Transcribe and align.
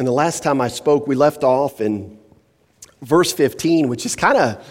And 0.00 0.08
the 0.08 0.12
last 0.12 0.42
time 0.42 0.62
I 0.62 0.68
spoke, 0.68 1.06
we 1.06 1.14
left 1.14 1.44
off 1.44 1.82
in 1.82 2.18
verse 3.02 3.34
15, 3.34 3.86
which 3.86 4.06
is 4.06 4.16
kind 4.16 4.38
of 4.38 4.66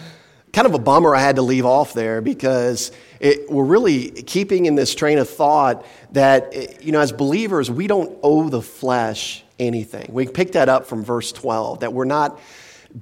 kind 0.53 0.65
of 0.65 0.73
a 0.73 0.79
bummer 0.79 1.15
I 1.15 1.21
had 1.21 1.35
to 1.35 1.43
leave 1.43 1.67
off 1.67 1.93
there 1.93 2.19
because 2.19 2.91
it, 3.19 3.47
we're 3.47 3.63
really 3.63 4.09
keeping 4.09 4.65
in 4.65 4.73
this 4.73 4.95
train 4.95 5.19
of 5.19 5.29
thought 5.29 5.85
that, 6.13 6.83
you 6.83 6.91
know, 6.91 6.99
as 6.99 7.11
believers, 7.11 7.69
we 7.69 7.85
don't 7.85 8.17
owe 8.23 8.49
the 8.49 8.63
flesh 8.63 9.43
anything. 9.59 10.09
We 10.11 10.27
pick 10.27 10.53
that 10.53 10.67
up 10.67 10.87
from 10.87 11.03
verse 11.03 11.31
12, 11.31 11.81
that 11.81 11.93
we're 11.93 12.05
not 12.05 12.39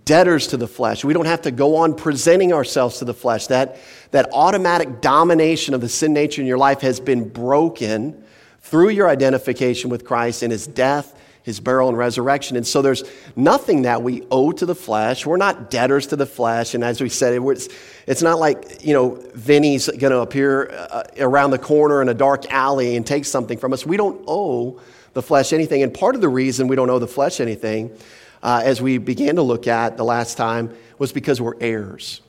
debtors 0.04 0.48
to 0.48 0.58
the 0.58 0.68
flesh. 0.68 1.06
We 1.06 1.14
don't 1.14 1.28
have 1.28 1.44
to 1.44 1.52
go 1.52 1.78
on 1.78 1.96
presenting 1.96 2.52
ourselves 2.52 3.00
to 3.00 3.06
the 3.06 3.14
flesh. 3.14 3.48
That, 3.48 3.78
that 4.12 4.28
automatic 4.34 5.00
domination 5.00 5.74
of 5.74 5.80
the 5.80 5.88
sin 5.88 6.12
nature 6.12 6.42
in 6.42 6.48
your 6.48 6.58
life 6.58 6.82
has 6.82 7.00
been 7.00 7.30
broken 7.30 8.22
through 8.60 8.90
your 8.90 9.08
identification 9.08 9.90
with 9.90 10.04
Christ 10.04 10.44
in 10.44 10.52
his 10.52 10.68
death 10.68 11.14
his 11.48 11.62
burial 11.62 11.88
and 11.88 11.98
resurrection. 11.98 12.58
And 12.58 12.68
so 12.68 12.82
there's 12.82 13.06
nothing 13.38 13.84
that 13.84 14.04
we 14.04 14.22
owe 14.30 14.52
to 14.52 14.66
the 14.66 14.76
flesh. 14.76 15.26
We're 15.26 15.38
not 15.38 15.72
debtors 15.72 16.08
to 16.08 16.18
the 16.18 16.26
flesh. 16.26 16.74
And 16.74 16.84
as 16.84 17.00
we 17.00 17.08
said, 17.08 17.42
it's, 17.42 17.70
it's 18.06 18.22
not 18.22 18.38
like, 18.38 18.84
you 18.86 18.94
know, 18.94 19.12
Vinny's 19.34 19.88
going 19.88 20.12
to 20.12 20.20
appear 20.20 20.70
uh, 20.70 21.04
around 21.20 21.52
the 21.52 21.58
corner 21.58 22.02
in 22.02 22.10
a 22.10 22.14
dark 22.14 22.52
alley 22.52 22.98
and 22.98 23.08
take 23.08 23.24
something 23.24 23.58
from 23.58 23.72
us. 23.72 23.86
We 23.86 23.96
don't 23.96 24.22
owe 24.28 24.82
the 25.14 25.22
flesh 25.22 25.54
anything. 25.54 25.84
And 25.84 25.94
part 25.94 26.16
of 26.16 26.22
the 26.22 26.28
reason 26.28 26.68
we 26.68 26.76
don't 26.76 26.90
owe 26.90 27.00
the 27.00 27.08
flesh 27.08 27.40
anything, 27.40 27.98
uh, 28.44 28.62
as 28.66 28.82
we 28.82 28.98
began 28.98 29.38
to 29.38 29.42
look 29.42 29.68
at 29.68 29.96
the 29.96 30.04
last 30.04 30.36
time, 30.36 30.76
was 30.98 31.14
because 31.14 31.40
we're 31.40 31.56
heirs. 31.62 32.20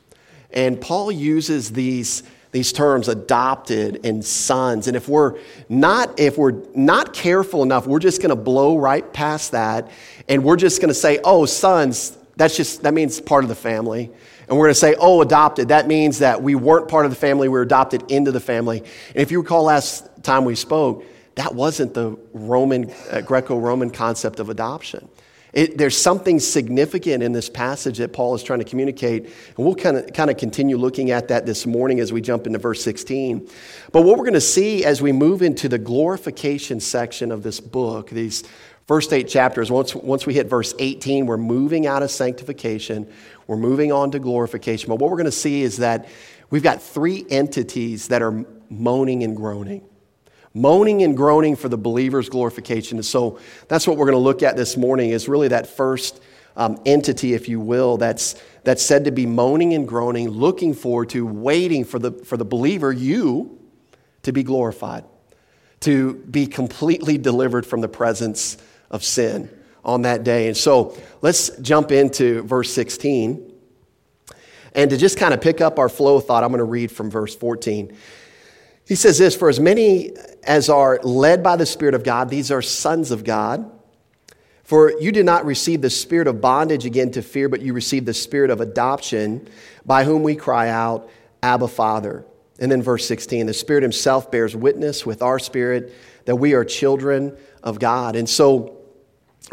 And 0.51 0.79
Paul 0.79 1.11
uses 1.11 1.73
these 1.73 2.23
these 2.51 2.73
terms 2.73 3.07
adopted 3.07 4.05
and 4.05 4.25
sons. 4.25 4.87
And 4.87 4.97
if 4.97 5.07
we're 5.07 5.39
not 5.67 6.19
if 6.19 6.37
we're 6.37 6.63
not 6.73 7.13
careful 7.13 7.63
enough 7.63 7.85
we're 7.85 7.99
just 7.99 8.21
going 8.21 8.29
to 8.29 8.35
blow 8.35 8.77
right 8.77 9.11
past 9.13 9.51
that. 9.51 9.89
And 10.27 10.43
we're 10.43 10.55
just 10.55 10.81
going 10.81 10.89
to 10.89 10.95
say 10.95 11.19
oh 11.23 11.45
sons 11.45 12.17
that's 12.37 12.55
just 12.55 12.83
that 12.83 12.93
means 12.93 13.19
part 13.19 13.43
of 13.43 13.49
the 13.49 13.55
family. 13.55 14.11
And 14.47 14.57
we're 14.57 14.65
going 14.65 14.73
to 14.73 14.79
say 14.79 14.95
oh 14.97 15.21
adopted 15.21 15.67
that 15.67 15.87
means 15.87 16.19
that 16.19 16.41
we 16.41 16.55
weren't 16.55 16.87
part 16.87 17.05
of 17.05 17.11
the 17.11 17.17
family 17.17 17.47
we 17.47 17.53
were 17.53 17.61
adopted 17.61 18.11
into 18.11 18.31
the 18.31 18.39
family. 18.39 18.79
And 18.79 19.17
if 19.17 19.31
you 19.31 19.41
recall 19.41 19.63
last 19.63 20.07
time 20.23 20.45
we 20.45 20.55
spoke 20.55 21.05
that 21.35 21.53
wasn't 21.55 21.93
the 21.93 22.17
roman 22.33 22.91
uh, 23.11 23.21
greco-roman 23.21 23.91
concept 23.91 24.39
of 24.39 24.49
adoption 24.49 25.07
it, 25.51 25.77
there's 25.77 25.97
something 25.97 26.39
significant 26.39 27.23
in 27.23 27.31
this 27.31 27.49
passage 27.49 27.97
that 27.97 28.13
Paul 28.13 28.35
is 28.35 28.43
trying 28.43 28.59
to 28.59 28.65
communicate, 28.65 29.23
and 29.23 29.57
we'll 29.57 29.75
kind 29.75 29.97
of, 29.97 30.13
kind 30.13 30.29
of 30.29 30.37
continue 30.37 30.77
looking 30.77 31.09
at 31.09 31.27
that 31.29 31.45
this 31.45 31.65
morning 31.65 31.99
as 31.99 32.13
we 32.13 32.21
jump 32.21 32.45
into 32.45 32.59
verse 32.59 32.83
16. 32.83 33.49
But 33.91 34.03
what 34.03 34.17
we're 34.17 34.25
going 34.25 34.33
to 34.33 34.41
see 34.41 34.85
as 34.85 35.01
we 35.01 35.11
move 35.11 35.41
into 35.41 35.67
the 35.67 35.79
glorification 35.79 36.79
section 36.79 37.31
of 37.31 37.41
this 37.41 37.59
book, 37.59 38.11
these 38.11 38.43
first 38.85 39.11
eight 39.11 39.27
chapters, 39.27 39.71
once, 39.71 39.95
once 39.95 40.27
we 40.27 40.35
hit 40.35 40.47
verse 40.47 40.75
18, 40.77 41.25
we're 41.25 41.37
moving 41.37 41.87
out 41.87 42.03
of 42.03 42.11
sanctification, 42.11 43.11
we're 43.47 43.57
moving 43.57 43.91
on 43.91 44.11
to 44.11 44.19
glorification. 44.19 44.89
But 44.89 44.99
what 44.99 45.09
we're 45.09 45.17
going 45.17 45.25
to 45.25 45.31
see 45.31 45.63
is 45.63 45.77
that 45.77 46.07
we've 46.51 46.63
got 46.63 46.81
three 46.81 47.25
entities 47.29 48.09
that 48.09 48.21
are 48.21 48.45
moaning 48.69 49.23
and 49.23 49.35
groaning 49.35 49.83
moaning 50.53 51.03
and 51.03 51.15
groaning 51.15 51.55
for 51.55 51.69
the 51.69 51.77
believer's 51.77 52.29
glorification. 52.29 52.97
And 52.97 53.05
so 53.05 53.39
that's 53.67 53.87
what 53.87 53.97
we're 53.97 54.05
going 54.05 54.17
to 54.17 54.19
look 54.19 54.43
at 54.43 54.55
this 54.55 54.77
morning 54.77 55.11
is 55.11 55.27
really 55.27 55.49
that 55.49 55.67
first 55.67 56.21
um, 56.55 56.79
entity, 56.85 57.33
if 57.33 57.47
you 57.47 57.59
will, 57.59 57.97
that's, 57.97 58.41
that's 58.63 58.83
said 58.83 59.05
to 59.05 59.11
be 59.11 59.25
moaning 59.25 59.73
and 59.73 59.87
groaning, 59.87 60.29
looking 60.29 60.73
forward 60.73 61.09
to, 61.09 61.25
waiting 61.25 61.85
for 61.85 61.99
the, 61.99 62.11
for 62.11 62.35
the 62.35 62.45
believer, 62.45 62.91
you, 62.91 63.59
to 64.23 64.33
be 64.33 64.43
glorified, 64.43 65.05
to 65.81 66.15
be 66.15 66.47
completely 66.47 67.17
delivered 67.17 67.65
from 67.65 67.81
the 67.81 67.87
presence 67.87 68.57
of 68.89 69.03
sin 69.03 69.49
on 69.85 70.01
that 70.01 70.23
day. 70.23 70.47
And 70.47 70.57
so 70.57 70.97
let's 71.21 71.49
jump 71.59 71.91
into 71.91 72.41
verse 72.43 72.73
16. 72.73 73.53
And 74.75 74.89
to 74.91 74.97
just 74.97 75.17
kind 75.17 75.33
of 75.33 75.41
pick 75.41 75.61
up 75.61 75.79
our 75.79 75.89
flow 75.89 76.17
of 76.17 76.25
thought, 76.25 76.43
I'm 76.43 76.49
going 76.49 76.59
to 76.59 76.63
read 76.65 76.91
from 76.91 77.09
verse 77.09 77.35
14. 77.35 77.95
He 78.89 78.95
says 78.95 79.19
this 79.19 79.35
For 79.35 79.49
as 79.49 79.59
many 79.59 80.13
as 80.43 80.67
are 80.67 80.99
led 81.03 81.43
by 81.43 81.55
the 81.55 81.65
Spirit 81.67 81.93
of 81.93 82.03
God, 82.03 82.27
these 82.29 82.51
are 82.51 82.61
sons 82.63 83.11
of 83.11 83.23
God. 83.23 83.71
For 84.63 84.99
you 84.99 85.11
did 85.11 85.25
not 85.25 85.45
receive 85.45 85.81
the 85.81 85.89
spirit 85.89 86.27
of 86.27 86.41
bondage 86.41 86.85
again 86.85 87.11
to 87.11 87.21
fear, 87.23 87.49
but 87.49 87.61
you 87.61 87.73
received 87.73 88.05
the 88.05 88.13
spirit 88.13 88.51
of 88.51 88.61
adoption, 88.61 89.47
by 89.85 90.03
whom 90.03 90.21
we 90.21 90.35
cry 90.35 90.69
out, 90.69 91.09
Abba, 91.41 91.67
Father. 91.67 92.25
And 92.59 92.71
then 92.71 92.81
verse 92.81 93.05
16 93.07 93.45
the 93.45 93.53
Spirit 93.53 93.83
Himself 93.83 94.31
bears 94.31 94.55
witness 94.55 95.05
with 95.05 95.21
our 95.21 95.37
spirit 95.37 95.93
that 96.25 96.35
we 96.35 96.55
are 96.55 96.65
children 96.65 97.37
of 97.61 97.79
God. 97.79 98.15
And 98.15 98.27
so 98.27 98.77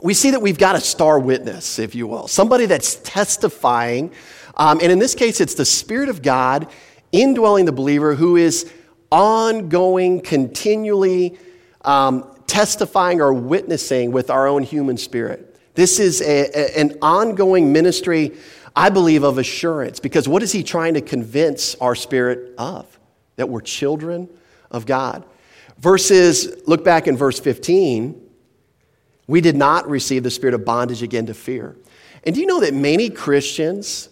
we 0.03 0.15
see 0.15 0.31
that 0.31 0.41
we've 0.41 0.59
got 0.59 0.77
a 0.77 0.81
star 0.81 1.19
witness, 1.19 1.79
if 1.79 1.95
you 1.95 2.07
will, 2.07 2.27
somebody 2.27 2.65
that's 2.65 2.97
testifying. 2.97 4.13
Um, 4.55 4.81
and 4.83 4.91
in 4.91 4.99
this 4.99 5.15
case, 5.15 5.43
it's 5.43 5.55
the 5.55 5.67
Spirit 5.67 6.09
of 6.09 6.23
God 6.23 6.69
indwelling 7.13 7.67
the 7.67 7.73
believer 7.73 8.15
who 8.15 8.37
is 8.37 8.71
ongoing, 9.17 10.21
continually 10.21 11.39
um, 11.81 12.31
testifying 12.47 13.23
or 13.23 13.33
witnessing 13.33 14.13
with 14.13 14.29
our 14.29 14.47
own 14.47 14.63
human 14.63 14.99
spirit. 14.99 15.59
This 15.75 15.99
is 15.99 16.21
a, 16.21 16.51
a, 16.55 16.79
an 16.79 16.99
ongoing 17.01 17.73
ministry, 17.73 18.33
I 18.77 18.91
believe, 18.91 19.23
of 19.23 19.39
assurance 19.39 20.01
because 20.01 20.29
what 20.29 20.43
is 20.43 20.53
he 20.53 20.63
trying 20.63 20.95
to 20.95 21.01
convince 21.01 21.75
our 21.77 21.95
spirit 21.95 22.55
of? 22.59 22.87
That 23.37 23.49
we're 23.49 23.63
children 23.63 24.29
of 24.71 24.85
God. 24.85 25.25
Verses, 25.79 26.63
look 26.67 26.85
back 26.85 27.09
in 27.09 27.17
verse 27.17 27.41
15, 27.41 28.23
we 29.27 29.41
did 29.41 29.57
not 29.57 29.89
receive 29.89 30.25
the 30.25 30.31
spirit 30.31 30.55
of 30.55 30.67
bondage 30.67 31.03
again 31.03 31.25
to 31.27 31.35
fear. 31.35 31.75
And 32.23 32.35
do 32.35 32.41
you 32.43 32.47
know 32.47 32.61
that 32.61 32.75
many 32.75 33.09
Christians 33.09 34.11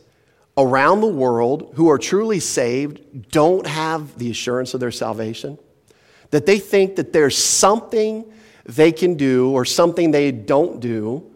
around 0.57 1.01
the 1.01 1.09
world 1.09 1.73
who 1.75 1.91
are 1.91 1.99
truly 1.99 2.41
saved 2.41 3.31
don't 3.31 3.67
have 3.67 4.17
the 4.19 4.31
assurance 4.31 4.75
of 4.75 4.81
their 4.81 4.93
salvation. 4.93 5.59
That 6.31 6.47
they 6.47 6.59
think 6.59 6.97
that 6.97 7.13
there's 7.13 7.37
something 7.37 8.25
they 8.65 8.93
can 8.93 9.15
do 9.15 9.51
or 9.51 9.65
something 9.65 10.11
they 10.11 10.31
don't 10.33 10.81
do 10.81 11.31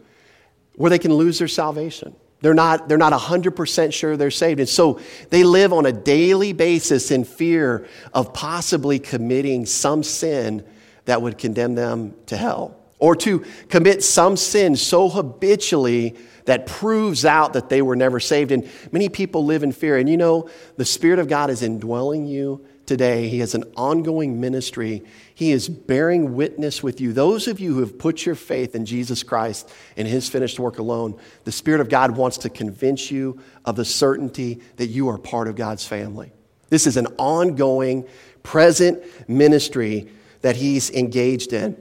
where 0.75 0.89
they 0.89 0.99
can 0.99 1.13
lose 1.13 1.39
their 1.39 1.47
salvation. 1.47 2.15
They're 2.41 2.53
not, 2.53 2.87
they're 2.87 2.97
not 2.97 3.11
100% 3.11 3.93
sure 3.93 4.15
they're 4.15 4.31
saved. 4.31 4.61
And 4.61 4.69
so 4.69 5.01
they 5.29 5.43
live 5.43 5.73
on 5.73 5.85
a 5.85 5.91
daily 5.91 6.53
basis 6.53 7.11
in 7.11 7.25
fear 7.25 7.85
of 8.13 8.33
possibly 8.33 8.97
committing 8.97 9.65
some 9.65 10.03
sin 10.03 10.65
that 11.03 11.21
would 11.21 11.37
condemn 11.37 11.75
them 11.75 12.15
to 12.27 12.37
hell 12.37 12.78
or 12.99 13.15
to 13.15 13.45
commit 13.69 14.03
some 14.03 14.37
sin 14.37 14.75
so 14.75 15.09
habitually 15.09 16.15
that 16.45 16.65
proves 16.65 17.25
out 17.25 17.53
that 17.53 17.69
they 17.69 17.81
were 17.81 17.95
never 17.95 18.19
saved. 18.19 18.51
And 18.51 18.69
many 18.91 19.07
people 19.07 19.45
live 19.45 19.63
in 19.63 19.71
fear. 19.71 19.97
And 19.97 20.09
you 20.09 20.17
know, 20.17 20.49
the 20.77 20.85
Spirit 20.85 21.19
of 21.19 21.27
God 21.27 21.49
is 21.49 21.63
indwelling 21.63 22.25
you 22.25 22.65
today. 22.85 23.29
He 23.29 23.39
has 23.39 23.53
an 23.55 23.63
ongoing 23.77 24.41
ministry. 24.41 25.03
He 25.33 25.51
is 25.51 25.69
bearing 25.69 26.35
witness 26.35 26.81
with 26.81 26.99
you. 26.99 27.13
Those 27.13 27.47
of 27.47 27.59
you 27.59 27.75
who 27.75 27.81
have 27.81 27.99
put 27.99 28.25
your 28.25 28.35
faith 28.35 28.75
in 28.75 28.85
Jesus 28.85 29.21
Christ 29.23 29.71
and 29.95 30.07
His 30.07 30.27
finished 30.27 30.59
work 30.59 30.79
alone, 30.79 31.17
the 31.43 31.51
Spirit 31.51 31.81
of 31.81 31.89
God 31.89 32.17
wants 32.17 32.39
to 32.39 32.49
convince 32.49 33.11
you 33.11 33.39
of 33.63 33.75
the 33.75 33.85
certainty 33.85 34.59
that 34.77 34.87
you 34.87 35.07
are 35.07 35.19
part 35.19 35.47
of 35.47 35.55
God's 35.55 35.85
family. 35.85 36.33
This 36.69 36.87
is 36.87 36.97
an 36.97 37.07
ongoing, 37.17 38.07
present 38.41 39.03
ministry 39.29 40.09
that 40.41 40.55
He's 40.55 40.89
engaged 40.89 41.53
in. 41.53 41.79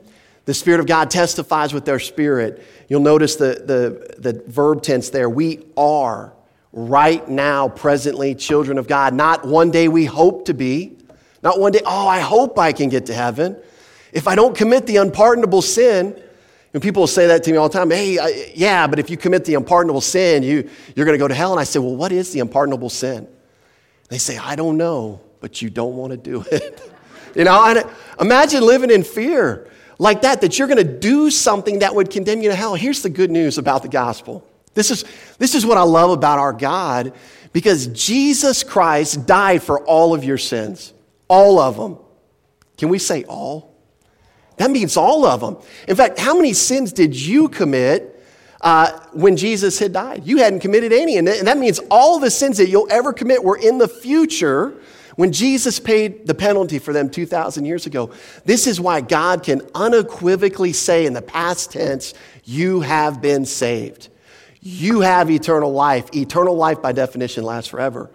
The 0.48 0.54
Spirit 0.54 0.80
of 0.80 0.86
God 0.86 1.10
testifies 1.10 1.74
with 1.74 1.84
their 1.84 1.98
spirit. 1.98 2.64
You'll 2.88 3.02
notice 3.02 3.36
the, 3.36 3.62
the, 3.66 4.32
the 4.32 4.42
verb 4.46 4.80
tense 4.80 5.10
there. 5.10 5.28
We 5.28 5.66
are 5.76 6.32
right 6.72 7.28
now, 7.28 7.68
presently, 7.68 8.34
children 8.34 8.78
of 8.78 8.88
God. 8.88 9.12
Not 9.12 9.46
one 9.46 9.70
day 9.70 9.88
we 9.88 10.06
hope 10.06 10.46
to 10.46 10.54
be. 10.54 10.96
Not 11.42 11.60
one 11.60 11.72
day, 11.72 11.82
oh, 11.84 12.08
I 12.08 12.20
hope 12.20 12.58
I 12.58 12.72
can 12.72 12.88
get 12.88 13.04
to 13.06 13.14
heaven. 13.14 13.58
If 14.10 14.26
I 14.26 14.36
don't 14.36 14.56
commit 14.56 14.86
the 14.86 14.96
unpardonable 14.96 15.60
sin, 15.60 16.18
and 16.72 16.82
people 16.82 17.06
say 17.06 17.26
that 17.26 17.42
to 17.42 17.52
me 17.52 17.58
all 17.58 17.68
the 17.68 17.78
time, 17.78 17.90
hey, 17.90 18.18
I, 18.18 18.50
yeah, 18.54 18.86
but 18.86 18.98
if 18.98 19.10
you 19.10 19.18
commit 19.18 19.44
the 19.44 19.54
unpardonable 19.56 20.00
sin, 20.00 20.42
you, 20.42 20.70
you're 20.96 21.04
going 21.04 21.14
to 21.14 21.22
go 21.22 21.28
to 21.28 21.34
hell. 21.34 21.52
And 21.52 21.60
I 21.60 21.64
say, 21.64 21.78
well, 21.78 21.94
what 21.94 22.10
is 22.10 22.32
the 22.32 22.40
unpardonable 22.40 22.88
sin? 22.88 23.28
They 24.08 24.16
say, 24.16 24.38
I 24.38 24.56
don't 24.56 24.78
know, 24.78 25.20
but 25.40 25.60
you 25.60 25.68
don't 25.68 25.94
want 25.94 26.12
to 26.12 26.16
do 26.16 26.42
it. 26.50 26.90
you 27.36 27.44
know, 27.44 27.82
imagine 28.18 28.62
living 28.62 28.90
in 28.90 29.02
fear 29.02 29.68
like 29.98 30.22
that, 30.22 30.40
that 30.40 30.58
you're 30.58 30.68
going 30.68 30.78
to 30.78 30.98
do 30.98 31.30
something 31.30 31.80
that 31.80 31.94
would 31.94 32.10
condemn 32.10 32.40
you 32.40 32.48
to 32.48 32.54
hell. 32.54 32.74
Here's 32.74 33.02
the 33.02 33.10
good 33.10 33.30
news 33.30 33.58
about 33.58 33.82
the 33.82 33.88
gospel. 33.88 34.46
This 34.74 34.90
is, 34.90 35.04
this 35.38 35.54
is 35.54 35.66
what 35.66 35.76
I 35.76 35.82
love 35.82 36.10
about 36.10 36.38
our 36.38 36.52
God 36.52 37.12
because 37.52 37.88
Jesus 37.88 38.62
Christ 38.62 39.26
died 39.26 39.62
for 39.62 39.84
all 39.84 40.14
of 40.14 40.22
your 40.22 40.38
sins, 40.38 40.92
all 41.26 41.58
of 41.58 41.76
them. 41.76 41.98
Can 42.76 42.88
we 42.88 42.98
say 42.98 43.24
all? 43.24 43.74
That 44.58 44.70
means 44.70 44.96
all 44.96 45.24
of 45.24 45.40
them. 45.40 45.56
In 45.88 45.96
fact, 45.96 46.18
how 46.18 46.34
many 46.34 46.52
sins 46.52 46.92
did 46.92 47.16
you 47.16 47.48
commit 47.48 48.22
uh, 48.60 49.00
when 49.12 49.36
Jesus 49.36 49.78
had 49.78 49.92
died? 49.92 50.22
You 50.24 50.38
hadn't 50.38 50.60
committed 50.60 50.92
any. 50.92 51.16
And 51.16 51.26
that 51.26 51.58
means 51.58 51.80
all 51.90 52.18
the 52.18 52.30
sins 52.30 52.58
that 52.58 52.68
you'll 52.68 52.90
ever 52.90 53.12
commit 53.12 53.42
were 53.42 53.56
in 53.56 53.78
the 53.78 53.88
future 53.88 54.74
When 55.18 55.32
Jesus 55.32 55.80
paid 55.80 56.28
the 56.28 56.34
penalty 56.34 56.78
for 56.78 56.92
them 56.92 57.10
2,000 57.10 57.64
years 57.64 57.86
ago, 57.86 58.12
this 58.44 58.68
is 58.68 58.80
why 58.80 59.00
God 59.00 59.42
can 59.42 59.62
unequivocally 59.74 60.72
say 60.72 61.06
in 61.06 61.12
the 61.12 61.20
past 61.20 61.72
tense, 61.72 62.14
You 62.44 62.82
have 62.82 63.20
been 63.20 63.44
saved. 63.44 64.10
You 64.60 65.00
have 65.00 65.28
eternal 65.28 65.72
life. 65.72 66.14
Eternal 66.14 66.54
life, 66.54 66.80
by 66.80 66.92
definition, 66.92 67.42
lasts 67.42 67.68
forever. 67.68 68.08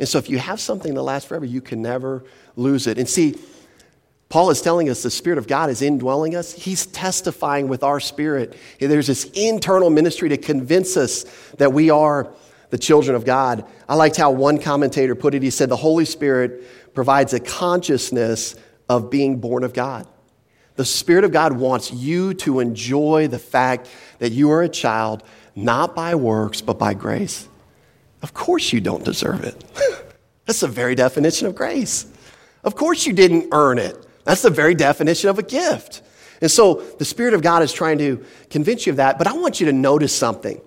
And 0.00 0.08
so, 0.08 0.16
if 0.16 0.30
you 0.30 0.38
have 0.38 0.58
something 0.58 0.94
that 0.94 1.02
lasts 1.02 1.28
forever, 1.28 1.44
you 1.44 1.60
can 1.60 1.82
never 1.82 2.24
lose 2.56 2.86
it. 2.86 2.96
And 2.96 3.06
see, 3.06 3.34
Paul 4.30 4.48
is 4.48 4.62
telling 4.62 4.88
us 4.88 5.02
the 5.02 5.10
Spirit 5.10 5.36
of 5.36 5.46
God 5.46 5.68
is 5.68 5.82
indwelling 5.82 6.34
us. 6.34 6.54
He's 6.54 6.86
testifying 6.86 7.68
with 7.68 7.82
our 7.82 8.00
spirit. 8.00 8.56
There's 8.80 9.08
this 9.08 9.24
internal 9.34 9.90
ministry 9.90 10.30
to 10.30 10.38
convince 10.38 10.96
us 10.96 11.24
that 11.58 11.74
we 11.74 11.90
are 11.90 12.32
the 12.70 12.78
children 12.78 13.14
of 13.14 13.24
God. 13.24 13.64
I 13.88 13.94
liked 13.94 14.16
how 14.16 14.30
one 14.30 14.58
commentator 14.58 15.14
put 15.14 15.34
it. 15.34 15.42
He 15.42 15.50
said, 15.50 15.68
The 15.68 15.76
Holy 15.76 16.04
Spirit 16.04 16.94
provides 16.94 17.32
a 17.32 17.40
consciousness 17.40 18.56
of 18.88 19.10
being 19.10 19.38
born 19.38 19.64
of 19.64 19.72
God. 19.72 20.06
The 20.76 20.84
Spirit 20.84 21.24
of 21.24 21.32
God 21.32 21.54
wants 21.54 21.92
you 21.92 22.34
to 22.34 22.60
enjoy 22.60 23.28
the 23.28 23.38
fact 23.38 23.88
that 24.18 24.32
you 24.32 24.50
are 24.50 24.62
a 24.62 24.68
child, 24.68 25.22
not 25.54 25.94
by 25.94 26.14
works, 26.14 26.60
but 26.60 26.78
by 26.78 26.94
grace. 26.94 27.48
Of 28.22 28.34
course, 28.34 28.72
you 28.72 28.80
don't 28.80 29.04
deserve 29.04 29.44
it. 29.44 29.64
That's 30.46 30.60
the 30.60 30.68
very 30.68 30.94
definition 30.94 31.46
of 31.46 31.54
grace. 31.54 32.06
Of 32.62 32.76
course, 32.76 33.06
you 33.06 33.12
didn't 33.12 33.48
earn 33.52 33.78
it. 33.78 33.96
That's 34.24 34.42
the 34.42 34.50
very 34.50 34.74
definition 34.74 35.30
of 35.30 35.38
a 35.38 35.42
gift. 35.42 36.02
And 36.40 36.50
so 36.50 36.74
the 36.98 37.04
Spirit 37.04 37.32
of 37.32 37.42
God 37.42 37.62
is 37.62 37.72
trying 37.72 37.98
to 37.98 38.24
convince 38.50 38.86
you 38.86 38.92
of 38.92 38.96
that. 38.98 39.18
But 39.18 39.26
I 39.26 39.32
want 39.32 39.60
you 39.60 39.66
to 39.66 39.72
notice 39.72 40.14
something. 40.14 40.60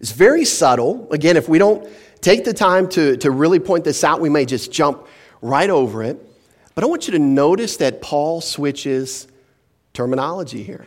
It's 0.00 0.12
very 0.12 0.44
subtle. 0.44 1.08
Again, 1.10 1.36
if 1.36 1.48
we 1.48 1.58
don't 1.58 1.88
take 2.20 2.44
the 2.44 2.52
time 2.52 2.88
to, 2.90 3.16
to 3.18 3.30
really 3.30 3.58
point 3.58 3.84
this 3.84 4.04
out, 4.04 4.20
we 4.20 4.28
may 4.28 4.44
just 4.44 4.72
jump 4.72 5.06
right 5.40 5.70
over 5.70 6.02
it. 6.02 6.20
But 6.74 6.84
I 6.84 6.86
want 6.88 7.06
you 7.06 7.12
to 7.12 7.18
notice 7.18 7.78
that 7.78 8.02
Paul 8.02 8.40
switches 8.40 9.28
terminology 9.92 10.62
here. 10.62 10.86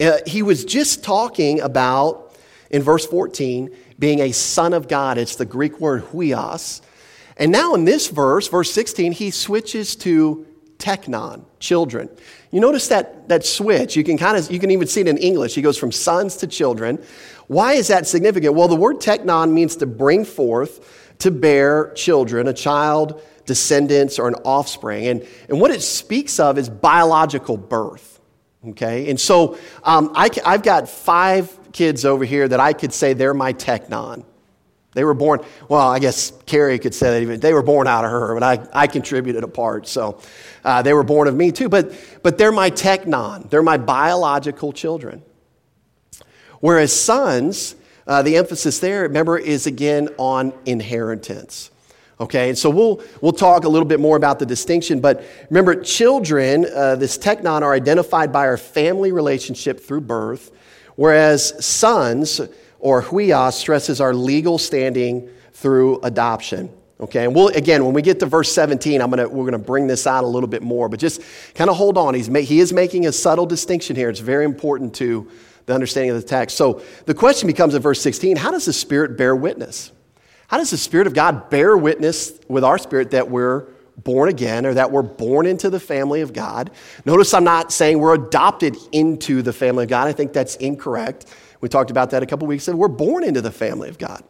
Uh, 0.00 0.18
he 0.26 0.42
was 0.42 0.64
just 0.64 1.04
talking 1.04 1.60
about, 1.60 2.36
in 2.70 2.82
verse 2.82 3.06
14, 3.06 3.70
being 3.98 4.20
a 4.20 4.32
son 4.32 4.74
of 4.74 4.88
God. 4.88 5.18
It's 5.18 5.36
the 5.36 5.44
Greek 5.46 5.80
word 5.80 6.02
huios. 6.02 6.82
And 7.36 7.50
now 7.50 7.74
in 7.74 7.84
this 7.84 8.08
verse, 8.08 8.48
verse 8.48 8.70
16, 8.72 9.12
he 9.12 9.30
switches 9.30 9.96
to 9.96 10.46
teknon, 10.84 11.44
children. 11.60 12.10
You 12.50 12.60
notice 12.60 12.88
that, 12.88 13.28
that 13.28 13.44
switch. 13.44 13.96
You 13.96 14.04
can 14.04 14.18
kind 14.18 14.36
of, 14.36 14.50
you 14.50 14.58
can 14.58 14.70
even 14.70 14.86
see 14.86 15.00
it 15.00 15.08
in 15.08 15.16
English. 15.16 15.54
He 15.54 15.62
goes 15.62 15.78
from 15.78 15.90
sons 15.90 16.36
to 16.36 16.46
children. 16.46 17.02
Why 17.46 17.72
is 17.72 17.88
that 17.88 18.06
significant? 18.06 18.54
Well, 18.54 18.68
the 18.68 18.76
word 18.76 18.96
teknon 19.00 19.52
means 19.52 19.76
to 19.76 19.86
bring 19.86 20.24
forth, 20.24 21.16
to 21.20 21.30
bear 21.30 21.92
children, 21.94 22.48
a 22.48 22.52
child, 22.52 23.22
descendants, 23.46 24.18
or 24.18 24.28
an 24.28 24.34
offspring. 24.44 25.06
And, 25.06 25.26
and 25.48 25.60
what 25.60 25.70
it 25.70 25.82
speaks 25.82 26.38
of 26.38 26.58
is 26.58 26.68
biological 26.68 27.56
birth. 27.56 28.20
Okay? 28.68 29.10
And 29.10 29.18
so 29.18 29.58
um, 29.82 30.12
I, 30.14 30.28
I've 30.44 30.62
got 30.62 30.88
five 30.88 31.58
kids 31.72 32.04
over 32.04 32.24
here 32.24 32.46
that 32.46 32.60
I 32.60 32.72
could 32.72 32.92
say 32.92 33.14
they're 33.14 33.34
my 33.34 33.52
teknon. 33.52 34.24
They 34.94 35.04
were 35.04 35.14
born, 35.14 35.40
well, 35.68 35.88
I 35.88 35.98
guess 35.98 36.32
Carrie 36.46 36.78
could 36.78 36.94
say 36.94 37.10
that 37.10 37.22
even. 37.22 37.40
They 37.40 37.52
were 37.52 37.62
born 37.62 37.86
out 37.86 38.04
of 38.04 38.10
her, 38.10 38.34
but 38.34 38.42
I, 38.42 38.84
I 38.84 38.86
contributed 38.86 39.42
a 39.44 39.48
part. 39.48 39.86
So 39.86 40.20
uh, 40.64 40.82
they 40.82 40.92
were 40.92 41.02
born 41.02 41.28
of 41.28 41.34
me 41.34 41.52
too. 41.52 41.68
But, 41.68 41.92
but 42.22 42.38
they're 42.38 42.52
my 42.52 42.70
teknon, 42.70 43.50
they're 43.50 43.62
my 43.62 43.76
biological 43.76 44.72
children. 44.72 45.22
Whereas 46.60 46.98
sons, 46.98 47.76
uh, 48.06 48.22
the 48.22 48.36
emphasis 48.36 48.78
there, 48.78 49.02
remember, 49.02 49.36
is 49.36 49.66
again 49.66 50.08
on 50.16 50.54
inheritance. 50.64 51.70
Okay, 52.20 52.48
and 52.48 52.56
so 52.56 52.70
we'll, 52.70 53.02
we'll 53.20 53.32
talk 53.32 53.64
a 53.64 53.68
little 53.68 53.88
bit 53.88 53.98
more 53.98 54.16
about 54.16 54.38
the 54.38 54.46
distinction, 54.46 55.00
but 55.00 55.24
remember, 55.50 55.74
children, 55.82 56.64
uh, 56.72 56.94
this 56.94 57.18
teknon, 57.18 57.62
are 57.62 57.74
identified 57.74 58.32
by 58.32 58.46
our 58.46 58.56
family 58.56 59.10
relationship 59.10 59.80
through 59.80 60.02
birth, 60.02 60.52
whereas 60.94 61.64
sons, 61.64 62.40
or 62.84 63.02
huios 63.02 63.54
stresses 63.54 63.98
our 63.98 64.12
legal 64.12 64.58
standing 64.58 65.26
through 65.54 65.98
adoption. 66.02 66.70
Okay, 67.00 67.24
and 67.24 67.34
we'll 67.34 67.48
again 67.48 67.82
when 67.82 67.94
we 67.94 68.02
get 68.02 68.20
to 68.20 68.26
verse 68.26 68.52
17, 68.52 69.00
I'm 69.00 69.08
gonna 69.08 69.26
we're 69.26 69.46
gonna 69.46 69.58
bring 69.58 69.86
this 69.86 70.06
out 70.06 70.22
a 70.22 70.26
little 70.26 70.46
bit 70.46 70.62
more, 70.62 70.90
but 70.90 71.00
just 71.00 71.22
kind 71.54 71.70
of 71.70 71.76
hold 71.76 71.96
on. 71.96 72.12
He's 72.12 72.28
ma- 72.28 72.40
he 72.40 72.60
is 72.60 72.74
making 72.74 73.06
a 73.06 73.12
subtle 73.12 73.46
distinction 73.46 73.96
here. 73.96 74.10
It's 74.10 74.20
very 74.20 74.44
important 74.44 74.94
to 74.96 75.28
the 75.64 75.72
understanding 75.72 76.10
of 76.10 76.20
the 76.20 76.28
text. 76.28 76.58
So 76.58 76.82
the 77.06 77.14
question 77.14 77.46
becomes 77.46 77.74
in 77.74 77.80
verse 77.80 78.02
16: 78.02 78.36
How 78.36 78.50
does 78.50 78.66
the 78.66 78.72
Spirit 78.72 79.16
bear 79.16 79.34
witness? 79.34 79.90
How 80.48 80.58
does 80.58 80.70
the 80.70 80.76
Spirit 80.76 81.06
of 81.06 81.14
God 81.14 81.48
bear 81.48 81.78
witness 81.78 82.38
with 82.48 82.64
our 82.64 82.76
spirit 82.76 83.12
that 83.12 83.30
we're 83.30 83.66
born 83.96 84.28
again 84.28 84.66
or 84.66 84.74
that 84.74 84.90
we're 84.90 85.02
born 85.02 85.46
into 85.46 85.70
the 85.70 85.80
family 85.80 86.20
of 86.20 86.34
God? 86.34 86.70
Notice 87.06 87.32
I'm 87.32 87.44
not 87.44 87.72
saying 87.72 87.98
we're 87.98 88.14
adopted 88.14 88.76
into 88.92 89.40
the 89.40 89.54
family 89.54 89.84
of 89.84 89.90
God. 89.90 90.06
I 90.06 90.12
think 90.12 90.34
that's 90.34 90.56
incorrect. 90.56 91.34
We 91.64 91.70
talked 91.70 91.90
about 91.90 92.10
that 92.10 92.22
a 92.22 92.26
couple 92.26 92.46
weeks 92.46 92.68
ago. 92.68 92.76
We're 92.76 92.88
born 92.88 93.24
into 93.24 93.40
the 93.40 93.50
family 93.50 93.88
of 93.88 93.96
God. 93.96 94.22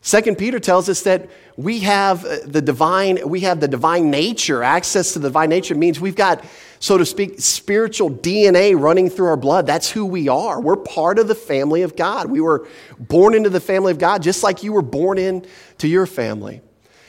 Second 0.00 0.38
Peter 0.38 0.58
tells 0.58 0.88
us 0.88 1.02
that 1.02 1.28
we 1.58 1.80
have 1.80 2.24
uh, 2.24 2.38
the 2.46 2.62
divine, 2.62 3.18
we 3.28 3.40
have 3.40 3.60
the 3.60 3.68
divine 3.68 4.10
nature. 4.10 4.62
Access 4.62 5.12
to 5.12 5.18
the 5.18 5.28
divine 5.28 5.50
nature 5.50 5.74
means 5.74 6.00
we've 6.00 6.16
got, 6.16 6.42
so 6.78 6.96
to 6.96 7.04
speak, 7.04 7.40
spiritual 7.40 8.10
DNA 8.10 8.74
running 8.74 9.10
through 9.10 9.26
our 9.26 9.36
blood. 9.36 9.66
That's 9.66 9.90
who 9.90 10.06
we 10.06 10.28
are. 10.30 10.58
We're 10.58 10.76
part 10.76 11.18
of 11.18 11.28
the 11.28 11.34
family 11.34 11.82
of 11.82 11.94
God. 11.94 12.30
We 12.30 12.40
were 12.40 12.66
born 12.98 13.34
into 13.34 13.50
the 13.50 13.60
family 13.60 13.92
of 13.92 13.98
God, 13.98 14.22
just 14.22 14.42
like 14.42 14.62
you 14.62 14.72
were 14.72 14.80
born 14.80 15.18
into 15.18 15.86
your 15.86 16.06
family. 16.06 16.62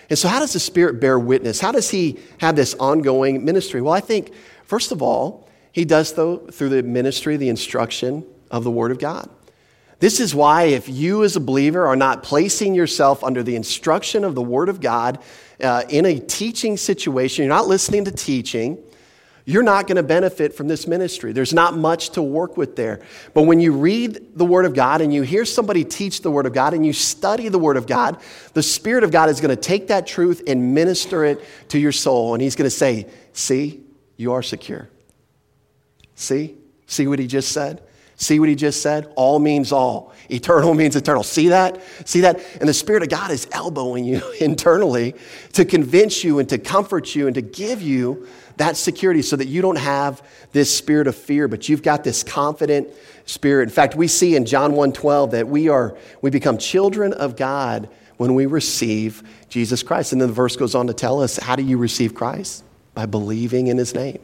And 0.10 0.20
so, 0.20 0.28
how 0.28 0.40
does 0.40 0.52
the 0.52 0.60
Spirit 0.60 1.00
bear 1.00 1.18
witness? 1.18 1.62
How 1.62 1.72
does 1.72 1.90
He 1.90 2.20
have 2.40 2.58
this 2.58 2.74
ongoing 2.74 3.46
ministry? 3.46 3.80
Well, 3.80 3.94
I 3.94 4.02
think, 4.02 4.34
first 4.66 4.92
of 4.92 5.02
all, 5.02 5.48
He 5.72 5.86
does 5.86 6.10
so 6.10 6.40
through 6.52 6.68
the 6.68 6.84
ministry, 6.84 7.38
the 7.38 7.48
instruction 7.48 8.26
of 8.52 8.66
the 8.66 8.72
Word 8.72 8.92
of 8.92 9.00
God. 9.00 9.30
This 10.00 10.20
is 10.20 10.36
why, 10.36 10.64
if 10.64 10.88
you 10.88 11.24
as 11.24 11.36
a 11.36 11.40
believer 11.40 11.88
are 11.88 11.96
not 11.96 12.22
placing 12.22 12.76
yourself 12.76 13.24
under 13.24 13.42
the 13.42 13.56
instruction 13.56 14.24
of 14.24 14.36
the 14.36 14.44
Word 14.44 14.70
of 14.70 14.80
God 14.80 15.20
uh, 15.62 15.84
in 15.90 16.06
a 16.06 16.20
teaching 16.20 16.78
situation, 16.78 17.46
you're 17.46 17.54
not 17.54 17.68
listening 17.68 18.06
to 18.06 18.12
teaching, 18.12 18.78
you're 19.44 19.64
not 19.64 19.88
going 19.88 19.96
to 19.96 20.04
benefit 20.04 20.54
from 20.54 20.68
this 20.68 20.86
ministry. 20.88 21.32
There's 21.32 21.54
not 21.54 21.76
much 21.76 22.12
to 22.12 22.22
work 22.22 22.58
with 22.58 22.76
there. 22.76 23.00
But 23.34 23.44
when 23.44 23.60
you 23.60 23.72
read 23.72 24.38
the 24.38 24.46
Word 24.46 24.66
of 24.66 24.76
God 24.76 25.00
and 25.00 25.12
you 25.14 25.24
hear 25.24 25.46
somebody 25.46 25.86
teach 25.86 26.22
the 26.22 26.30
Word 26.30 26.46
of 26.46 26.54
God 26.54 26.74
and 26.74 26.86
you 26.86 26.92
study 26.92 27.48
the 27.48 27.58
Word 27.58 27.78
of 27.78 27.88
God, 27.88 28.20
the 28.54 28.62
Spirit 28.62 29.06
of 29.06 29.12
God 29.12 29.30
is 29.30 29.40
going 29.40 29.56
to 29.56 29.62
take 29.62 29.88
that 29.88 30.06
truth 30.06 30.44
and 30.48 30.76
minister 30.76 31.24
it 31.24 31.44
to 31.70 31.80
your 31.80 31.94
soul. 31.94 32.34
And 32.34 32.44
He's 32.44 32.58
going 32.58 32.70
to 32.70 32.76
say, 32.76 33.08
See, 33.32 33.82
you 34.18 34.34
are 34.34 34.44
secure. 34.44 34.90
See? 36.16 36.58
See 36.86 37.08
what 37.08 37.18
He 37.18 37.26
just 37.26 37.54
said? 37.54 37.82
See 38.19 38.40
what 38.40 38.50
he 38.50 38.56
just 38.56 38.81
said? 38.81 39.12
All 39.16 39.38
means 39.38 39.72
all. 39.72 40.12
Eternal 40.30 40.74
means 40.75 40.96
eternal. 40.96 41.24
See 41.24 41.50
that? 41.50 41.82
See 42.06 42.22
that? 42.22 42.41
And 42.60 42.68
the 42.68 42.74
Spirit 42.74 43.03
of 43.03 43.10
God 43.10 43.30
is 43.30 43.48
elbowing 43.51 44.03
you 44.03 44.22
internally 44.41 45.13
to 45.53 45.63
convince 45.63 46.24
you 46.24 46.39
and 46.39 46.50
to 46.50 46.58
comfort 46.58 47.15
you 47.15 47.27
and 47.27 47.36
to 47.36 47.41
give 47.41 47.82
you 47.82 48.27
that 48.58 48.75
security 48.75 49.22
so 49.22 49.36
that 49.36 49.48
you 49.48 49.62
don't 49.62 49.77
have 49.77 50.24
this 50.51 50.75
spirit 50.75 51.06
of 51.06 51.15
fear, 51.15 51.48
but 51.48 51.70
you've 51.70 51.84
got 51.84 52.03
this 52.03 52.24
confident 52.24 52.89
spirit. 53.25 53.63
In 53.63 53.70
fact, 53.70 53.96
we 53.96 54.08
see 54.08 54.36
in 54.36 54.46
John 54.46 54.72
1:12 54.74 55.32
that 55.32 55.48
we 55.48 55.70
are 55.70 55.96
we 56.24 56.32
become 56.32 56.58
children 56.58 57.13
of 57.13 57.36
God 57.36 57.88
when 58.18 58.34
we 58.34 58.48
receive 58.48 59.22
Jesus 59.48 59.84
Christ. 59.84 60.12
And 60.12 60.20
then 60.20 60.30
the 60.30 60.34
verse 60.34 60.56
goes 60.56 60.74
on 60.74 60.88
to 60.88 60.94
tell 60.94 61.22
us, 61.22 61.38
how 61.38 61.56
do 61.56 61.62
you 61.62 61.77
receive 61.77 62.15
Christ? 62.15 62.63
By 62.96 63.06
believing 63.06 63.68
in 63.68 63.77
his 63.77 63.94
name. 63.94 64.20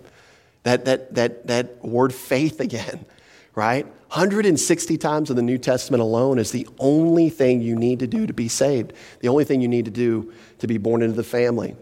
That, 0.63 0.85
that, 0.85 1.13
that, 1.13 1.45
that 1.47 1.85
word 1.85 2.11
faith 2.11 2.59
again 2.59 3.05
right? 3.55 3.85
160 3.85 4.97
times 4.97 5.29
in 5.29 5.35
the 5.35 5.41
New 5.41 5.57
Testament 5.57 6.01
alone 6.01 6.37
is 6.37 6.51
the 6.51 6.67
only 6.79 7.29
thing 7.29 7.61
you 7.61 7.75
need 7.75 7.99
to 7.99 8.07
do 8.07 8.27
to 8.27 8.33
be 8.33 8.47
saved, 8.47 8.93
the 9.21 9.27
only 9.27 9.43
thing 9.43 9.61
you 9.61 9.67
need 9.67 9.85
to 9.85 9.91
do 9.91 10.31
to 10.59 10.67
be 10.67 10.77
born 10.77 11.01
into 11.01 11.15
the 11.15 11.23
family. 11.23 11.75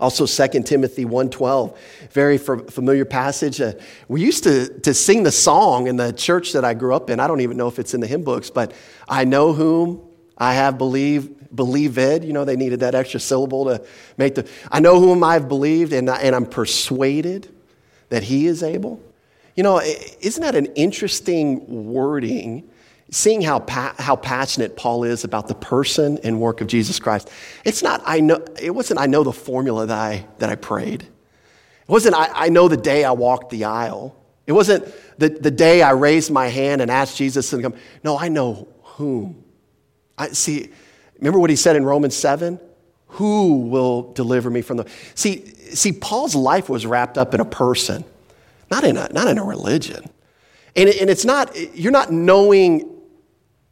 Also 0.00 0.26
2 0.26 0.62
Timothy 0.62 1.04
1:12, 1.04 1.76
very 2.12 2.38
familiar 2.38 3.04
passage. 3.04 3.60
Uh, 3.60 3.72
we 4.06 4.20
used 4.20 4.44
to, 4.44 4.68
to 4.80 4.94
sing 4.94 5.24
the 5.24 5.32
song 5.32 5.88
in 5.88 5.96
the 5.96 6.12
church 6.12 6.52
that 6.52 6.64
I 6.64 6.72
grew 6.74 6.94
up 6.94 7.10
in. 7.10 7.18
I 7.18 7.26
don't 7.26 7.40
even 7.40 7.56
know 7.56 7.66
if 7.66 7.78
it's 7.80 7.94
in 7.94 8.00
the 8.00 8.06
hymn 8.06 8.22
books, 8.22 8.48
but 8.48 8.72
I 9.08 9.24
know 9.24 9.52
whom 9.52 10.00
I 10.36 10.54
have 10.54 10.78
believed, 10.78 11.54
believed. 11.54 12.24
You 12.24 12.32
know, 12.32 12.44
they 12.44 12.54
needed 12.54 12.80
that 12.80 12.94
extra 12.94 13.18
syllable 13.18 13.64
to 13.64 13.84
make 14.16 14.36
the. 14.36 14.48
I 14.70 14.78
know 14.78 15.00
whom 15.00 15.24
I've 15.24 15.48
believed, 15.48 15.92
and, 15.92 16.08
and 16.08 16.34
I'm 16.34 16.46
persuaded 16.46 17.52
that 18.10 18.22
he 18.22 18.46
is 18.46 18.62
able. 18.62 19.02
You 19.58 19.64
know, 19.64 19.80
isn't 19.80 20.40
that 20.40 20.54
an 20.54 20.66
interesting 20.76 21.90
wording? 21.92 22.70
Seeing 23.10 23.42
how, 23.42 23.58
pa- 23.58 23.96
how 23.98 24.14
passionate 24.14 24.76
Paul 24.76 25.02
is 25.02 25.24
about 25.24 25.48
the 25.48 25.56
person 25.56 26.16
and 26.22 26.40
work 26.40 26.60
of 26.60 26.68
Jesus 26.68 27.00
Christ. 27.00 27.28
It's 27.64 27.82
not, 27.82 28.00
I 28.06 28.20
know, 28.20 28.40
it 28.62 28.70
wasn't, 28.70 29.00
I 29.00 29.06
know 29.06 29.24
the 29.24 29.32
formula 29.32 29.84
that 29.84 29.98
I, 29.98 30.26
that 30.38 30.48
I 30.48 30.54
prayed. 30.54 31.02
It 31.02 31.88
wasn't, 31.88 32.14
I, 32.14 32.30
I 32.32 32.48
know 32.50 32.68
the 32.68 32.76
day 32.76 33.02
I 33.02 33.10
walked 33.10 33.50
the 33.50 33.64
aisle. 33.64 34.14
It 34.46 34.52
wasn't 34.52 34.86
the, 35.18 35.28
the 35.28 35.50
day 35.50 35.82
I 35.82 35.90
raised 35.90 36.30
my 36.30 36.46
hand 36.46 36.80
and 36.80 36.88
asked 36.88 37.16
Jesus 37.16 37.50
to 37.50 37.60
come. 37.60 37.74
No, 38.04 38.16
I 38.16 38.28
know 38.28 38.68
whom. 38.84 39.42
I 40.16 40.28
see, 40.28 40.70
remember 41.16 41.40
what 41.40 41.50
he 41.50 41.56
said 41.56 41.74
in 41.74 41.84
Romans 41.84 42.14
7? 42.14 42.60
Who 43.08 43.62
will 43.62 44.12
deliver 44.12 44.50
me 44.50 44.62
from 44.62 44.76
the. 44.76 44.86
See, 45.16 45.46
see, 45.74 45.90
Paul's 45.90 46.36
life 46.36 46.68
was 46.68 46.86
wrapped 46.86 47.18
up 47.18 47.34
in 47.34 47.40
a 47.40 47.44
person, 47.44 48.04
not 48.70 48.84
in 48.84 48.96
a, 48.96 49.08
not 49.12 49.28
in 49.28 49.38
a 49.38 49.44
religion. 49.44 50.08
And, 50.76 50.88
and 50.88 51.10
it's 51.10 51.24
not, 51.24 51.56
you're 51.76 51.92
not 51.92 52.12
knowing 52.12 52.88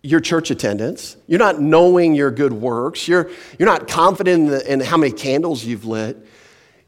your 0.02 0.20
church 0.20 0.50
attendance. 0.50 1.16
You're 1.26 1.38
not 1.38 1.60
knowing 1.60 2.14
your 2.14 2.30
good 2.30 2.52
works. 2.52 3.08
You're, 3.08 3.30
you're 3.58 3.68
not 3.68 3.88
confident 3.88 4.44
in, 4.44 4.50
the, 4.50 4.72
in 4.72 4.80
how 4.80 4.96
many 4.96 5.12
candles 5.12 5.64
you've 5.64 5.84
lit. 5.84 6.16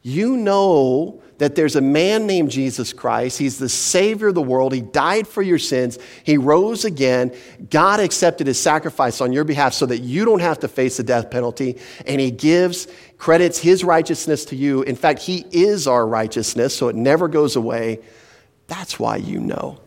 You 0.03 0.37
know 0.37 1.23
that 1.39 1.55
there's 1.55 1.77
a 1.77 1.81
man 1.81 2.27
named 2.27 2.51
Jesus 2.51 2.93
Christ. 2.93 3.39
He's 3.39 3.59
the 3.59 3.69
Savior 3.69 4.29
of 4.29 4.35
the 4.35 4.43
world. 4.43 4.73
He 4.73 4.81
died 4.81 5.27
for 5.27 5.41
your 5.41 5.59
sins. 5.59 5.99
He 6.25 6.37
rose 6.37 6.85
again. 6.85 7.35
God 7.71 8.01
accepted 8.01 8.47
his 8.47 8.61
sacrifice 8.61 9.21
on 9.21 9.33
your 9.33 9.45
behalf 9.45 9.73
so 9.73 9.87
that 9.87 9.99
you 9.99 10.25
don't 10.25 10.41
have 10.41 10.59
to 10.61 10.69
face 10.69 10.97
the 10.97 11.05
death 11.05 11.31
penalty. 11.31 11.79
And 12.07 12.21
he 12.21 12.31
gives, 12.31 12.89
credits 13.19 13.59
his 13.59 13.85
righteousness 13.85 14.45
to 14.47 14.57
you. 14.57 14.83
In 14.83 14.97
fact, 14.97 15.21
he 15.21 15.45
is 15.51 15.87
our 15.87 16.07
righteousness, 16.07 16.77
so 16.77 16.89
it 16.89 16.97
never 16.97 17.29
goes 17.29 17.57
away. 17.57 18.01
That's 18.67 18.99
why 18.99 19.17
you 19.17 19.41
know. 19.41 19.81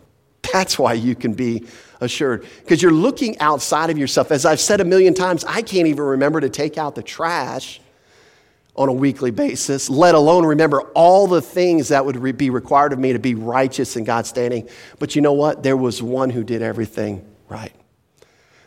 That's 0.54 0.80
why 0.80 0.94
you 0.94 1.16
can 1.16 1.34
be 1.34 1.66
assured. 2.00 2.46
Because 2.60 2.82
you're 2.82 2.92
looking 2.92 3.40
outside 3.40 3.90
of 3.90 3.98
yourself. 3.98 4.32
As 4.32 4.46
I've 4.46 4.60
said 4.60 4.82
a 4.82 4.86
million 4.86 5.14
times, 5.14 5.44
I 5.46 5.62
can't 5.62 5.88
even 5.88 6.04
remember 6.04 6.42
to 6.42 6.50
take 6.50 6.78
out 6.78 6.96
the 6.96 7.04
trash 7.04 7.80
on 8.76 8.90
a 8.90 8.94
weekly 8.94 9.32
basis, 9.32 9.90
let 9.90 10.16
alone 10.16 10.46
remember 10.46 10.82
all 10.94 11.28
the 11.28 11.42
things 11.42 11.90
that 11.90 12.06
would 12.06 12.38
be 12.38 12.50
required 12.50 12.94
of 12.94 13.00
me 13.00 13.14
to 13.14 13.20
be 13.20 13.36
righteous 13.36 13.98
in 13.98 14.04
God's 14.04 14.30
standing. 14.30 14.70
But 14.98 15.16
you 15.16 15.22
know 15.22 15.34
what? 15.34 15.62
There 15.62 15.76
was 15.76 16.02
one 16.02 16.30
who 16.30 16.44
did 16.44 16.62
everything 16.62 17.26
right. 17.50 17.74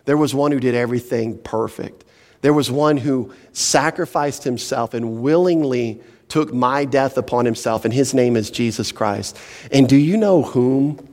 There 0.04 0.18
was 0.18 0.34
one 0.34 0.52
who 0.52 0.60
did 0.60 0.74
everything 0.74 1.38
perfect. 1.38 2.04
There 2.42 2.52
was 2.52 2.70
one 2.70 2.98
who 2.98 3.32
sacrificed 3.54 4.44
himself 4.44 4.92
and 4.92 5.22
willingly 5.22 6.02
took 6.28 6.52
my 6.52 6.84
death 6.84 7.16
upon 7.16 7.46
himself, 7.46 7.86
and 7.86 7.94
his 7.94 8.12
name 8.12 8.36
is 8.36 8.50
Jesus 8.50 8.92
Christ. 8.92 9.38
And 9.72 9.88
do 9.88 9.96
you 9.96 10.18
know 10.18 10.42
whom 10.42 11.08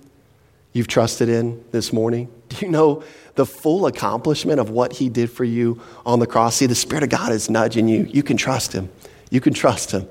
you've 0.73 0.87
trusted 0.87 1.29
in 1.29 1.63
this 1.71 1.93
morning? 1.93 2.29
Do 2.49 2.65
you 2.65 2.71
know 2.71 3.03
the 3.41 3.45
full 3.47 3.87
accomplishment 3.87 4.59
of 4.59 4.69
what 4.69 4.93
he 4.93 5.09
did 5.09 5.31
for 5.31 5.43
you 5.43 5.81
on 6.05 6.19
the 6.19 6.27
cross. 6.27 6.57
See, 6.57 6.67
the 6.67 6.75
Spirit 6.75 7.01
of 7.01 7.09
God 7.09 7.31
is 7.31 7.49
nudging 7.49 7.87
you. 7.87 8.03
You 8.03 8.21
can 8.21 8.37
trust 8.37 8.71
him. 8.71 8.91
You 9.31 9.41
can 9.41 9.51
trust 9.51 9.89
him. 9.89 10.07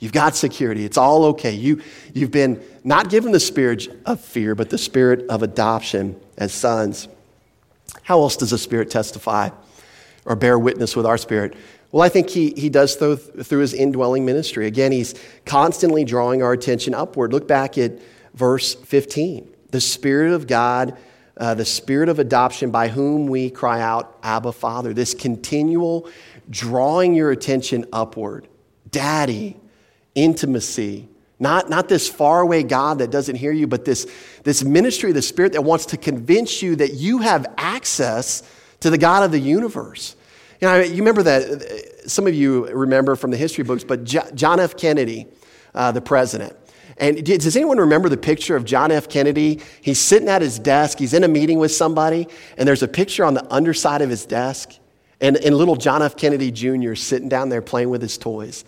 You've 0.00 0.12
got 0.12 0.36
security. 0.36 0.84
It's 0.84 0.98
all 0.98 1.24
okay. 1.24 1.52
You, 1.52 1.80
you've 2.12 2.30
been 2.30 2.62
not 2.84 3.08
given 3.08 3.32
the 3.32 3.40
spirit 3.40 3.88
of 4.04 4.20
fear, 4.20 4.54
but 4.54 4.68
the 4.68 4.76
spirit 4.76 5.26
of 5.30 5.42
adoption 5.42 6.20
as 6.36 6.52
sons. 6.52 7.08
How 8.02 8.20
else 8.20 8.36
does 8.36 8.50
the 8.50 8.58
Spirit 8.58 8.90
testify 8.90 9.48
or 10.26 10.36
bear 10.36 10.58
witness 10.58 10.94
with 10.94 11.06
our 11.06 11.16
spirit? 11.16 11.56
Well, 11.90 12.02
I 12.02 12.10
think 12.10 12.28
he, 12.28 12.50
he 12.50 12.68
does 12.68 12.98
so 12.98 13.16
through 13.16 13.60
his 13.60 13.72
indwelling 13.72 14.26
ministry. 14.26 14.66
Again, 14.66 14.92
he's 14.92 15.14
constantly 15.46 16.04
drawing 16.04 16.42
our 16.42 16.52
attention 16.52 16.92
upward. 16.92 17.32
Look 17.32 17.48
back 17.48 17.78
at 17.78 17.92
verse 18.34 18.74
15. 18.74 19.48
The 19.70 19.80
Spirit 19.80 20.34
of 20.34 20.46
God 20.46 20.98
uh, 21.36 21.54
the 21.54 21.64
spirit 21.64 22.08
of 22.08 22.18
adoption 22.18 22.70
by 22.70 22.88
whom 22.88 23.26
we 23.26 23.50
cry 23.50 23.80
out, 23.80 24.18
Abba, 24.22 24.52
Father. 24.52 24.92
This 24.92 25.14
continual 25.14 26.08
drawing 26.50 27.14
your 27.14 27.30
attention 27.30 27.86
upward. 27.92 28.46
Daddy, 28.90 29.56
intimacy. 30.14 31.08
Not, 31.40 31.68
not 31.68 31.88
this 31.88 32.08
faraway 32.08 32.62
God 32.62 32.98
that 33.00 33.10
doesn't 33.10 33.36
hear 33.36 33.52
you, 33.52 33.66
but 33.66 33.84
this, 33.84 34.06
this 34.44 34.62
ministry 34.62 35.10
of 35.10 35.16
the 35.16 35.22
Spirit 35.22 35.52
that 35.52 35.62
wants 35.62 35.86
to 35.86 35.96
convince 35.96 36.62
you 36.62 36.76
that 36.76 36.94
you 36.94 37.18
have 37.18 37.46
access 37.58 38.42
to 38.80 38.90
the 38.90 38.98
God 38.98 39.24
of 39.24 39.32
the 39.32 39.40
universe. 39.40 40.14
You 40.60 40.68
know, 40.68 40.78
you 40.80 40.96
remember 40.96 41.24
that, 41.24 41.42
uh, 41.42 42.08
some 42.08 42.26
of 42.26 42.34
you 42.34 42.68
remember 42.68 43.16
from 43.16 43.30
the 43.30 43.36
history 43.36 43.64
books, 43.64 43.82
but 43.82 44.04
John 44.04 44.60
F. 44.60 44.76
Kennedy, 44.76 45.26
uh, 45.74 45.90
the 45.90 46.00
president, 46.00 46.56
and 46.96 47.24
does 47.24 47.56
anyone 47.56 47.78
remember 47.78 48.08
the 48.08 48.16
picture 48.16 48.56
of 48.56 48.64
John 48.64 48.92
F. 48.92 49.08
Kennedy? 49.08 49.60
He's 49.80 50.00
sitting 50.00 50.28
at 50.28 50.42
his 50.42 50.58
desk, 50.58 50.98
he's 50.98 51.14
in 51.14 51.24
a 51.24 51.28
meeting 51.28 51.58
with 51.58 51.72
somebody, 51.72 52.28
and 52.56 52.68
there's 52.68 52.82
a 52.82 52.88
picture 52.88 53.24
on 53.24 53.34
the 53.34 53.52
underside 53.52 54.02
of 54.02 54.10
his 54.10 54.24
desk, 54.26 54.74
and, 55.20 55.36
and 55.36 55.56
little 55.56 55.76
John 55.76 56.02
F. 56.02 56.16
Kennedy 56.16 56.50
Jr. 56.50 56.94
sitting 56.94 57.28
down 57.28 57.48
there 57.48 57.62
playing 57.62 57.90
with 57.90 58.02
his 58.02 58.16
toys. 58.18 58.64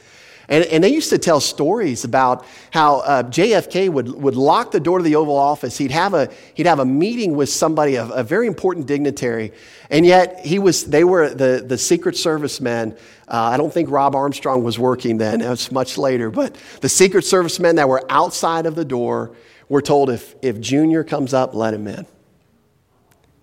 And, 0.48 0.64
and 0.64 0.84
they 0.84 0.90
used 0.90 1.10
to 1.10 1.18
tell 1.18 1.40
stories 1.40 2.04
about 2.04 2.44
how 2.70 3.00
uh, 3.00 3.22
JFK 3.24 3.88
would, 3.88 4.08
would 4.08 4.36
lock 4.36 4.70
the 4.70 4.80
door 4.80 4.98
to 4.98 5.04
the 5.04 5.16
Oval 5.16 5.36
Office. 5.36 5.76
He'd 5.76 5.90
have 5.90 6.14
a, 6.14 6.30
he'd 6.54 6.66
have 6.66 6.78
a 6.78 6.84
meeting 6.84 7.34
with 7.34 7.48
somebody, 7.48 7.96
a, 7.96 8.06
a 8.06 8.22
very 8.22 8.46
important 8.46 8.86
dignitary, 8.86 9.52
and 9.90 10.06
yet 10.06 10.44
he 10.44 10.58
was, 10.58 10.84
they 10.84 11.02
were 11.02 11.30
the, 11.30 11.64
the 11.66 11.78
Secret 11.78 12.16
Service 12.16 12.60
men. 12.60 12.96
Uh, 13.26 13.42
I 13.42 13.56
don't 13.56 13.72
think 13.72 13.90
Rob 13.90 14.14
Armstrong 14.14 14.62
was 14.62 14.78
working 14.78 15.18
then, 15.18 15.40
it 15.40 15.48
was 15.48 15.72
much 15.72 15.98
later, 15.98 16.30
but 16.30 16.56
the 16.80 16.88
Secret 16.88 17.24
Service 17.24 17.58
men 17.58 17.76
that 17.76 17.88
were 17.88 18.04
outside 18.08 18.66
of 18.66 18.76
the 18.76 18.84
door 18.84 19.32
were 19.68 19.82
told 19.82 20.10
if, 20.10 20.36
if 20.42 20.60
Junior 20.60 21.02
comes 21.02 21.34
up, 21.34 21.54
let 21.54 21.74
him 21.74 21.88
in. 21.88 22.06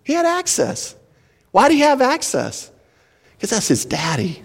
He 0.04 0.14
had 0.14 0.26
access. 0.26 0.96
Why 1.52 1.68
did 1.68 1.76
he 1.76 1.82
have 1.82 2.02
access? 2.02 2.72
Because 3.36 3.50
that's 3.52 3.68
his 3.68 3.86
daddy. 3.86 4.44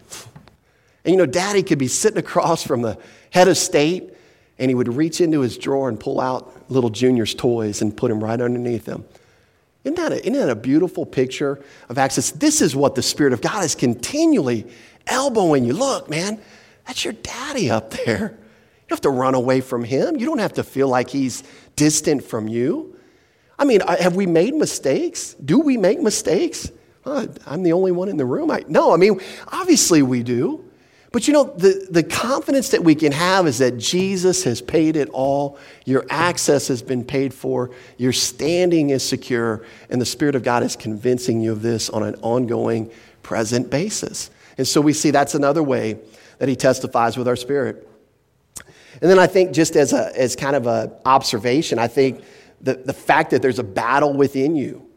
And 1.09 1.15
you 1.15 1.17
know, 1.17 1.25
daddy 1.25 1.62
could 1.62 1.79
be 1.79 1.88
sitting 1.88 2.19
across 2.19 2.62
from 2.62 2.83
the 2.83 2.99
head 3.31 3.49
of 3.49 3.57
state 3.57 4.12
and 4.59 4.71
he 4.71 4.75
would 4.75 4.95
reach 4.95 5.23
into 5.23 5.41
his 5.41 5.57
drawer 5.57 5.88
and 5.88 5.99
pull 5.99 6.21
out 6.21 6.71
little 6.71 6.91
Junior's 6.91 7.35
toys 7.35 7.81
and 7.81 7.97
put 7.97 8.11
them 8.11 8.23
right 8.23 8.38
underneath 8.38 8.85
him. 8.85 9.07
Isn't 9.85 9.97
that, 9.97 10.12
a, 10.12 10.21
isn't 10.21 10.35
that 10.35 10.50
a 10.50 10.55
beautiful 10.55 11.07
picture 11.07 11.65
of 11.88 11.97
access? 11.97 12.31
This 12.31 12.61
is 12.61 12.77
what 12.77 12.95
the 12.95 13.00
Spirit 13.00 13.33
of 13.33 13.41
God 13.41 13.65
is 13.65 13.75
continually 13.75 14.67
elbowing 15.07 15.65
you. 15.65 15.73
Look, 15.73 16.11
man, 16.11 16.43
that's 16.87 17.03
your 17.07 17.15
daddy 17.15 17.71
up 17.71 17.88
there. 17.88 18.19
You 18.37 18.88
don't 18.91 18.91
have 18.91 19.00
to 19.00 19.11
run 19.11 19.35
away 19.35 19.62
from 19.62 19.85
him. 19.85 20.19
You 20.19 20.27
don't 20.27 20.41
have 20.41 20.53
to 20.55 20.62
feel 20.62 20.88
like 20.88 21.09
he's 21.09 21.43
distant 21.75 22.23
from 22.23 22.49
you. 22.49 22.99
I 23.59 23.65
mean, 23.65 23.81
have 23.81 24.15
we 24.15 24.27
made 24.27 24.53
mistakes? 24.53 25.33
Do 25.43 25.59
we 25.59 25.79
make 25.79 26.03
mistakes? 26.03 26.71
I'm 27.07 27.62
the 27.62 27.73
only 27.73 27.93
one 27.93 28.11
in 28.11 28.19
the 28.19 28.27
room. 28.27 28.50
I, 28.50 28.67
no, 28.69 28.93
I 28.93 28.99
mean, 28.99 29.23
obviously 29.50 30.03
we 30.03 30.23
do. 30.23 30.67
But 31.11 31.27
you 31.27 31.33
know, 31.33 31.45
the, 31.45 31.87
the 31.91 32.03
confidence 32.03 32.69
that 32.71 32.85
we 32.85 32.95
can 32.95 33.12
have 33.12 33.47
is 33.47 33.59
that 33.59 33.79
Jesus 33.79 34.45
has 34.45 34.61
paid 34.61 34.95
it 34.95 35.09
all. 35.11 35.59
Your 35.87 36.05
access 36.11 36.69
has 36.69 36.83
been 36.83 37.03
paid 37.03 37.33
for. 37.33 37.71
Your 37.97 38.12
standing 38.12 38.91
is 38.91 39.03
secure. 39.03 39.65
And 39.88 40.00
the 40.00 40.07
Spirit 40.07 40.35
of 40.35 40.43
God 40.43 40.62
is 40.62 40.77
convincing 40.77 41.41
you 41.41 41.53
of 41.53 41.62
this 41.62 41.88
on 41.88 42.03
an 42.03 42.17
ongoing, 42.17 42.91
present 43.23 43.71
basis. 43.71 44.31
And 44.59 44.67
so 44.67 44.81
we 44.81 44.93
see 44.93 45.11
that's 45.11 45.35
another 45.35 45.62
way 45.62 45.99
that 46.38 46.49
He 46.49 46.57
testifies 46.57 47.17
with 47.17 47.27
our 47.27 47.37
spirit. 47.37 47.88
And 49.00 49.11
then 49.11 49.19
I 49.19 49.27
think, 49.27 49.53
just 49.53 49.77
as, 49.77 49.93
a, 49.93 50.15
as 50.19 50.35
kind 50.37 50.57
of 50.57 50.67
an 50.67 50.93
observation, 51.05 51.79
I 51.79 51.87
think 51.87 52.23
the, 52.61 52.75
the 52.75 52.93
fact 52.93 53.31
that 53.31 53.41
there's 53.43 53.59
a 53.59 53.65
battle 53.65 54.12
within 54.12 54.57
you 54.57 54.88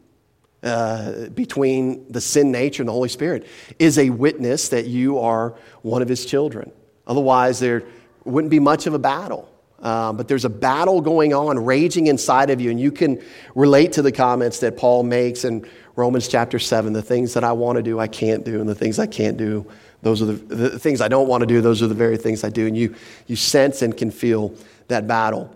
uh, 0.62 1.28
between 1.30 2.10
the 2.10 2.20
sin 2.20 2.52
nature 2.52 2.82
and 2.82 2.88
the 2.88 2.92
Holy 2.92 3.08
Spirit 3.08 3.46
is 3.78 3.98
a 3.98 4.10
witness 4.10 4.68
that 4.68 4.86
you 4.86 5.18
are 5.18 5.56
one 5.82 6.02
of 6.02 6.08
his 6.08 6.24
children. 6.24 6.70
Otherwise, 7.06 7.58
there 7.58 7.82
wouldn't 8.24 8.50
be 8.50 8.60
much 8.60 8.86
of 8.86 8.94
a 8.94 8.98
battle. 8.98 9.48
Uh, 9.80 10.12
but 10.12 10.28
there's 10.28 10.44
a 10.44 10.50
battle 10.50 11.00
going 11.00 11.34
on, 11.34 11.58
raging 11.64 12.06
inside 12.06 12.50
of 12.50 12.60
you, 12.60 12.70
and 12.70 12.78
you 12.78 12.92
can 12.92 13.20
relate 13.56 13.92
to 13.92 14.02
the 14.02 14.12
comments 14.12 14.60
that 14.60 14.76
Paul 14.76 15.02
makes 15.02 15.44
in 15.44 15.68
Romans 15.96 16.28
chapter 16.28 16.60
7 16.60 16.92
the 16.92 17.02
things 17.02 17.34
that 17.34 17.42
I 17.42 17.50
want 17.50 17.76
to 17.76 17.82
do, 17.82 17.98
I 17.98 18.06
can't 18.06 18.44
do, 18.44 18.60
and 18.60 18.68
the 18.68 18.76
things 18.76 19.00
I 19.00 19.08
can't 19.08 19.36
do, 19.36 19.66
those 20.02 20.22
are 20.22 20.26
the, 20.26 20.34
the 20.34 20.78
things 20.78 21.00
I 21.00 21.08
don't 21.08 21.26
want 21.26 21.40
to 21.40 21.46
do, 21.46 21.60
those 21.60 21.82
are 21.82 21.88
the 21.88 21.94
very 21.94 22.16
things 22.16 22.44
I 22.44 22.48
do. 22.50 22.68
And 22.68 22.76
you, 22.76 22.94
you 23.26 23.34
sense 23.34 23.82
and 23.82 23.96
can 23.96 24.12
feel 24.12 24.54
that 24.86 25.08
battle. 25.08 25.54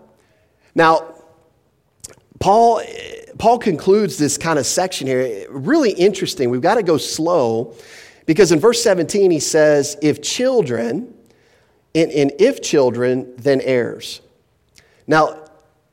Now, 0.75 1.15
Paul 2.39 2.81
Paul 3.37 3.59
concludes 3.59 4.17
this 4.17 4.37
kind 4.37 4.57
of 4.57 4.65
section 4.65 5.07
here. 5.07 5.45
Really 5.49 5.91
interesting. 5.91 6.49
We've 6.49 6.61
got 6.61 6.75
to 6.75 6.83
go 6.83 6.97
slow 6.97 7.75
because 8.25 8.51
in 8.51 8.59
verse 8.59 8.81
17 8.83 9.31
he 9.31 9.39
says, 9.39 9.97
if 10.01 10.21
children, 10.21 11.13
and, 11.93 12.11
and 12.11 12.31
if 12.39 12.61
children, 12.61 13.33
then 13.37 13.61
heirs. 13.61 14.21
Now, 15.07 15.45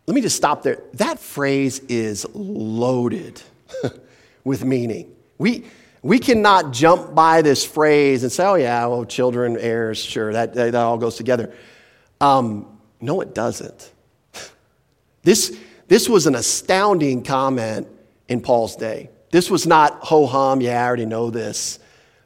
let 0.06 0.14
me 0.14 0.20
just 0.20 0.36
stop 0.36 0.62
there. 0.62 0.82
That 0.94 1.18
phrase 1.18 1.78
is 1.88 2.26
loaded 2.34 3.40
with 4.44 4.64
meaning. 4.64 5.14
We, 5.38 5.64
we 6.02 6.18
cannot 6.18 6.72
jump 6.72 7.14
by 7.14 7.40
this 7.40 7.64
phrase 7.64 8.22
and 8.22 8.30
say, 8.30 8.44
oh, 8.44 8.56
yeah, 8.56 8.84
well, 8.86 9.04
children, 9.04 9.56
heirs, 9.58 9.98
sure, 9.98 10.32
that, 10.32 10.54
that, 10.54 10.74
all 10.74 10.98
goes 10.98 11.16
together. 11.16 11.54
Um, 12.20 12.78
no, 13.00 13.20
it 13.20 13.34
doesn't. 13.34 13.90
This, 15.22 15.56
this 15.88 16.08
was 16.08 16.26
an 16.26 16.34
astounding 16.34 17.22
comment 17.22 17.88
in 18.28 18.40
Paul's 18.40 18.76
day. 18.76 19.10
This 19.30 19.50
was 19.50 19.66
not 19.66 19.98
ho 20.00 20.26
hum, 20.26 20.60
yeah, 20.60 20.82
I 20.82 20.86
already 20.86 21.06
know 21.06 21.30
this. 21.30 21.78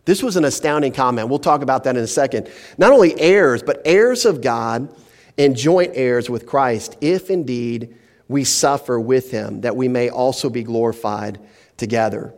This 0.04 0.22
was 0.22 0.36
an 0.36 0.44
astounding 0.44 0.92
comment. 0.92 1.28
We'll 1.28 1.38
talk 1.38 1.62
about 1.62 1.84
that 1.84 1.96
in 1.96 2.02
a 2.02 2.06
second. 2.06 2.50
Not 2.78 2.92
only 2.92 3.18
heirs, 3.20 3.62
but 3.62 3.82
heirs 3.84 4.24
of 4.24 4.40
God 4.40 4.94
and 5.36 5.56
joint 5.56 5.92
heirs 5.94 6.30
with 6.30 6.46
Christ, 6.46 6.96
if 7.00 7.30
indeed 7.30 7.94
we 8.26 8.44
suffer 8.44 8.98
with 8.98 9.30
him, 9.30 9.62
that 9.62 9.76
we 9.76 9.88
may 9.88 10.08
also 10.08 10.50
be 10.50 10.62
glorified 10.62 11.38
together. 11.76 12.34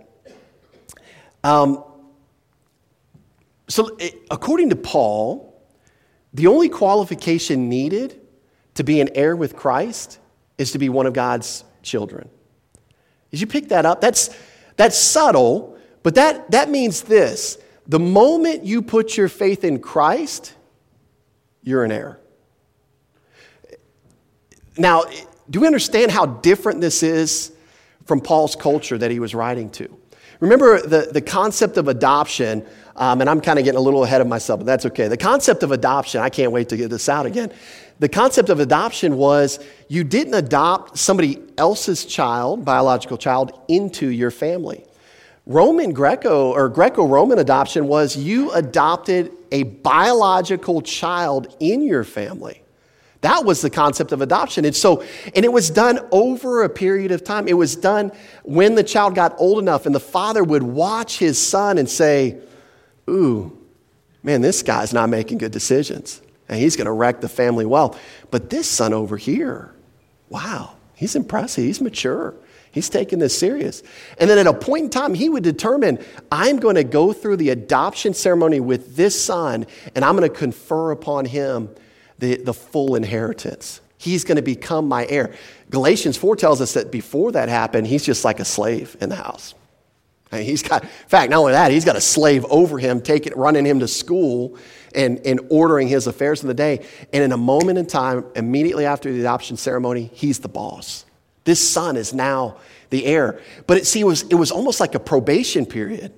Um, 1.43 1.85
So, 3.69 3.97
according 4.33 4.71
to 4.71 4.77
Paul, 4.77 5.63
the 6.35 6.49
only 6.49 6.69
qualification 6.69 7.69
needed 7.69 8.21
to 8.75 8.83
be 8.83 9.01
an 9.01 9.11
heir 9.15 9.37
with 9.37 9.55
Christ 9.55 10.19
is 10.61 10.73
to 10.73 10.79
be 10.79 10.91
one 10.91 11.07
of 11.07 11.15
God's 11.15 11.65
children. 11.83 12.29
Did 13.31 13.41
you 13.41 13.47
pick 13.47 13.71
that 13.71 13.87
up? 13.87 14.03
That's, 14.03 14.29
that's 14.77 14.97
subtle, 14.99 15.79
but 16.03 16.15
that, 16.17 16.51
that 16.51 16.69
means 16.69 17.03
this 17.03 17.59
the 17.87 17.99
moment 17.99 18.65
you 18.65 18.83
put 18.83 19.17
your 19.17 19.29
faith 19.29 19.65
in 19.65 19.81
Christ, 19.81 20.55
you're 21.63 21.83
an 21.83 21.91
heir. 21.91 22.21
Now, 24.77 25.05
do 25.49 25.61
we 25.61 25.67
understand 25.67 26.11
how 26.11 26.27
different 26.27 26.81
this 26.81 27.03
is 27.03 27.53
from 28.05 28.21
Paul's 28.21 28.55
culture 28.55 28.99
that 28.99 29.11
he 29.11 29.19
was 29.19 29.35
writing 29.35 29.71
to? 29.71 29.99
Remember 30.41 30.81
the, 30.81 31.09
the 31.11 31.21
concept 31.21 31.79
of 31.79 31.89
adoption, 31.89 32.65
um, 32.97 33.21
and 33.21 33.29
I'm 33.29 33.41
kind 33.41 33.59
of 33.59 33.65
getting 33.65 33.79
a 33.79 33.83
little 33.83 34.05
ahead 34.05 34.21
of 34.21 34.27
myself, 34.27 34.61
but 34.61 34.67
that's 34.67 34.87
okay. 34.87 35.09
The 35.09 35.17
concept 35.17 35.63
of 35.63 35.73
adoption, 35.73 36.21
I 36.21 36.29
can't 36.29 36.53
wait 36.53 36.69
to 36.69 36.77
get 36.77 36.91
this 36.91 37.09
out 37.09 37.27
again. 37.27 37.53
The 38.01 38.09
concept 38.09 38.49
of 38.49 38.61
adoption 38.61 39.19
was 39.19 39.61
you 39.89 40.05
didn't 40.05 40.33
adopt 40.33 40.99
somebody 40.99 41.39
else's 41.59 42.07
child, 42.07 42.65
biological 42.65 43.19
child, 43.19 43.53
into 43.69 44.09
your 44.09 44.31
family. 44.31 44.87
Roman 45.45 45.93
Greco 45.93 46.51
or 46.53 46.71
Greco 46.71 47.07
Roman 47.07 47.39
adoption 47.39 47.87
was 47.87 48.17
you 48.17 48.53
adopted 48.53 49.33
a 49.53 49.65
biological 49.65 50.81
child 50.81 51.55
in 51.61 51.83
your 51.83 52.05
family. 52.05 52.63
That 53.21 53.45
was 53.45 53.61
the 53.61 53.69
concept 53.69 54.13
of 54.13 54.23
adoption. 54.23 54.65
And 54.65 54.75
so, 54.75 55.05
and 55.35 55.45
it 55.45 55.53
was 55.53 55.69
done 55.69 56.01
over 56.11 56.63
a 56.63 56.71
period 56.71 57.13
of 57.13 57.23
time. 57.23 57.49
It 57.49 57.53
was 57.53 57.77
done 57.77 58.13
when 58.45 58.77
the 58.77 58.83
child 58.83 59.15
got 59.15 59.35
old 59.39 59.59
enough, 59.59 59.85
and 59.85 59.95
the 59.95 60.01
father 60.01 60.43
would 60.43 60.63
watch 60.63 61.19
his 61.19 61.39
son 61.39 61.77
and 61.77 61.89
say, 61.89 62.39
Ooh, 63.11 63.59
man, 64.23 64.41
this 64.41 64.63
guy's 64.63 64.95
not 64.95 65.11
making 65.11 65.37
good 65.37 65.53
decisions. 65.53 66.23
And 66.51 66.59
he's 66.59 66.75
going 66.77 66.87
to 66.87 66.93
wreck 66.93 67.21
the 67.21 67.29
family 67.29 67.65
wealth. 67.65 67.99
But 68.31 68.51
this 68.51 68.69
son 68.69 68.93
over 68.93 69.17
here, 69.17 69.73
wow, 70.29 70.75
he's 70.97 71.15
impressive. 71.15 71.65
He's 71.65 71.81
mature. 71.81 72.35
He's 72.73 72.89
taking 72.89 73.21
this 73.21 73.39
serious. 73.39 73.85
And 74.19 74.29
then 74.29 74.37
at 74.37 74.47
a 74.47 74.53
point 74.53 74.85
in 74.85 74.91
time, 74.91 75.15
he 75.15 75.29
would 75.29 75.45
determine 75.45 76.05
I'm 76.31 76.59
going 76.59 76.75
to 76.75 76.85
go 76.85 77.13
through 77.13 77.37
the 77.37 77.51
adoption 77.51 78.15
ceremony 78.15 78.59
with 78.59 78.97
this 78.97 79.21
son, 79.21 79.67
and 79.95 80.05
I'm 80.05 80.17
going 80.17 80.29
to 80.29 80.37
confer 80.37 80.91
upon 80.91 81.25
him 81.25 81.71
the, 82.19 82.37
the 82.37 82.53
full 82.53 82.97
inheritance. 82.97 83.81
He's 83.97 84.25
going 84.25 84.37
to 84.37 84.43
become 84.43 84.89
my 84.89 85.07
heir. 85.07 85.33
Galatians 85.71 86.17
4 86.17 86.35
tells 86.35 86.61
us 86.61 86.75
that 86.75 86.91
before 86.91 87.33
that 87.33 87.49
happened, 87.49 87.87
he's 87.87 88.05
just 88.05 88.25
like 88.25 88.41
a 88.41 88.45
slave 88.45 88.97
in 89.01 89.09
the 89.09 89.17
house. 89.17 89.55
He's 90.33 90.63
got, 90.63 90.85
in 90.85 90.89
fact, 91.09 91.31
not 91.31 91.41
only 91.41 91.53
that, 91.53 91.73
he's 91.73 91.85
got 91.85 91.97
a 91.97 92.01
slave 92.01 92.45
over 92.51 92.79
him, 92.79 93.01
taking, 93.01 93.33
running 93.35 93.65
him 93.65 93.81
to 93.81 93.89
school 93.89 94.57
and, 94.95 95.19
and 95.27 95.41
ordering 95.51 95.89
his 95.89 96.07
affairs 96.07 96.43
of 96.43 96.47
the 96.47 96.55
day. 96.55 96.87
And 97.13 97.25
in 97.25 97.33
a 97.33 97.37
moment 97.37 97.79
in 97.79 97.87
time, 97.87 98.25
immediately 98.37 98.87
after 98.87 99.13
the 99.13 99.21
adoption 99.21 99.57
ceremony, 99.57 100.11
he's 100.15 100.39
the 100.39 100.49
boss. 100.49 101.05
This 101.45 101.69
son 101.69 101.97
is 101.97 102.15
now 102.15 102.59
the 102.91 103.07
heir. 103.07 103.41
But 103.67 103.79
it, 103.79 103.87
see, 103.87 104.01
it 104.01 104.05
was, 104.05 104.23
it 104.23 104.35
was 104.37 104.53
almost 104.53 104.79
like 104.79 104.95
a 104.95 105.01
probation 105.01 105.67
period. 105.67 106.13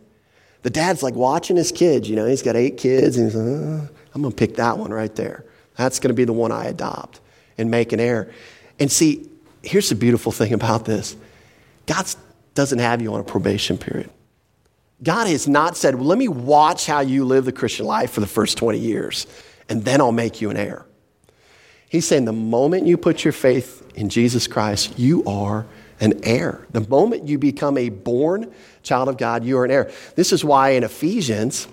The 0.62 0.70
dad's 0.70 1.02
like 1.02 1.14
watching 1.14 1.56
his 1.56 1.72
kids. 1.72 2.08
You 2.08 2.16
know, 2.16 2.26
he's 2.26 2.42
got 2.42 2.54
eight 2.54 2.76
kids, 2.76 3.16
and 3.16 3.26
he's 3.26 3.34
like, 3.34 3.46
uh, 3.46 3.92
I'm 4.14 4.22
going 4.22 4.32
to 4.32 4.36
pick 4.36 4.56
that 4.56 4.76
one 4.76 4.90
right 4.90 5.14
there. 5.14 5.44
That's 5.76 5.98
going 6.00 6.10
to 6.10 6.14
be 6.14 6.24
the 6.24 6.32
one 6.32 6.52
I 6.52 6.66
adopt 6.66 7.20
and 7.56 7.70
make 7.70 7.92
an 7.92 8.00
heir. 8.00 8.30
And 8.78 8.92
see, 8.92 9.30
here's 9.62 9.88
the 9.88 9.94
beautiful 9.94 10.32
thing 10.32 10.52
about 10.52 10.84
this 10.84 11.16
God 11.86 12.06
doesn't 12.54 12.78
have 12.78 13.00
you 13.02 13.12
on 13.14 13.20
a 13.20 13.24
probation 13.24 13.78
period. 13.78 14.10
God 15.02 15.26
has 15.26 15.48
not 15.48 15.76
said, 15.76 15.96
well, 15.96 16.04
let 16.04 16.18
me 16.18 16.28
watch 16.28 16.86
how 16.86 17.00
you 17.00 17.24
live 17.24 17.44
the 17.44 17.52
Christian 17.52 17.86
life 17.86 18.12
for 18.12 18.20
the 18.20 18.26
first 18.26 18.56
20 18.58 18.78
years, 18.78 19.26
and 19.68 19.84
then 19.84 20.00
I'll 20.00 20.12
make 20.12 20.40
you 20.40 20.50
an 20.50 20.56
heir. 20.56 20.86
He's 21.88 22.06
saying 22.06 22.24
the 22.24 22.32
moment 22.32 22.86
you 22.86 22.96
put 22.96 23.24
your 23.24 23.32
faith 23.32 23.90
in 23.94 24.08
Jesus 24.08 24.46
Christ, 24.46 24.98
you 24.98 25.24
are 25.24 25.66
an 26.00 26.20
heir. 26.22 26.66
The 26.70 26.86
moment 26.88 27.28
you 27.28 27.38
become 27.38 27.76
a 27.76 27.88
born 27.88 28.52
child 28.82 29.08
of 29.08 29.18
God, 29.18 29.44
you 29.44 29.58
are 29.58 29.64
an 29.64 29.70
heir. 29.70 29.90
This 30.14 30.32
is 30.32 30.44
why 30.44 30.70
in 30.70 30.84
Ephesians, 30.84 31.68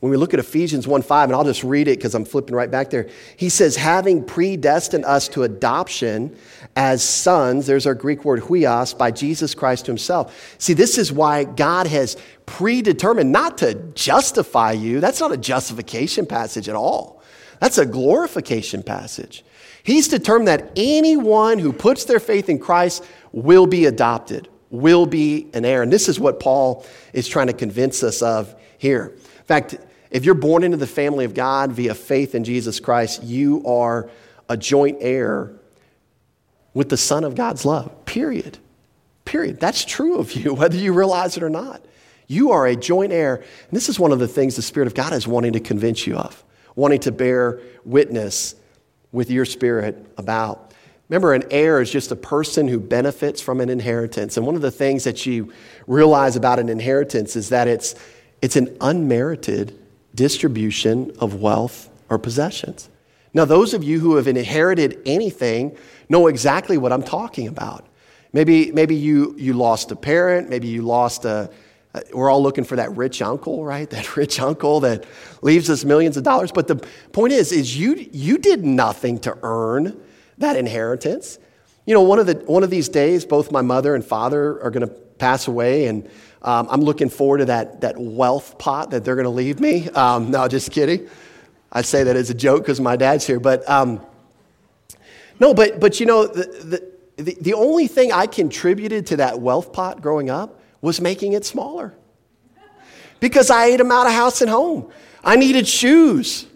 when 0.00 0.10
we 0.10 0.16
look 0.16 0.34
at 0.34 0.40
Ephesians 0.40 0.86
1 0.86 1.02
5, 1.02 1.30
and 1.30 1.36
I'll 1.36 1.44
just 1.44 1.64
read 1.64 1.88
it 1.88 1.98
because 1.98 2.14
I'm 2.14 2.24
flipping 2.24 2.54
right 2.54 2.70
back 2.70 2.90
there, 2.90 3.08
he 3.36 3.48
says, 3.48 3.76
having 3.76 4.24
predestined 4.24 5.04
us 5.04 5.28
to 5.28 5.42
adoption 5.44 6.36
as 6.76 7.02
sons, 7.02 7.66
there's 7.66 7.86
our 7.86 7.94
Greek 7.94 8.24
word 8.24 8.40
huios, 8.42 8.96
by 8.96 9.10
Jesus 9.10 9.54
Christ 9.54 9.86
himself. 9.86 10.56
See, 10.58 10.74
this 10.74 10.98
is 10.98 11.12
why 11.12 11.44
God 11.44 11.86
has 11.86 12.16
predetermined 12.44 13.32
not 13.32 13.58
to 13.58 13.74
justify 13.94 14.72
you. 14.72 15.00
That's 15.00 15.20
not 15.20 15.32
a 15.32 15.36
justification 15.36 16.26
passage 16.26 16.68
at 16.68 16.76
all. 16.76 17.22
That's 17.60 17.78
a 17.78 17.86
glorification 17.86 18.82
passage. 18.82 19.44
He's 19.82 20.08
determined 20.08 20.48
that 20.48 20.72
anyone 20.76 21.58
who 21.58 21.72
puts 21.72 22.04
their 22.04 22.20
faith 22.20 22.48
in 22.48 22.58
Christ 22.58 23.04
will 23.32 23.66
be 23.66 23.86
adopted, 23.86 24.48
will 24.70 25.06
be 25.06 25.48
an 25.54 25.64
heir. 25.64 25.82
And 25.82 25.92
this 25.92 26.08
is 26.08 26.20
what 26.20 26.40
Paul 26.40 26.84
is 27.12 27.28
trying 27.28 27.46
to 27.46 27.52
convince 27.52 28.02
us 28.02 28.20
of 28.20 28.54
here. 28.78 29.16
In 29.46 29.48
fact, 29.48 29.76
if 30.10 30.24
you're 30.24 30.34
born 30.34 30.64
into 30.64 30.76
the 30.76 30.88
family 30.88 31.24
of 31.24 31.32
God 31.32 31.70
via 31.70 31.94
faith 31.94 32.34
in 32.34 32.42
Jesus 32.42 32.80
Christ, 32.80 33.22
you 33.22 33.64
are 33.64 34.10
a 34.48 34.56
joint 34.56 34.98
heir 35.00 35.52
with 36.74 36.88
the 36.88 36.96
Son 36.96 37.22
of 37.22 37.36
God's 37.36 37.64
love, 37.64 38.04
period. 38.06 38.58
Period. 39.24 39.60
That's 39.60 39.84
true 39.84 40.18
of 40.18 40.32
you, 40.32 40.52
whether 40.54 40.76
you 40.76 40.92
realize 40.92 41.36
it 41.36 41.42
or 41.42 41.50
not. 41.50 41.84
You 42.26 42.50
are 42.50 42.66
a 42.66 42.74
joint 42.74 43.12
heir. 43.12 43.36
And 43.36 43.70
this 43.70 43.88
is 43.88 44.00
one 44.00 44.10
of 44.10 44.18
the 44.18 44.26
things 44.26 44.56
the 44.56 44.62
Spirit 44.62 44.88
of 44.88 44.94
God 44.94 45.12
is 45.12 45.28
wanting 45.28 45.52
to 45.52 45.60
convince 45.60 46.06
you 46.06 46.16
of 46.16 46.42
wanting 46.74 47.00
to 47.00 47.10
bear 47.10 47.60
witness 47.84 48.54
with 49.10 49.30
your 49.30 49.46
spirit 49.46 50.06
about. 50.18 50.74
Remember, 51.08 51.32
an 51.32 51.44
heir 51.50 51.80
is 51.80 51.90
just 51.90 52.12
a 52.12 52.16
person 52.16 52.68
who 52.68 52.78
benefits 52.78 53.40
from 53.40 53.60
an 53.60 53.68
inheritance. 53.68 54.36
And 54.36 54.44
one 54.44 54.56
of 54.56 54.60
the 54.60 54.70
things 54.70 55.04
that 55.04 55.24
you 55.24 55.52
realize 55.86 56.36
about 56.36 56.58
an 56.58 56.68
inheritance 56.68 57.34
is 57.34 57.48
that 57.48 57.66
it's, 57.68 57.94
it's 58.42 58.56
an 58.56 58.76
unmerited 58.80 59.78
distribution 60.14 61.12
of 61.18 61.34
wealth 61.40 61.90
or 62.08 62.18
possessions. 62.18 62.88
Now, 63.34 63.44
those 63.44 63.74
of 63.74 63.84
you 63.84 64.00
who 64.00 64.16
have 64.16 64.28
inherited 64.28 64.98
anything 65.04 65.76
know 66.08 66.26
exactly 66.26 66.78
what 66.78 66.92
I'm 66.92 67.02
talking 67.02 67.48
about. 67.48 67.86
Maybe, 68.32 68.72
maybe 68.72 68.94
you, 68.94 69.34
you 69.38 69.52
lost 69.52 69.90
a 69.90 69.96
parent, 69.96 70.48
maybe 70.48 70.68
you 70.68 70.82
lost 70.82 71.24
a, 71.24 71.50
we're 72.12 72.30
all 72.30 72.42
looking 72.42 72.64
for 72.64 72.76
that 72.76 72.96
rich 72.96 73.22
uncle, 73.22 73.64
right? 73.64 73.88
That 73.96 74.16
rich 74.16 74.40
uncle 74.40 74.80
that 74.80 75.04
leaves 75.42 75.70
us 75.70 75.84
millions 75.84 76.16
of 76.16 76.24
dollars. 76.24 76.52
But 76.52 76.68
the 76.68 76.76
point 77.12 77.32
is, 77.32 77.52
is 77.52 77.78
you, 77.78 77.94
you 78.12 78.38
did 78.38 78.64
nothing 78.64 79.18
to 79.20 79.38
earn 79.42 80.00
that 80.38 80.56
inheritance. 80.56 81.38
You 81.86 81.94
know, 81.94 82.02
one 82.02 82.18
of, 82.18 82.26
the, 82.26 82.34
one 82.46 82.64
of 82.64 82.70
these 82.70 82.88
days, 82.88 83.24
both 83.24 83.52
my 83.52 83.62
mother 83.62 83.94
and 83.94 84.04
father 84.04 84.60
are 84.62 84.70
going 84.70 84.86
to 84.86 84.92
pass 84.92 85.46
away, 85.46 85.86
and 85.86 86.08
um, 86.42 86.66
I'm 86.68 86.80
looking 86.80 87.08
forward 87.08 87.38
to 87.38 87.44
that, 87.46 87.80
that 87.80 87.96
wealth 87.96 88.58
pot 88.58 88.90
that 88.90 89.04
they're 89.04 89.14
going 89.14 89.24
to 89.24 89.30
leave 89.30 89.60
me. 89.60 89.88
Um, 89.90 90.30
no, 90.30 90.46
just 90.48 90.72
kidding. 90.72 91.08
I 91.72 91.82
say 91.82 92.04
that 92.04 92.16
as 92.16 92.28
a 92.28 92.34
joke 92.34 92.62
because 92.62 92.80
my 92.80 92.96
dad's 92.96 93.26
here. 93.26 93.40
But 93.40 93.68
um, 93.68 94.00
no, 95.38 95.54
but, 95.54 95.80
but 95.80 96.00
you 96.00 96.06
know, 96.06 96.26
the, 96.26 96.82
the, 97.16 97.36
the 97.40 97.54
only 97.54 97.86
thing 97.86 98.12
I 98.12 98.26
contributed 98.26 99.06
to 99.06 99.16
that 99.18 99.40
wealth 99.40 99.72
pot 99.72 100.02
growing 100.02 100.28
up 100.28 100.60
was 100.80 101.00
making 101.00 101.32
it 101.34 101.44
smaller. 101.44 101.94
Because 103.20 103.50
I 103.50 103.66
ate 103.66 103.78
them 103.78 103.90
out 103.90 104.06
of 104.06 104.12
house 104.12 104.42
and 104.42 104.50
home. 104.50 104.90
I 105.24 105.36
needed 105.36 105.66
shoes. 105.66 106.46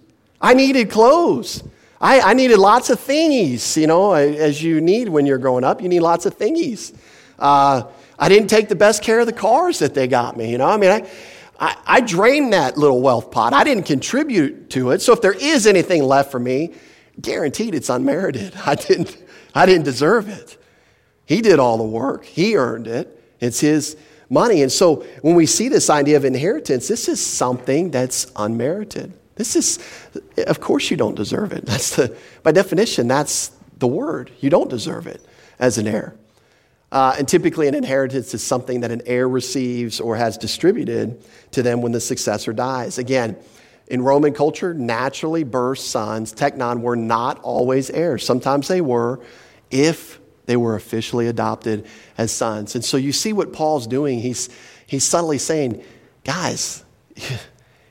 I 0.41 0.55
needed 0.55 0.91
clothes. 0.91 1.63
I, 2.01 2.21
I 2.21 2.35
needed 2.35 2.59
lots 2.59 2.89
of 2.89 2.99
thingies, 2.99 3.77
you 3.77 3.87
know, 3.87 4.15
as 4.15 4.63
you 4.63 4.81
need 4.81 5.09
when 5.09 5.27
you're 5.27 5.39
growing 5.39 5.65
up. 5.65 5.83
You 5.83 5.89
need 5.89 6.01
lots 6.01 6.25
of 6.25 6.39
thingies. 6.39 6.95
Uh, 7.39 7.85
I 8.19 8.29
didn't 8.29 8.49
take 8.49 8.69
the 8.69 8.75
best 8.75 9.03
care 9.03 9.21
of 9.21 9.27
the 9.27 9.33
cars 9.33 9.81
that 9.81 9.95
they 9.95 10.07
got 10.07 10.37
me, 10.37 10.51
you 10.51 10.59
know. 10.59 10.69
I 10.69 10.77
mean, 10.79 10.91
I, 10.91 11.11
I, 11.59 11.77
I 11.87 12.01
drained 12.01 12.55
that 12.55 12.79
little 12.79 13.03
wealth 13.03 13.31
pot. 13.31 13.53
I 13.53 13.65
didn't 13.65 13.85
contribute 13.85 14.71
to 14.71 14.91
it. 14.91 15.03
So 15.03 15.13
if 15.13 15.21
there 15.21 15.33
is 15.35 15.67
anything 15.67 16.03
left 16.03 16.31
for 16.31 16.41
me, 16.41 16.73
guaranteed 17.21 17.75
it's 17.75 17.91
unmerited. 17.91 18.55
I 18.67 18.77
didn't, 18.77 19.17
I 19.55 19.67
didn't 19.67 19.85
deserve 19.85 20.29
it. 20.29 20.57
He 21.27 21.43
did 21.43 21.59
all 21.59 21.77
the 21.77 21.85
work, 21.85 22.25
he 22.25 22.57
earned 22.57 22.87
it. 22.87 23.17
It's 23.41 23.61
his 23.61 23.97
money. 24.29 24.63
And 24.63 24.73
so 24.73 24.97
when 25.23 25.35
we 25.35 25.47
see 25.47 25.69
this 25.69 25.89
idea 25.89 26.17
of 26.17 26.25
inheritance, 26.25 26.89
this 26.89 27.09
is 27.09 27.25
something 27.25 27.91
that's 27.91 28.31
unmerited. 28.37 29.13
This 29.41 29.57
is, 29.57 29.79
of 30.37 30.61
course, 30.61 30.91
you 30.91 30.99
don't 30.99 31.15
deserve 31.15 31.53
it. 31.53 31.65
That's 31.65 31.97
the, 31.97 32.15
by 32.43 32.53
definition, 32.53 33.09
that's 33.09 33.53
the 33.79 33.87
word. 33.87 34.31
You 34.41 34.51
don't 34.51 34.69
deserve 34.69 35.07
it 35.07 35.25
as 35.59 35.79
an 35.79 35.89
heir. 35.89 36.15
Uh, 36.93 37.15
and 37.17 37.27
typically, 37.27 37.67
an 37.67 37.75
inheritance 37.75 38.35
is 38.35 38.43
something 38.43 38.81
that 38.81 38.91
an 38.91 39.01
heir 39.07 39.27
receives 39.27 39.99
or 39.99 40.17
has 40.17 40.37
distributed 40.37 41.25
to 41.53 41.63
them 41.63 41.81
when 41.81 41.93
the 41.93 42.01
successor 42.01 42.53
dies. 42.53 42.99
Again, 42.99 43.35
in 43.87 44.03
Roman 44.03 44.35
culture, 44.35 44.75
naturally 44.75 45.43
birth 45.43 45.79
sons, 45.79 46.35
teknon, 46.35 46.83
were 46.83 46.95
not 46.95 47.41
always 47.41 47.89
heirs. 47.89 48.27
Sometimes 48.27 48.69
they 48.69 48.83
were 48.83 49.21
if 49.71 50.21
they 50.45 50.59
were 50.59 50.75
officially 50.75 51.29
adopted 51.29 51.87
as 52.19 52.31
sons. 52.31 52.75
And 52.75 52.85
so 52.85 52.99
you 52.99 53.13
see 53.13 53.33
what 53.33 53.55
Paul's 53.55 53.87
doing. 53.87 54.21
He's, 54.21 54.51
he's 54.87 55.05
subtly 55.05 55.39
saying, 55.39 55.83
guys, 56.25 56.85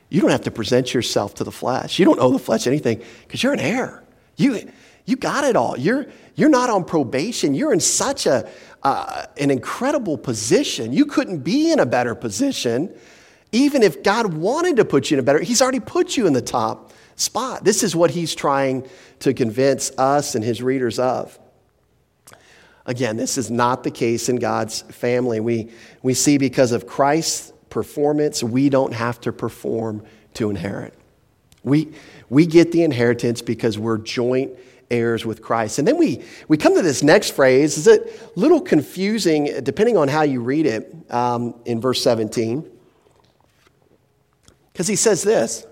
You 0.09 0.21
don't 0.21 0.31
have 0.31 0.41
to 0.41 0.51
present 0.51 0.93
yourself 0.93 1.35
to 1.35 1.43
the 1.43 1.51
flesh. 1.51 1.99
You 1.99 2.05
don't 2.05 2.19
owe 2.19 2.31
the 2.31 2.39
flesh 2.39 2.67
anything 2.67 3.01
because 3.21 3.43
you're 3.43 3.53
an 3.53 3.59
heir. 3.59 4.03
You, 4.37 4.71
you 5.05 5.15
got 5.15 5.43
it 5.43 5.55
all. 5.55 5.77
You're, 5.77 6.07
you're 6.35 6.49
not 6.49 6.69
on 6.69 6.83
probation. 6.83 7.53
You're 7.53 7.73
in 7.73 7.79
such 7.79 8.25
a, 8.25 8.49
uh, 8.83 9.25
an 9.37 9.51
incredible 9.51 10.17
position. 10.17 10.93
You 10.93 11.05
couldn't 11.05 11.39
be 11.39 11.71
in 11.71 11.79
a 11.79 11.85
better 11.85 12.15
position 12.15 12.93
even 13.51 13.81
if 13.81 14.03
God 14.03 14.33
wanted 14.33 14.77
to 14.77 14.85
put 14.85 15.09
you 15.09 15.15
in 15.15 15.19
a 15.19 15.23
better, 15.23 15.39
He's 15.39 15.61
already 15.61 15.79
put 15.79 16.15
you 16.17 16.27
in 16.27 16.33
the 16.33 16.41
top 16.41 16.91
spot. 17.15 17.63
This 17.63 17.83
is 17.83 17.95
what 17.95 18.11
He's 18.11 18.35
trying 18.35 18.87
to 19.19 19.33
convince 19.33 19.91
us 19.97 20.35
and 20.35 20.43
His 20.43 20.61
readers 20.61 20.99
of. 20.99 21.37
Again, 22.85 23.17
this 23.17 23.37
is 23.37 23.51
not 23.51 23.83
the 23.83 23.91
case 23.91 24.29
in 24.29 24.37
God's 24.37 24.81
family. 24.81 25.39
We, 25.39 25.71
we 26.01 26.13
see 26.13 26.37
because 26.37 26.71
of 26.71 26.87
Christ's 26.87 27.53
performance, 27.69 28.43
we 28.43 28.69
don't 28.69 28.93
have 28.93 29.19
to 29.21 29.31
perform 29.31 30.03
to 30.35 30.49
inherit. 30.49 30.93
We, 31.63 31.93
we 32.29 32.45
get 32.45 32.71
the 32.71 32.83
inheritance 32.83 33.41
because 33.41 33.77
we're 33.77 33.97
joint 33.97 34.51
heirs 34.89 35.25
with 35.25 35.41
Christ. 35.41 35.79
And 35.79 35.87
then 35.87 35.97
we, 35.97 36.23
we 36.47 36.57
come 36.57 36.75
to 36.75 36.81
this 36.81 37.03
next 37.03 37.31
phrase. 37.35 37.77
Is 37.77 37.87
it 37.87 38.21
a 38.35 38.39
little 38.39 38.61
confusing 38.61 39.63
depending 39.63 39.97
on 39.97 40.07
how 40.07 40.23
you 40.23 40.41
read 40.41 40.65
it 40.65 40.95
um, 41.09 41.53
in 41.65 41.79
verse 41.81 42.01
17? 42.01 42.69
Because 44.71 44.87
he 44.87 44.95
says 44.95 45.21
this 45.23 45.65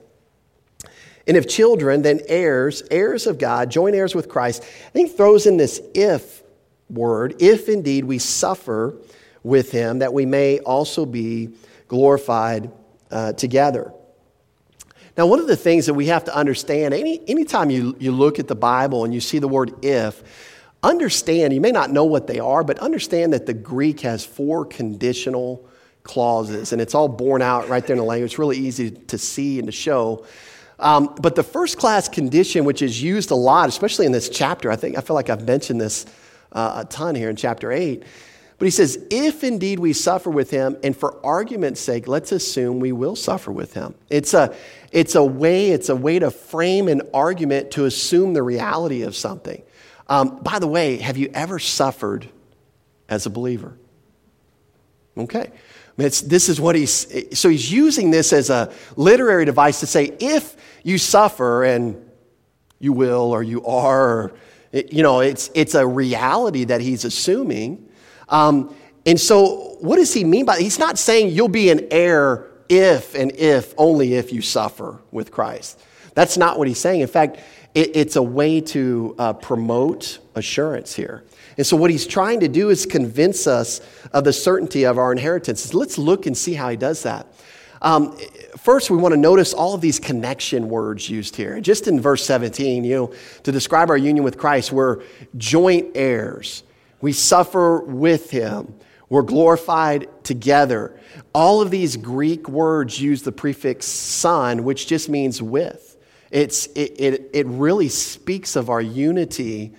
and 1.28 1.36
if 1.36 1.48
children, 1.48 2.02
then 2.04 2.22
heirs, 2.28 2.84
heirs 2.90 3.28
of 3.28 3.38
God, 3.38 3.70
joint 3.70 3.96
heirs 3.96 4.16
with 4.16 4.30
Christ. 4.30 4.64
I 4.64 4.90
think 4.92 5.16
throws 5.16 5.46
in 5.46 5.58
this 5.58 5.82
if 5.94 6.42
word, 6.90 7.36
if 7.40 7.68
indeed 7.68 8.06
we 8.06 8.18
suffer 8.18 8.96
with 9.44 9.72
him, 9.72 10.00
that 10.00 10.14
we 10.14 10.26
may 10.26 10.60
also 10.60 11.06
be 11.06 11.50
glorified 11.88 12.72
uh, 13.12 13.34
together. 13.34 13.94
Now, 15.18 15.26
one 15.26 15.40
of 15.40 15.48
the 15.48 15.56
things 15.56 15.88
that 15.88 15.96
we 15.96 16.08
have 16.08 16.26
to 16.26 16.36
understand, 16.36 16.94
any, 16.94 17.22
anytime 17.28 17.72
you, 17.72 17.96
you 18.00 18.12
look 18.12 18.38
at 18.38 18.48
the 18.48 18.56
Bible 18.56 19.04
and 19.04 19.14
you 19.14 19.20
see 19.20 19.40
the 19.40 19.48
word 19.48 19.84
if, 19.84 20.22
understand, 20.84 21.54
you 21.54 21.62
may 21.62 21.72
not 21.72 21.90
know 21.90 22.06
what 22.06 22.28
they 22.28 22.40
are, 22.40 22.64
but 22.64 22.78
understand 22.80 23.34
that 23.34 23.48
the 23.48 23.54
Greek 23.54 24.02
has 24.02 24.24
four 24.24 24.64
conditional 24.64 25.68
clauses, 26.04 26.72
and 26.72 26.82
it's 26.82 26.94
all 26.94 27.08
borne 27.08 27.42
out 27.42 27.68
right 27.68 27.86
there 27.86 27.96
in 27.96 28.00
the 28.00 28.06
language. 28.06 28.32
It's 28.32 28.40
really 28.40 28.58
easy 28.58 28.92
to 28.92 29.18
see 29.18 29.58
and 29.58 29.68
to 29.68 29.72
show. 29.72 30.26
Um, 30.80 31.16
but 31.20 31.36
the 31.36 31.44
first 31.44 31.78
class 31.78 32.08
condition, 32.08 32.64
which 32.64 32.84
is 32.84 33.02
used 33.02 33.32
a 33.32 33.36
lot, 33.36 33.70
especially 33.70 34.06
in 34.06 34.12
this 34.12 34.30
chapter, 34.30 34.72
I 34.72 34.76
think 34.76 34.98
I 34.98 35.02
feel 35.02 35.16
like 35.16 35.30
I've 35.30 35.46
mentioned 35.46 35.82
this 35.82 36.06
uh, 36.52 36.84
a 36.84 36.86
ton 36.86 37.16
here 37.16 37.30
in 37.30 37.36
chapter 37.36 37.72
8. 37.72 38.04
But 38.60 38.66
he 38.66 38.72
says, 38.72 38.98
if 39.12 39.44
indeed 39.44 39.80
we 39.80 39.94
suffer 39.94 40.32
with 40.32 40.50
him, 40.50 40.78
and 40.84 40.98
for 40.98 41.24
argument's 41.24 41.80
sake, 41.80 42.08
let's 42.08 42.32
assume 42.32 42.80
we 42.80 42.92
will 42.92 43.16
suffer 43.16 43.52
with 43.52 43.74
him. 43.74 43.94
It's 44.10 44.34
a, 44.34 44.56
it's 44.92 45.14
a 45.14 45.24
way, 45.24 45.70
it's 45.70 45.90
a 45.90 45.96
way 45.96 46.18
to 46.18 46.32
frame 46.32 46.88
an 46.88 47.04
argument 47.14 47.72
to 47.72 47.86
assume 47.86 48.34
the 48.34 48.42
reality 48.42 49.04
of 49.04 49.16
something. 49.16 49.62
Um, 50.08 50.40
by 50.42 50.58
the 50.58 50.68
way, 50.68 50.98
have 50.98 51.18
you 51.18 51.30
ever 51.36 51.60
suffered 51.60 52.28
as 53.08 53.28
a 53.28 53.30
believer? 53.30 53.78
Okay. 55.16 55.52
It's, 55.98 56.22
this 56.22 56.50
is 56.50 56.60
what 56.60 56.76
he's, 56.76 57.38
so 57.40 57.50
he's 57.50 57.72
using 57.72 58.12
this 58.12 58.34
as 58.34 58.50
a 58.50 58.74
literary 58.96 59.46
device 59.46 59.80
to 59.82 59.88
say, 59.88 60.16
if 60.20 60.56
you 60.84 60.98
suffer, 60.98 61.64
and 61.64 62.10
you 62.80 62.94
will 62.94 63.32
or 63.32 63.44
you 63.44 63.66
are, 63.66 64.10
or, 64.10 64.34
you 64.72 65.04
know, 65.04 65.20
it's, 65.20 65.50
it's 65.54 65.76
a 65.76 65.86
reality 65.86 66.64
that 66.66 66.82
he's 66.82 67.04
assuming. 67.06 67.87
Um, 68.30 68.76
and 69.06 69.20
so, 69.20 69.78
what 69.80 69.96
does 69.98 70.14
he 70.14 70.24
mean 70.24 70.46
by 70.46 70.56
that? 70.56 70.62
He's 70.62 70.80
not 70.80 70.98
saying 70.98 71.30
you'll 71.30 71.48
be 71.48 71.70
an 71.70 71.88
heir 71.92 72.48
if 72.70 73.16
and 73.16 73.32
if, 73.36 73.74
only 73.78 74.16
if 74.16 74.34
you 74.34 74.42
suffer 74.42 75.00
with 75.12 75.32
Christ. 75.32 75.80
That's 76.14 76.38
not 76.38 76.58
what 76.58 76.68
he's 76.68 76.80
saying. 76.80 77.02
In 77.02 77.08
fact, 77.08 77.40
it, 77.74 77.96
it's 77.96 78.16
a 78.16 78.24
way 78.24 78.60
to 78.60 79.16
uh, 79.18 79.34
promote 79.34 80.20
assurance 80.36 80.94
here. 80.94 81.24
And 81.58 81.66
so, 81.66 81.78
what 81.78 81.90
he's 81.90 82.06
trying 82.06 82.42
to 82.42 82.48
do 82.48 82.70
is 82.70 82.86
convince 82.86 83.48
us 83.48 83.82
of 84.12 84.24
the 84.24 84.34
certainty 84.34 84.84
of 84.84 84.98
our 84.98 85.12
inheritance. 85.12 85.74
Let's 85.74 85.98
look 85.98 86.26
and 86.26 86.38
see 86.38 86.54
how 86.54 86.70
he 86.70 86.76
does 86.76 87.04
that. 87.04 87.28
Um, 87.82 88.18
first, 88.58 88.90
we 88.90 88.98
want 88.98 89.14
to 89.14 89.20
notice 89.20 89.54
all 89.54 89.74
of 89.74 89.82
these 89.82 90.00
connection 90.00 90.68
words 90.70 91.10
used 91.10 91.36
here. 91.36 91.60
Just 91.62 91.88
in 91.88 92.02
verse 92.02 92.26
17, 92.26 92.84
you 92.84 92.96
know, 92.96 93.14
to 93.44 93.52
describe 93.52 93.90
our 93.90 93.98
union 93.98 94.24
with 94.24 94.38
Christ, 94.38 94.72
we're 94.72 95.04
joint 95.38 95.92
heirs. 95.96 96.64
We 97.02 97.14
suffer 97.14 97.80
with 97.80 98.32
him. 98.32 98.76
We're 99.10 99.22
glorified 99.22 100.10
together. 100.24 101.00
All 101.34 101.62
of 101.62 101.72
these 101.72 101.96
Greek 101.96 102.50
words 102.50 103.00
use 103.00 103.22
the 103.22 103.32
prefix 103.32 103.86
son, 103.86 104.64
which 104.64 104.88
just 104.88 105.08
means 105.08 105.42
with. 105.42 105.98
It's, 106.30 106.68
it, 106.68 107.00
it, 107.00 107.30
it 107.34 107.48
really 107.48 107.88
speaks 107.88 108.56
of 108.56 108.70
our 108.70 108.82
unity 108.82 109.74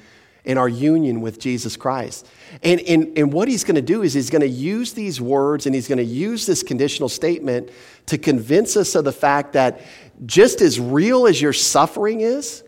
and 0.46 0.59
our 0.59 0.68
union 0.68 1.20
with 1.20 1.38
Jesus 1.38 1.76
Christ. 1.76 2.26
And, 2.62 2.81
and, 2.81 3.18
and 3.18 3.33
what 3.33 3.48
he's 3.48 3.64
going 3.64 3.74
to 3.74 3.83
do 3.83 4.02
is 4.02 4.14
he's 4.14 4.31
going 4.31 4.40
to 4.40 4.48
use 4.48 4.94
these 4.94 5.20
words 5.20 5.66
and 5.66 5.74
he's 5.74 5.88
going 5.88 5.98
to 5.98 6.04
use 6.04 6.46
this 6.46 6.62
conditional 6.62 7.11
statement 7.11 7.68
to 8.07 8.16
convince 8.16 8.74
us 8.74 8.94
of 8.94 9.04
the 9.04 9.12
fact 9.12 9.52
that 9.52 9.83
just 10.24 10.62
as 10.62 10.81
real 10.81 11.26
as 11.26 11.40
your 11.40 11.52
suffering 11.52 12.22
is, 12.22 12.64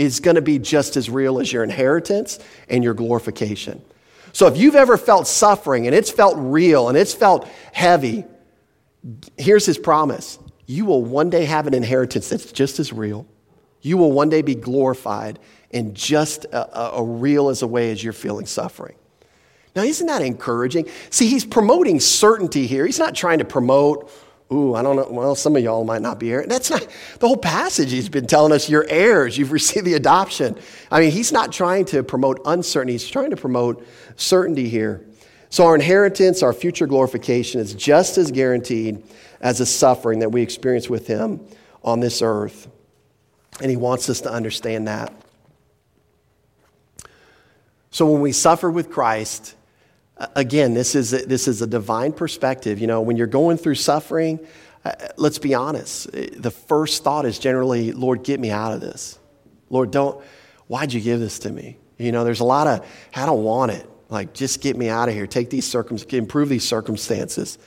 is 0.00 0.18
going 0.18 0.36
to 0.36 0.40
be 0.42 0.58
just 0.58 0.96
as 0.96 1.10
real 1.10 1.38
as 1.38 1.52
your 1.52 1.62
inheritance 1.62 2.38
and 2.70 2.82
your 2.82 2.94
glorification. 2.94 3.82
So 4.32 4.46
if 4.46 4.56
you've 4.56 4.74
ever 4.74 4.96
felt 4.96 5.26
suffering 5.26 5.86
and 5.86 5.94
it's 5.94 6.10
felt 6.10 6.36
real 6.38 6.88
and 6.88 6.96
it's 6.96 7.12
felt 7.12 7.46
heavy, 7.74 8.24
here's 9.36 9.66
his 9.66 9.76
promise. 9.76 10.38
You 10.64 10.86
will 10.86 11.04
one 11.04 11.28
day 11.28 11.44
have 11.44 11.66
an 11.66 11.74
inheritance 11.74 12.30
that's 12.30 12.50
just 12.50 12.78
as 12.78 12.94
real. 12.94 13.26
You 13.82 13.98
will 13.98 14.10
one 14.10 14.30
day 14.30 14.40
be 14.40 14.54
glorified 14.54 15.38
in 15.68 15.92
just 15.92 16.46
a, 16.46 16.96
a 16.96 17.04
real 17.04 17.50
as 17.50 17.60
a 17.60 17.66
way 17.66 17.90
as 17.90 18.02
you're 18.02 18.14
feeling 18.14 18.46
suffering. 18.46 18.94
Now, 19.76 19.82
isn't 19.82 20.06
that 20.06 20.22
encouraging? 20.22 20.88
See, 21.10 21.28
he's 21.28 21.44
promoting 21.44 22.00
certainty 22.00 22.66
here. 22.66 22.86
He's 22.86 22.98
not 22.98 23.14
trying 23.14 23.40
to 23.40 23.44
promote, 23.44 24.10
ooh, 24.52 24.74
I 24.74 24.82
don't 24.82 24.96
know, 24.96 25.08
well, 25.10 25.34
some 25.34 25.56
of 25.56 25.62
y'all 25.62 25.84
might 25.84 26.02
not 26.02 26.18
be 26.18 26.32
heirs. 26.32 26.46
That's 26.48 26.70
not 26.70 26.86
the 27.18 27.26
whole 27.28 27.36
passage. 27.36 27.90
He's 27.90 28.08
been 28.08 28.26
telling 28.26 28.52
us 28.52 28.68
you're 28.68 28.86
heirs, 28.88 29.38
you've 29.38 29.52
received 29.52 29.86
the 29.86 29.94
adoption. 29.94 30.58
I 30.90 31.00
mean, 31.00 31.10
he's 31.10 31.32
not 31.32 31.52
trying 31.52 31.84
to 31.86 32.02
promote 32.02 32.40
uncertainty, 32.44 32.92
he's 32.94 33.08
trying 33.08 33.30
to 33.30 33.36
promote 33.36 33.86
certainty 34.16 34.68
here. 34.68 35.04
So, 35.50 35.66
our 35.66 35.74
inheritance, 35.74 36.42
our 36.42 36.52
future 36.52 36.86
glorification 36.86 37.60
is 37.60 37.74
just 37.74 38.18
as 38.18 38.30
guaranteed 38.30 39.02
as 39.40 39.58
the 39.58 39.66
suffering 39.66 40.20
that 40.20 40.30
we 40.30 40.42
experience 40.42 40.88
with 40.88 41.06
him 41.06 41.40
on 41.82 42.00
this 42.00 42.22
earth. 42.22 42.68
And 43.60 43.70
he 43.70 43.76
wants 43.76 44.08
us 44.08 44.20
to 44.22 44.30
understand 44.30 44.86
that. 44.86 45.12
So 47.90 48.06
when 48.06 48.20
we 48.20 48.32
suffer 48.32 48.70
with 48.70 48.90
Christ, 48.90 49.54
again, 50.36 50.74
this 50.74 50.94
is 50.94 51.12
a, 51.12 51.24
this 51.24 51.48
is 51.48 51.62
a 51.62 51.66
divine 51.66 52.12
perspective. 52.12 52.78
You 52.78 52.86
know, 52.86 53.00
when 53.00 53.16
you're 53.16 53.26
going 53.26 53.56
through 53.56 53.76
suffering, 53.76 54.40
uh, 54.84 54.92
let's 55.16 55.38
be 55.38 55.54
honest. 55.54 56.10
The 56.12 56.50
first 56.50 57.04
thought 57.04 57.26
is 57.26 57.38
generally, 57.38 57.92
Lord, 57.92 58.22
get 58.22 58.40
me 58.40 58.50
out 58.50 58.72
of 58.72 58.80
this. 58.80 59.18
Lord, 59.68 59.90
don't, 59.90 60.22
why'd 60.66 60.92
you 60.92 61.00
give 61.00 61.20
this 61.20 61.40
to 61.40 61.50
me? 61.50 61.76
You 61.98 62.12
know, 62.12 62.24
there's 62.24 62.40
a 62.40 62.44
lot 62.44 62.66
of, 62.66 62.86
I 63.14 63.26
don't 63.26 63.44
want 63.44 63.72
it. 63.72 63.86
Like, 64.08 64.32
just 64.32 64.60
get 64.60 64.76
me 64.76 64.88
out 64.88 65.08
of 65.08 65.14
here. 65.14 65.26
Take 65.26 65.50
these 65.50 65.66
circumstances, 65.66 66.18
improve 66.18 66.48
these 66.48 66.66
circumstances. 66.66 67.58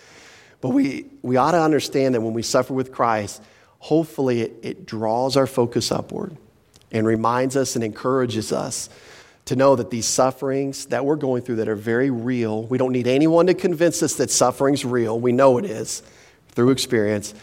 But 0.59 0.69
we, 0.69 1.05
we 1.21 1.37
ought 1.37 1.51
to 1.51 1.61
understand 1.61 2.15
that 2.15 2.21
when 2.21 2.33
we 2.33 2.41
suffer 2.41 2.73
with 2.73 2.91
Christ, 2.91 3.41
hopefully 3.79 4.41
it, 4.41 4.53
it 4.61 4.85
draws 4.85 5.37
our 5.37 5.47
focus 5.47 5.91
upward 5.91 6.35
and 6.91 7.05
reminds 7.05 7.55
us 7.55 7.75
and 7.75 7.83
encourages 7.83 8.51
us 8.51 8.89
to 9.45 9.55
know 9.55 9.75
that 9.75 9.89
these 9.89 10.05
sufferings 10.05 10.85
that 10.87 11.05
we're 11.05 11.17
going 11.17 11.41
through 11.41 11.57
that 11.57 11.67
are 11.67 11.75
very 11.75 12.09
real, 12.09 12.63
we 12.63 12.77
don't 12.77 12.91
need 12.91 13.07
anyone 13.07 13.47
to 13.47 13.53
convince 13.53 14.01
us 14.01 14.15
that 14.15 14.31
suffering's 14.31 14.85
real. 14.85 15.19
We 15.19 15.31
know 15.31 15.57
it 15.57 15.65
is 15.65 16.01
through 16.49 16.71
experience. 16.71 17.33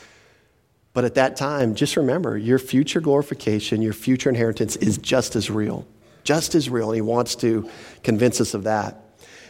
But 0.92 1.04
at 1.04 1.14
that 1.14 1.36
time, 1.36 1.74
just 1.74 1.96
remember 1.96 2.36
your 2.36 2.58
future 2.58 3.00
glorification, 3.00 3.82
your 3.82 3.92
future 3.92 4.28
inheritance 4.28 4.76
is 4.76 4.98
just 4.98 5.36
as 5.36 5.50
real. 5.50 5.86
Just 6.24 6.54
as 6.54 6.68
real. 6.68 6.90
And 6.90 6.96
he 6.96 7.00
wants 7.02 7.36
to 7.36 7.68
convince 8.02 8.40
us 8.40 8.54
of 8.54 8.64
that. 8.64 8.96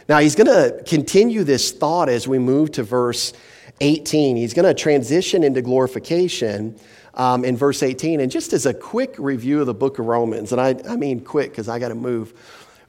Now, 0.07 0.19
he's 0.19 0.35
going 0.35 0.47
to 0.47 0.83
continue 0.85 1.43
this 1.43 1.71
thought 1.71 2.09
as 2.09 2.27
we 2.27 2.37
move 2.37 2.71
to 2.73 2.83
verse 2.83 3.33
18. 3.79 4.35
He's 4.35 4.53
going 4.53 4.65
to 4.65 4.73
transition 4.73 5.43
into 5.43 5.61
glorification 5.61 6.75
um, 7.15 7.45
in 7.45 7.57
verse 7.57 7.83
18. 7.83 8.19
And 8.19 8.31
just 8.31 8.53
as 8.53 8.65
a 8.65 8.73
quick 8.73 9.15
review 9.17 9.61
of 9.61 9.67
the 9.67 9.73
book 9.73 9.99
of 9.99 10.05
Romans, 10.05 10.51
and 10.51 10.61
I, 10.61 10.75
I 10.87 10.95
mean 10.95 11.21
quick 11.21 11.51
because 11.51 11.69
I 11.69 11.79
got 11.79 11.89
to 11.89 11.95
move. 11.95 12.33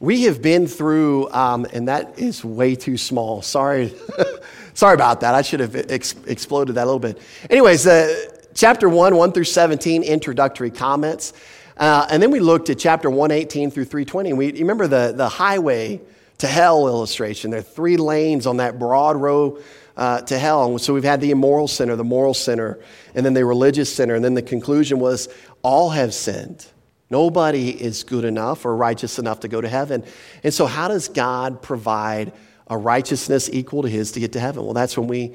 We 0.00 0.22
have 0.22 0.42
been 0.42 0.66
through, 0.66 1.30
um, 1.30 1.66
and 1.72 1.86
that 1.88 2.18
is 2.18 2.44
way 2.44 2.74
too 2.74 2.96
small. 2.96 3.40
Sorry, 3.42 3.94
sorry 4.74 4.94
about 4.94 5.20
that. 5.20 5.34
I 5.34 5.42
should 5.42 5.60
have 5.60 5.76
ex- 5.76 6.16
exploded 6.26 6.74
that 6.74 6.84
a 6.84 6.86
little 6.86 6.98
bit. 6.98 7.20
Anyways, 7.48 7.86
uh, 7.86 8.12
chapter 8.54 8.88
1, 8.88 9.14
1 9.14 9.32
through 9.32 9.44
17, 9.44 10.02
introductory 10.02 10.70
comments. 10.70 11.32
Uh, 11.76 12.06
and 12.10 12.22
then 12.22 12.30
we 12.30 12.40
looked 12.40 12.68
at 12.70 12.78
chapter 12.78 13.10
118 13.10 13.70
through 13.70 13.84
320. 13.84 14.30
And 14.30 14.38
we 14.38 14.52
remember 14.52 14.86
the, 14.86 15.12
the 15.16 15.28
highway 15.28 16.00
to 16.38 16.46
hell 16.46 16.88
illustration. 16.88 17.50
There 17.50 17.60
are 17.60 17.62
three 17.62 17.96
lanes 17.96 18.46
on 18.46 18.56
that 18.56 18.78
broad 18.78 19.16
road 19.16 19.62
uh, 19.96 20.20
to 20.22 20.38
hell. 20.38 20.78
So 20.78 20.94
we've 20.94 21.04
had 21.04 21.20
the 21.20 21.30
immoral 21.30 21.68
sinner, 21.68 21.96
the 21.96 22.04
moral 22.04 22.34
sinner, 22.34 22.78
and 23.14 23.24
then 23.24 23.34
the 23.34 23.44
religious 23.44 23.94
sinner. 23.94 24.14
And 24.14 24.24
then 24.24 24.34
the 24.34 24.42
conclusion 24.42 24.98
was 24.98 25.28
all 25.62 25.90
have 25.90 26.14
sinned. 26.14 26.66
Nobody 27.10 27.70
is 27.70 28.04
good 28.04 28.24
enough 28.24 28.64
or 28.64 28.74
righteous 28.74 29.18
enough 29.18 29.40
to 29.40 29.48
go 29.48 29.60
to 29.60 29.68
heaven. 29.68 30.02
And 30.42 30.54
so, 30.54 30.64
how 30.64 30.88
does 30.88 31.08
God 31.08 31.60
provide 31.60 32.32
a 32.68 32.78
righteousness 32.78 33.50
equal 33.52 33.82
to 33.82 33.88
His 33.88 34.12
to 34.12 34.20
get 34.20 34.32
to 34.32 34.40
heaven? 34.40 34.64
Well, 34.64 34.72
that's 34.72 34.96
when 34.96 35.08
we 35.08 35.34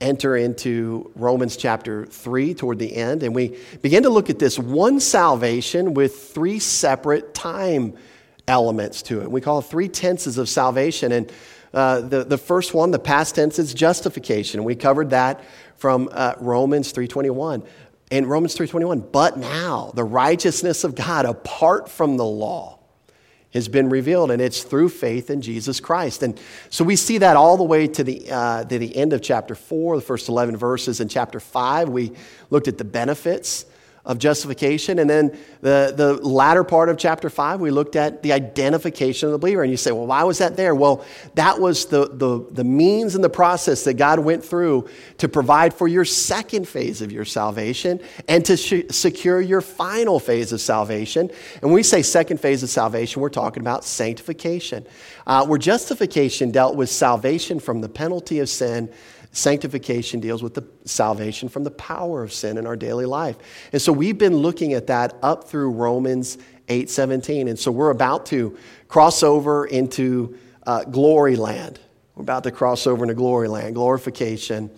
enter 0.00 0.36
into 0.36 1.10
Romans 1.16 1.56
chapter 1.56 2.06
3 2.06 2.54
toward 2.54 2.78
the 2.78 2.94
end, 2.94 3.24
and 3.24 3.34
we 3.34 3.58
begin 3.82 4.04
to 4.04 4.10
look 4.10 4.30
at 4.30 4.38
this 4.38 4.56
one 4.56 5.00
salvation 5.00 5.94
with 5.94 6.32
three 6.32 6.60
separate 6.60 7.34
time 7.34 7.96
elements 8.46 9.02
to 9.02 9.22
it. 9.22 9.30
We 9.30 9.40
call 9.40 9.58
it 9.58 9.62
three 9.62 9.88
tenses 9.88 10.38
of 10.38 10.48
salvation. 10.48 11.12
And 11.12 11.32
uh, 11.76 12.00
the, 12.00 12.24
the 12.24 12.38
first 12.38 12.72
one, 12.72 12.90
the 12.90 12.98
past 12.98 13.34
tense, 13.34 13.58
is 13.58 13.74
justification. 13.74 14.64
We 14.64 14.74
covered 14.74 15.10
that 15.10 15.44
from 15.76 16.08
uh, 16.10 16.32
Romans 16.38 16.90
3.21. 16.90 17.66
In 18.10 18.24
Romans 18.24 18.56
3.21, 18.56 19.12
but 19.12 19.36
now 19.36 19.92
the 19.94 20.04
righteousness 20.04 20.84
of 20.84 20.94
God 20.94 21.26
apart 21.26 21.90
from 21.90 22.16
the 22.16 22.24
law 22.24 22.78
has 23.52 23.68
been 23.68 23.90
revealed, 23.90 24.30
and 24.30 24.40
it's 24.40 24.62
through 24.62 24.88
faith 24.88 25.28
in 25.28 25.42
Jesus 25.42 25.80
Christ. 25.80 26.22
And 26.22 26.40
so 26.70 26.82
we 26.82 26.96
see 26.96 27.18
that 27.18 27.36
all 27.36 27.56
the 27.56 27.64
way 27.64 27.88
to 27.88 28.04
the, 28.04 28.30
uh, 28.30 28.64
to 28.64 28.78
the 28.78 28.96
end 28.96 29.12
of 29.12 29.20
chapter 29.20 29.54
4, 29.54 29.96
the 29.96 30.02
first 30.02 30.28
11 30.30 30.56
verses. 30.56 31.00
In 31.00 31.08
chapter 31.08 31.40
5, 31.40 31.90
we 31.90 32.12
looked 32.48 32.68
at 32.68 32.78
the 32.78 32.84
benefits 32.84 33.66
of 34.06 34.18
justification. 34.18 35.00
And 35.00 35.10
then 35.10 35.36
the, 35.60 35.92
the 35.94 36.14
latter 36.14 36.62
part 36.62 36.88
of 36.88 36.96
chapter 36.96 37.28
5, 37.28 37.60
we 37.60 37.72
looked 37.72 37.96
at 37.96 38.22
the 38.22 38.32
identification 38.32 39.26
of 39.26 39.32
the 39.32 39.38
believer. 39.38 39.62
And 39.62 39.70
you 39.70 39.76
say, 39.76 39.90
well, 39.90 40.06
why 40.06 40.22
was 40.22 40.38
that 40.38 40.56
there? 40.56 40.76
Well, 40.76 41.04
that 41.34 41.60
was 41.60 41.86
the, 41.86 42.08
the, 42.12 42.46
the 42.52 42.62
means 42.62 43.16
and 43.16 43.24
the 43.24 43.28
process 43.28 43.82
that 43.84 43.94
God 43.94 44.20
went 44.20 44.44
through 44.44 44.88
to 45.18 45.28
provide 45.28 45.74
for 45.74 45.88
your 45.88 46.04
second 46.04 46.68
phase 46.68 47.02
of 47.02 47.10
your 47.10 47.24
salvation 47.24 48.00
and 48.28 48.44
to 48.44 48.56
sh- 48.56 48.84
secure 48.90 49.40
your 49.40 49.60
final 49.60 50.20
phase 50.20 50.52
of 50.52 50.60
salvation. 50.60 51.28
And 51.54 51.62
when 51.62 51.72
we 51.72 51.82
say 51.82 52.02
second 52.02 52.38
phase 52.38 52.62
of 52.62 52.70
salvation, 52.70 53.20
we're 53.20 53.28
talking 53.28 53.60
about 53.60 53.84
sanctification, 53.84 54.86
uh, 55.26 55.44
where 55.44 55.58
justification 55.58 56.52
dealt 56.52 56.76
with 56.76 56.90
salvation 56.90 57.58
from 57.58 57.80
the 57.80 57.88
penalty 57.88 58.38
of 58.38 58.48
sin 58.48 58.88
Sanctification 59.36 60.18
deals 60.18 60.42
with 60.42 60.54
the 60.54 60.64
salvation 60.86 61.50
from 61.50 61.62
the 61.62 61.70
power 61.70 62.22
of 62.22 62.32
sin 62.32 62.56
in 62.56 62.66
our 62.66 62.74
daily 62.74 63.04
life. 63.04 63.36
And 63.70 63.82
so 63.82 63.92
we've 63.92 64.16
been 64.16 64.36
looking 64.36 64.72
at 64.72 64.86
that 64.86 65.14
up 65.22 65.44
through 65.44 65.72
Romans 65.72 66.38
8:17. 66.68 67.48
And 67.48 67.58
so 67.58 67.70
we're 67.70 67.90
about 67.90 68.24
to 68.26 68.56
cross 68.88 69.22
over 69.22 69.66
into 69.66 70.38
uh, 70.66 70.84
glory 70.84 71.36
land. 71.36 71.78
We're 72.14 72.22
about 72.22 72.44
to 72.44 72.50
cross 72.50 72.86
over 72.86 73.04
into 73.04 73.14
glory 73.14 73.48
land, 73.48 73.74
glorification, 73.74 74.70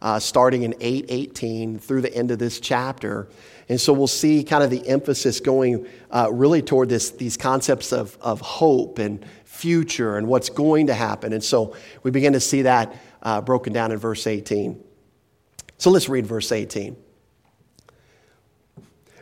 uh, 0.00 0.20
starting 0.20 0.62
in 0.62 0.74
8:18 0.80 1.80
through 1.80 2.02
the 2.02 2.14
end 2.14 2.30
of 2.30 2.38
this 2.38 2.60
chapter. 2.60 3.26
And 3.68 3.80
so 3.80 3.92
we'll 3.92 4.06
see 4.06 4.44
kind 4.44 4.62
of 4.62 4.70
the 4.70 4.86
emphasis 4.86 5.40
going 5.40 5.88
uh, 6.12 6.28
really 6.30 6.62
toward 6.62 6.88
this, 6.88 7.10
these 7.10 7.36
concepts 7.36 7.92
of, 7.92 8.16
of 8.20 8.40
hope 8.40 8.98
and 8.98 9.24
future 9.44 10.16
and 10.18 10.26
what's 10.26 10.50
going 10.50 10.88
to 10.88 10.94
happen. 10.94 11.32
And 11.32 11.42
so 11.42 11.74
we 12.02 12.10
begin 12.10 12.34
to 12.34 12.40
see 12.40 12.62
that 12.62 12.94
uh, 13.24 13.40
broken 13.40 13.72
down 13.72 13.92
in 13.92 13.98
verse 13.98 14.26
18. 14.26 14.82
So 15.78 15.90
let's 15.90 16.08
read 16.08 16.26
verse 16.26 16.52
18. 16.52 16.96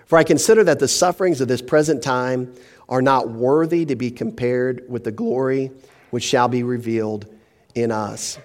For 0.06 0.18
I 0.18 0.24
consider 0.24 0.62
that 0.64 0.78
the 0.78 0.88
sufferings 0.88 1.40
of 1.40 1.48
this 1.48 1.62
present 1.62 2.02
time 2.02 2.54
are 2.88 3.00
not 3.00 3.30
worthy 3.30 3.86
to 3.86 3.96
be 3.96 4.10
compared 4.10 4.84
with 4.88 5.04
the 5.04 5.12
glory 5.12 5.70
which 6.10 6.24
shall 6.24 6.48
be 6.48 6.62
revealed 6.62 7.26
in 7.74 7.90
us. 7.90 8.38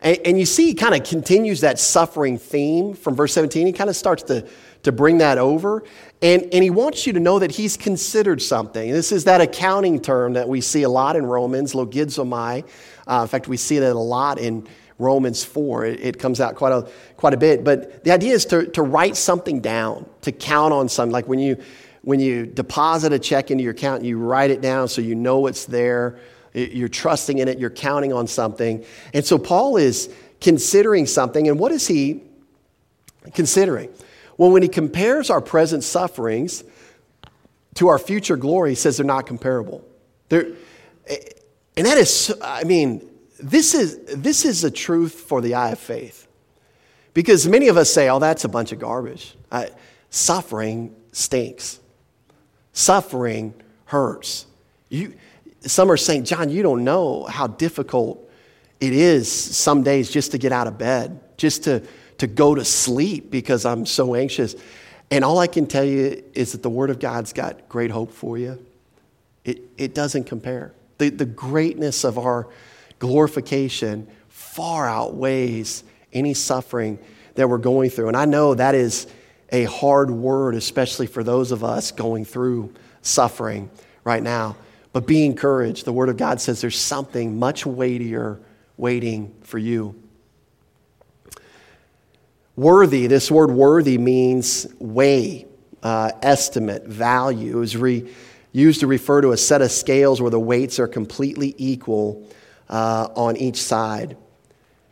And, 0.00 0.18
and 0.24 0.38
you 0.38 0.46
see, 0.46 0.66
he 0.66 0.74
kind 0.74 0.94
of 0.94 1.04
continues 1.04 1.62
that 1.62 1.78
suffering 1.78 2.38
theme 2.38 2.94
from 2.94 3.14
verse 3.16 3.32
17. 3.32 3.66
He 3.66 3.72
kind 3.72 3.88
of 3.88 3.96
starts 3.96 4.22
to, 4.24 4.46
to 4.82 4.92
bring 4.92 5.18
that 5.18 5.38
over. 5.38 5.84
And, 6.20 6.42
and 6.52 6.62
he 6.62 6.70
wants 6.70 7.06
you 7.06 7.12
to 7.14 7.20
know 7.20 7.38
that 7.38 7.52
he's 7.52 7.76
considered 7.76 8.40
something. 8.40 8.90
This 8.90 9.12
is 9.12 9.24
that 9.24 9.40
accounting 9.40 10.00
term 10.00 10.34
that 10.34 10.48
we 10.48 10.60
see 10.60 10.82
a 10.82 10.88
lot 10.88 11.16
in 11.16 11.26
Romans, 11.26 11.72
logizomai. 11.72 12.66
Uh, 13.06 13.20
in 13.22 13.28
fact, 13.28 13.48
we 13.48 13.56
see 13.56 13.78
that 13.78 13.92
a 13.92 13.98
lot 13.98 14.38
in 14.38 14.66
Romans 14.98 15.44
4. 15.44 15.86
It, 15.86 16.00
it, 16.00 16.18
comes 16.18 16.40
out 16.40 16.54
quite 16.54 16.72
a, 16.72 16.88
quite 17.16 17.34
a 17.34 17.36
bit. 17.36 17.64
But 17.64 18.04
the 18.04 18.12
idea 18.12 18.34
is 18.34 18.44
to, 18.46 18.66
to 18.68 18.82
write 18.82 19.16
something 19.16 19.60
down, 19.60 20.06
to 20.22 20.32
count 20.32 20.72
on 20.72 20.88
something. 20.88 21.12
Like 21.12 21.26
when 21.26 21.40
you, 21.40 21.56
when 22.02 22.20
you 22.20 22.46
deposit 22.46 23.12
a 23.12 23.18
check 23.18 23.50
into 23.50 23.64
your 23.64 23.72
account, 23.72 24.04
you 24.04 24.18
write 24.18 24.50
it 24.50 24.60
down 24.60 24.88
so 24.88 25.00
you 25.00 25.14
know 25.14 25.46
it's 25.46 25.64
there. 25.64 26.18
You're 26.54 26.88
trusting 26.88 27.38
in 27.38 27.48
it, 27.48 27.58
you're 27.58 27.70
counting 27.70 28.12
on 28.12 28.26
something. 28.26 28.84
And 29.14 29.24
so 29.24 29.38
Paul 29.38 29.76
is 29.78 30.12
considering 30.40 31.06
something. 31.06 31.48
And 31.48 31.58
what 31.58 31.72
is 31.72 31.86
he 31.86 32.22
considering? 33.32 33.88
Well, 34.42 34.50
when 34.50 34.62
he 34.62 34.68
compares 34.68 35.30
our 35.30 35.40
present 35.40 35.84
sufferings 35.84 36.64
to 37.76 37.86
our 37.86 37.96
future 37.96 38.36
glory, 38.36 38.70
he 38.70 38.74
says 38.74 38.96
they're 38.96 39.06
not 39.06 39.24
comparable. 39.24 39.84
They're, 40.30 40.46
and 41.76 41.86
that 41.86 41.96
is, 41.96 42.34
I 42.42 42.64
mean, 42.64 43.08
this 43.38 43.72
is, 43.72 44.00
this 44.06 44.44
is 44.44 44.64
a 44.64 44.70
truth 44.72 45.12
for 45.12 45.40
the 45.40 45.54
eye 45.54 45.70
of 45.70 45.78
faith. 45.78 46.26
Because 47.14 47.46
many 47.46 47.68
of 47.68 47.76
us 47.76 47.94
say, 47.94 48.08
oh, 48.08 48.18
that's 48.18 48.42
a 48.42 48.48
bunch 48.48 48.72
of 48.72 48.80
garbage. 48.80 49.32
I, 49.52 49.70
suffering 50.10 50.92
stinks. 51.12 51.78
Suffering 52.72 53.54
hurts. 53.84 54.46
You, 54.88 55.14
some 55.60 55.88
are 55.88 55.96
saying, 55.96 56.24
John, 56.24 56.50
you 56.50 56.64
don't 56.64 56.82
know 56.82 57.26
how 57.26 57.46
difficult 57.46 58.28
it 58.80 58.92
is 58.92 59.30
some 59.30 59.84
days 59.84 60.10
just 60.10 60.32
to 60.32 60.38
get 60.38 60.50
out 60.50 60.66
of 60.66 60.78
bed, 60.78 61.20
just 61.36 61.62
to, 61.62 61.80
to 62.22 62.28
go 62.28 62.54
to 62.54 62.64
sleep 62.64 63.32
because 63.32 63.64
I'm 63.64 63.84
so 63.84 64.14
anxious. 64.14 64.54
And 65.10 65.24
all 65.24 65.40
I 65.40 65.48
can 65.48 65.66
tell 65.66 65.82
you 65.82 66.22
is 66.34 66.52
that 66.52 66.62
the 66.62 66.70
Word 66.70 66.88
of 66.88 67.00
God's 67.00 67.32
got 67.32 67.68
great 67.68 67.90
hope 67.90 68.12
for 68.12 68.38
you. 68.38 68.64
It, 69.44 69.62
it 69.76 69.92
doesn't 69.92 70.26
compare. 70.26 70.72
The, 70.98 71.08
the 71.08 71.24
greatness 71.24 72.04
of 72.04 72.18
our 72.18 72.46
glorification 73.00 74.06
far 74.28 74.88
outweighs 74.88 75.82
any 76.12 76.32
suffering 76.32 77.00
that 77.34 77.48
we're 77.48 77.58
going 77.58 77.90
through. 77.90 78.06
And 78.06 78.16
I 78.16 78.26
know 78.26 78.54
that 78.54 78.76
is 78.76 79.08
a 79.50 79.64
hard 79.64 80.12
word, 80.12 80.54
especially 80.54 81.08
for 81.08 81.24
those 81.24 81.50
of 81.50 81.64
us 81.64 81.90
going 81.90 82.24
through 82.24 82.72
suffering 83.00 83.68
right 84.04 84.22
now. 84.22 84.54
But 84.92 85.08
be 85.08 85.26
encouraged. 85.26 85.86
The 85.86 85.92
Word 85.92 86.08
of 86.08 86.16
God 86.16 86.40
says 86.40 86.60
there's 86.60 86.78
something 86.78 87.36
much 87.40 87.66
weightier 87.66 88.38
waiting 88.76 89.34
for 89.40 89.58
you. 89.58 90.00
Worthy, 92.56 93.06
this 93.06 93.30
word 93.30 93.50
worthy 93.50 93.96
means 93.96 94.66
weigh, 94.78 95.46
uh, 95.82 96.12
estimate, 96.20 96.86
value. 96.86 97.56
It 97.56 97.60
was 97.60 97.76
re- 97.76 98.12
used 98.52 98.80
to 98.80 98.86
refer 98.86 99.22
to 99.22 99.32
a 99.32 99.38
set 99.38 99.62
of 99.62 99.70
scales 99.70 100.20
where 100.20 100.30
the 100.30 100.40
weights 100.40 100.78
are 100.78 100.86
completely 100.86 101.54
equal 101.56 102.28
uh, 102.68 103.08
on 103.16 103.38
each 103.38 103.60
side. 103.62 104.18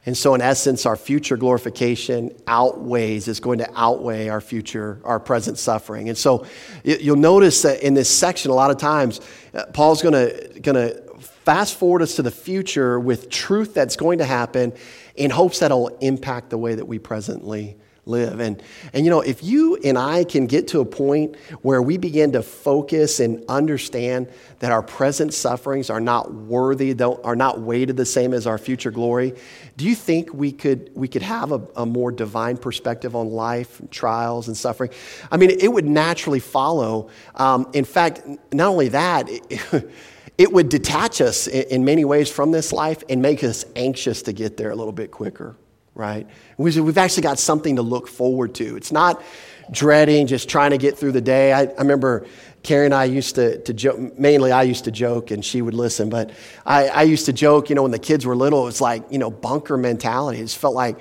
And 0.06 0.16
so, 0.16 0.34
in 0.34 0.40
essence, 0.40 0.86
our 0.86 0.96
future 0.96 1.36
glorification 1.36 2.34
outweighs, 2.46 3.28
is 3.28 3.38
going 3.38 3.58
to 3.58 3.70
outweigh 3.76 4.28
our 4.28 4.40
future, 4.40 4.98
our 5.04 5.20
present 5.20 5.58
suffering. 5.58 6.08
And 6.08 6.16
so, 6.16 6.46
you'll 6.82 7.16
notice 7.16 7.60
that 7.62 7.82
in 7.82 7.92
this 7.92 8.08
section, 8.08 8.50
a 8.50 8.54
lot 8.54 8.70
of 8.70 8.78
times, 8.78 9.20
uh, 9.52 9.66
Paul's 9.74 10.00
going 10.00 10.14
to, 10.14 10.60
going 10.60 10.76
to 10.76 11.02
fast 11.44 11.78
forward 11.78 12.00
us 12.00 12.16
to 12.16 12.22
the 12.22 12.30
future 12.30 12.98
with 12.98 13.28
truth 13.28 13.74
that's 13.74 13.96
going 13.96 14.18
to 14.18 14.24
happen 14.24 14.72
in 15.20 15.30
hopes 15.30 15.58
that 15.58 15.66
it'll 15.66 15.88
impact 15.98 16.48
the 16.48 16.56
way 16.56 16.74
that 16.74 16.86
we 16.86 16.98
presently 16.98 17.76
live. 18.06 18.40
And, 18.40 18.62
and 18.94 19.04
you 19.04 19.10
know, 19.10 19.20
if 19.20 19.44
you 19.44 19.76
and 19.76 19.98
I 19.98 20.24
can 20.24 20.46
get 20.46 20.68
to 20.68 20.80
a 20.80 20.84
point 20.86 21.36
where 21.60 21.82
we 21.82 21.98
begin 21.98 22.32
to 22.32 22.42
focus 22.42 23.20
and 23.20 23.44
understand 23.46 24.30
that 24.60 24.72
our 24.72 24.82
present 24.82 25.34
sufferings 25.34 25.90
are 25.90 26.00
not 26.00 26.32
worthy, 26.32 26.94
don't, 26.94 27.22
are 27.22 27.36
not 27.36 27.60
weighted 27.60 27.98
the 27.98 28.06
same 28.06 28.32
as 28.32 28.46
our 28.46 28.56
future 28.56 28.90
glory, 28.90 29.34
do 29.76 29.84
you 29.84 29.94
think 29.94 30.32
we 30.32 30.52
could, 30.52 30.90
we 30.94 31.06
could 31.06 31.22
have 31.22 31.52
a, 31.52 31.60
a 31.76 31.84
more 31.84 32.10
divine 32.10 32.56
perspective 32.56 33.14
on 33.14 33.28
life, 33.28 33.82
trials, 33.90 34.48
and 34.48 34.56
suffering? 34.56 34.90
I 35.30 35.36
mean, 35.36 35.50
it 35.50 35.68
would 35.68 35.86
naturally 35.86 36.40
follow. 36.40 37.10
Um, 37.34 37.68
in 37.74 37.84
fact, 37.84 38.22
not 38.54 38.68
only 38.68 38.88
that, 38.88 39.28
it, 39.28 39.90
it 40.40 40.50
would 40.50 40.70
detach 40.70 41.20
us 41.20 41.46
in, 41.48 41.84
many 41.84 42.02
ways 42.02 42.30
from 42.30 42.50
this 42.50 42.72
life 42.72 43.04
and 43.10 43.20
make 43.20 43.44
us 43.44 43.66
anxious 43.76 44.22
to 44.22 44.32
get 44.32 44.56
there 44.56 44.70
a 44.70 44.74
little 44.74 44.92
bit 44.92 45.10
quicker 45.10 45.54
right? 45.94 46.26
We've 46.56 46.96
actually 46.96 47.24
got 47.24 47.38
something 47.38 47.76
to 47.76 47.82
look 47.82 48.08
forward 48.08 48.54
to. 48.54 48.76
It's 48.76 48.92
not 48.92 49.22
dreading, 49.70 50.26
just 50.26 50.48
trying 50.48 50.70
to 50.70 50.78
get 50.78 50.96
through 50.96 51.12
the 51.12 51.20
day. 51.20 51.52
I, 51.52 51.64
I 51.64 51.78
remember 51.78 52.26
Carrie 52.62 52.86
and 52.86 52.94
I 52.94 53.04
used 53.04 53.34
to, 53.34 53.58
to 53.64 53.74
joke, 53.74 54.18
mainly 54.18 54.50
I 54.50 54.62
used 54.62 54.84
to 54.84 54.90
joke 54.90 55.30
and 55.30 55.44
she 55.44 55.60
would 55.60 55.74
listen, 55.74 56.08
but 56.08 56.30
I, 56.64 56.88
I 56.88 57.02
used 57.02 57.26
to 57.26 57.34
joke, 57.34 57.68
you 57.68 57.74
know, 57.74 57.82
when 57.82 57.90
the 57.90 57.98
kids 57.98 58.24
were 58.24 58.34
little, 58.34 58.62
it 58.62 58.66
was 58.66 58.80
like, 58.80 59.02
you 59.10 59.18
know, 59.18 59.30
bunker 59.30 59.76
mentality. 59.76 60.38
It 60.38 60.44
just 60.44 60.58
felt 60.58 60.74
like 60.74 60.98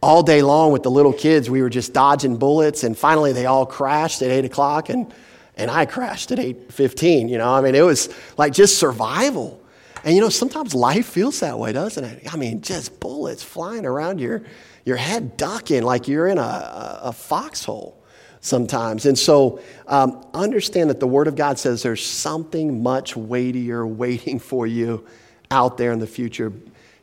all 0.00 0.22
day 0.22 0.42
long 0.42 0.70
with 0.70 0.84
the 0.84 0.90
little 0.90 1.12
kids, 1.12 1.50
we 1.50 1.60
were 1.60 1.70
just 1.70 1.92
dodging 1.92 2.36
bullets 2.36 2.84
and 2.84 2.96
finally 2.96 3.32
they 3.32 3.46
all 3.46 3.66
crashed 3.66 4.22
at 4.22 4.30
eight 4.30 4.44
o'clock 4.44 4.90
and 4.90 5.12
and 5.56 5.70
I 5.70 5.86
crashed 5.86 6.32
at 6.32 6.38
8:15, 6.38 7.28
you 7.28 7.38
know. 7.38 7.52
I 7.52 7.60
mean, 7.60 7.74
it 7.74 7.84
was 7.84 8.08
like 8.36 8.52
just 8.52 8.78
survival. 8.78 9.62
And 10.04 10.14
you 10.14 10.20
know, 10.20 10.28
sometimes 10.28 10.74
life 10.74 11.06
feels 11.06 11.40
that 11.40 11.58
way, 11.58 11.72
doesn't 11.72 12.04
it? 12.04 12.32
I 12.32 12.36
mean, 12.36 12.60
just 12.60 13.00
bullets 13.00 13.42
flying 13.42 13.84
around 13.84 14.20
your, 14.20 14.42
your 14.84 14.96
head, 14.96 15.36
ducking 15.36 15.82
like 15.82 16.06
you're 16.06 16.28
in 16.28 16.38
a, 16.38 17.00
a, 17.02 17.12
foxhole 17.12 18.00
sometimes. 18.40 19.06
And 19.06 19.18
so 19.18 19.60
um, 19.88 20.24
understand 20.32 20.90
that 20.90 21.00
the 21.00 21.08
Word 21.08 21.26
of 21.26 21.34
God 21.34 21.58
says 21.58 21.82
there's 21.82 22.06
something 22.06 22.82
much 22.84 23.16
weightier 23.16 23.84
waiting 23.84 24.38
for 24.38 24.66
you 24.66 25.04
out 25.50 25.76
there 25.76 25.90
in 25.90 25.98
the 25.98 26.06
future. 26.06 26.52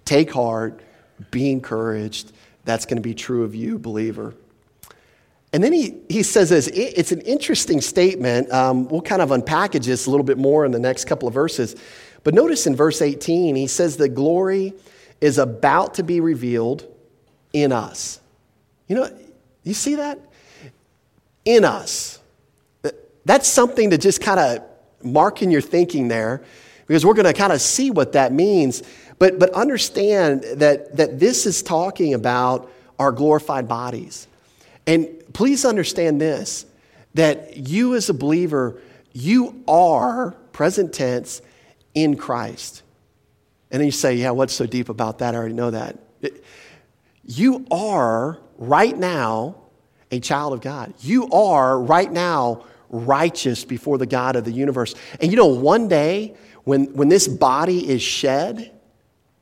Take 0.05 0.31
heart, 0.31 0.81
be 1.29 1.51
encouraged. 1.51 2.31
That's 2.63 2.85
going 2.85 2.97
to 2.97 3.01
be 3.01 3.15
true 3.15 3.43
of 3.43 3.53
you, 3.53 3.79
believer. 3.79 4.33
And 5.53 5.63
then 5.63 5.71
he, 5.71 5.99
he 6.09 6.23
says 6.23 6.49
this 6.49 6.67
it's 6.67 7.11
an 7.11 7.21
interesting 7.21 7.79
statement. 7.79 8.51
Um, 8.51 8.87
we'll 8.89 9.01
kind 9.01 9.21
of 9.21 9.29
unpackage 9.29 9.85
this 9.85 10.07
a 10.07 10.09
little 10.09 10.25
bit 10.25 10.39
more 10.39 10.65
in 10.65 10.71
the 10.71 10.79
next 10.79 11.05
couple 11.05 11.27
of 11.27 11.33
verses. 11.33 11.75
But 12.23 12.33
notice 12.33 12.65
in 12.65 12.75
verse 12.75 13.01
18, 13.01 13.55
he 13.55 13.67
says 13.67 13.97
the 13.97 14.09
glory 14.09 14.73
is 15.21 15.37
about 15.37 15.93
to 15.95 16.03
be 16.03 16.19
revealed 16.19 16.87
in 17.53 17.71
us. 17.71 18.19
You 18.87 18.95
know, 18.95 19.19
you 19.63 19.73
see 19.73 19.95
that? 19.95 20.19
In 21.45 21.63
us. 21.63 22.19
That's 23.25 23.47
something 23.47 23.91
to 23.91 23.97
just 23.97 24.21
kind 24.21 24.39
of 24.39 24.63
mark 25.05 25.41
in 25.41 25.51
your 25.51 25.61
thinking 25.61 26.07
there 26.07 26.43
because 26.87 27.05
we're 27.05 27.13
going 27.13 27.25
to 27.25 27.33
kind 27.33 27.53
of 27.53 27.61
see 27.61 27.91
what 27.91 28.13
that 28.13 28.33
means. 28.33 28.83
But, 29.19 29.39
but 29.39 29.51
understand 29.51 30.43
that, 30.55 30.97
that 30.97 31.19
this 31.19 31.45
is 31.45 31.61
talking 31.61 32.13
about 32.13 32.69
our 32.99 33.11
glorified 33.11 33.67
bodies. 33.67 34.27
And 34.85 35.22
please 35.33 35.65
understand 35.65 36.21
this 36.21 36.65
that 37.15 37.57
you 37.57 37.95
as 37.95 38.09
a 38.09 38.13
believer, 38.13 38.81
you 39.11 39.63
are, 39.67 40.31
present 40.51 40.93
tense, 40.93 41.41
in 41.93 42.15
Christ. 42.17 42.81
And 43.69 43.79
then 43.79 43.85
you 43.85 43.91
say, 43.91 44.15
yeah, 44.15 44.31
what's 44.31 44.53
so 44.53 44.65
deep 44.65 44.89
about 44.89 45.19
that? 45.19 45.35
I 45.35 45.37
already 45.37 45.53
know 45.53 45.71
that. 45.71 45.97
You 47.25 47.65
are 47.71 48.39
right 48.57 48.97
now 48.97 49.55
a 50.11 50.19
child 50.19 50.53
of 50.53 50.61
God. 50.61 50.93
You 50.99 51.29
are 51.31 51.79
right 51.79 52.11
now 52.11 52.65
righteous 52.89 53.65
before 53.65 53.97
the 53.97 54.05
God 54.05 54.35
of 54.35 54.45
the 54.45 54.51
universe. 54.51 54.93
And 55.19 55.31
you 55.31 55.37
know, 55.37 55.47
one 55.47 55.87
day 55.87 56.35
when, 56.63 56.93
when 56.93 57.09
this 57.09 57.27
body 57.27 57.89
is 57.89 58.01
shed, 58.01 58.71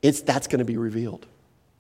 it's, 0.01 0.21
that's 0.21 0.47
going 0.47 0.60
to 0.60 0.65
be 0.65 0.77
revealed. 0.77 1.25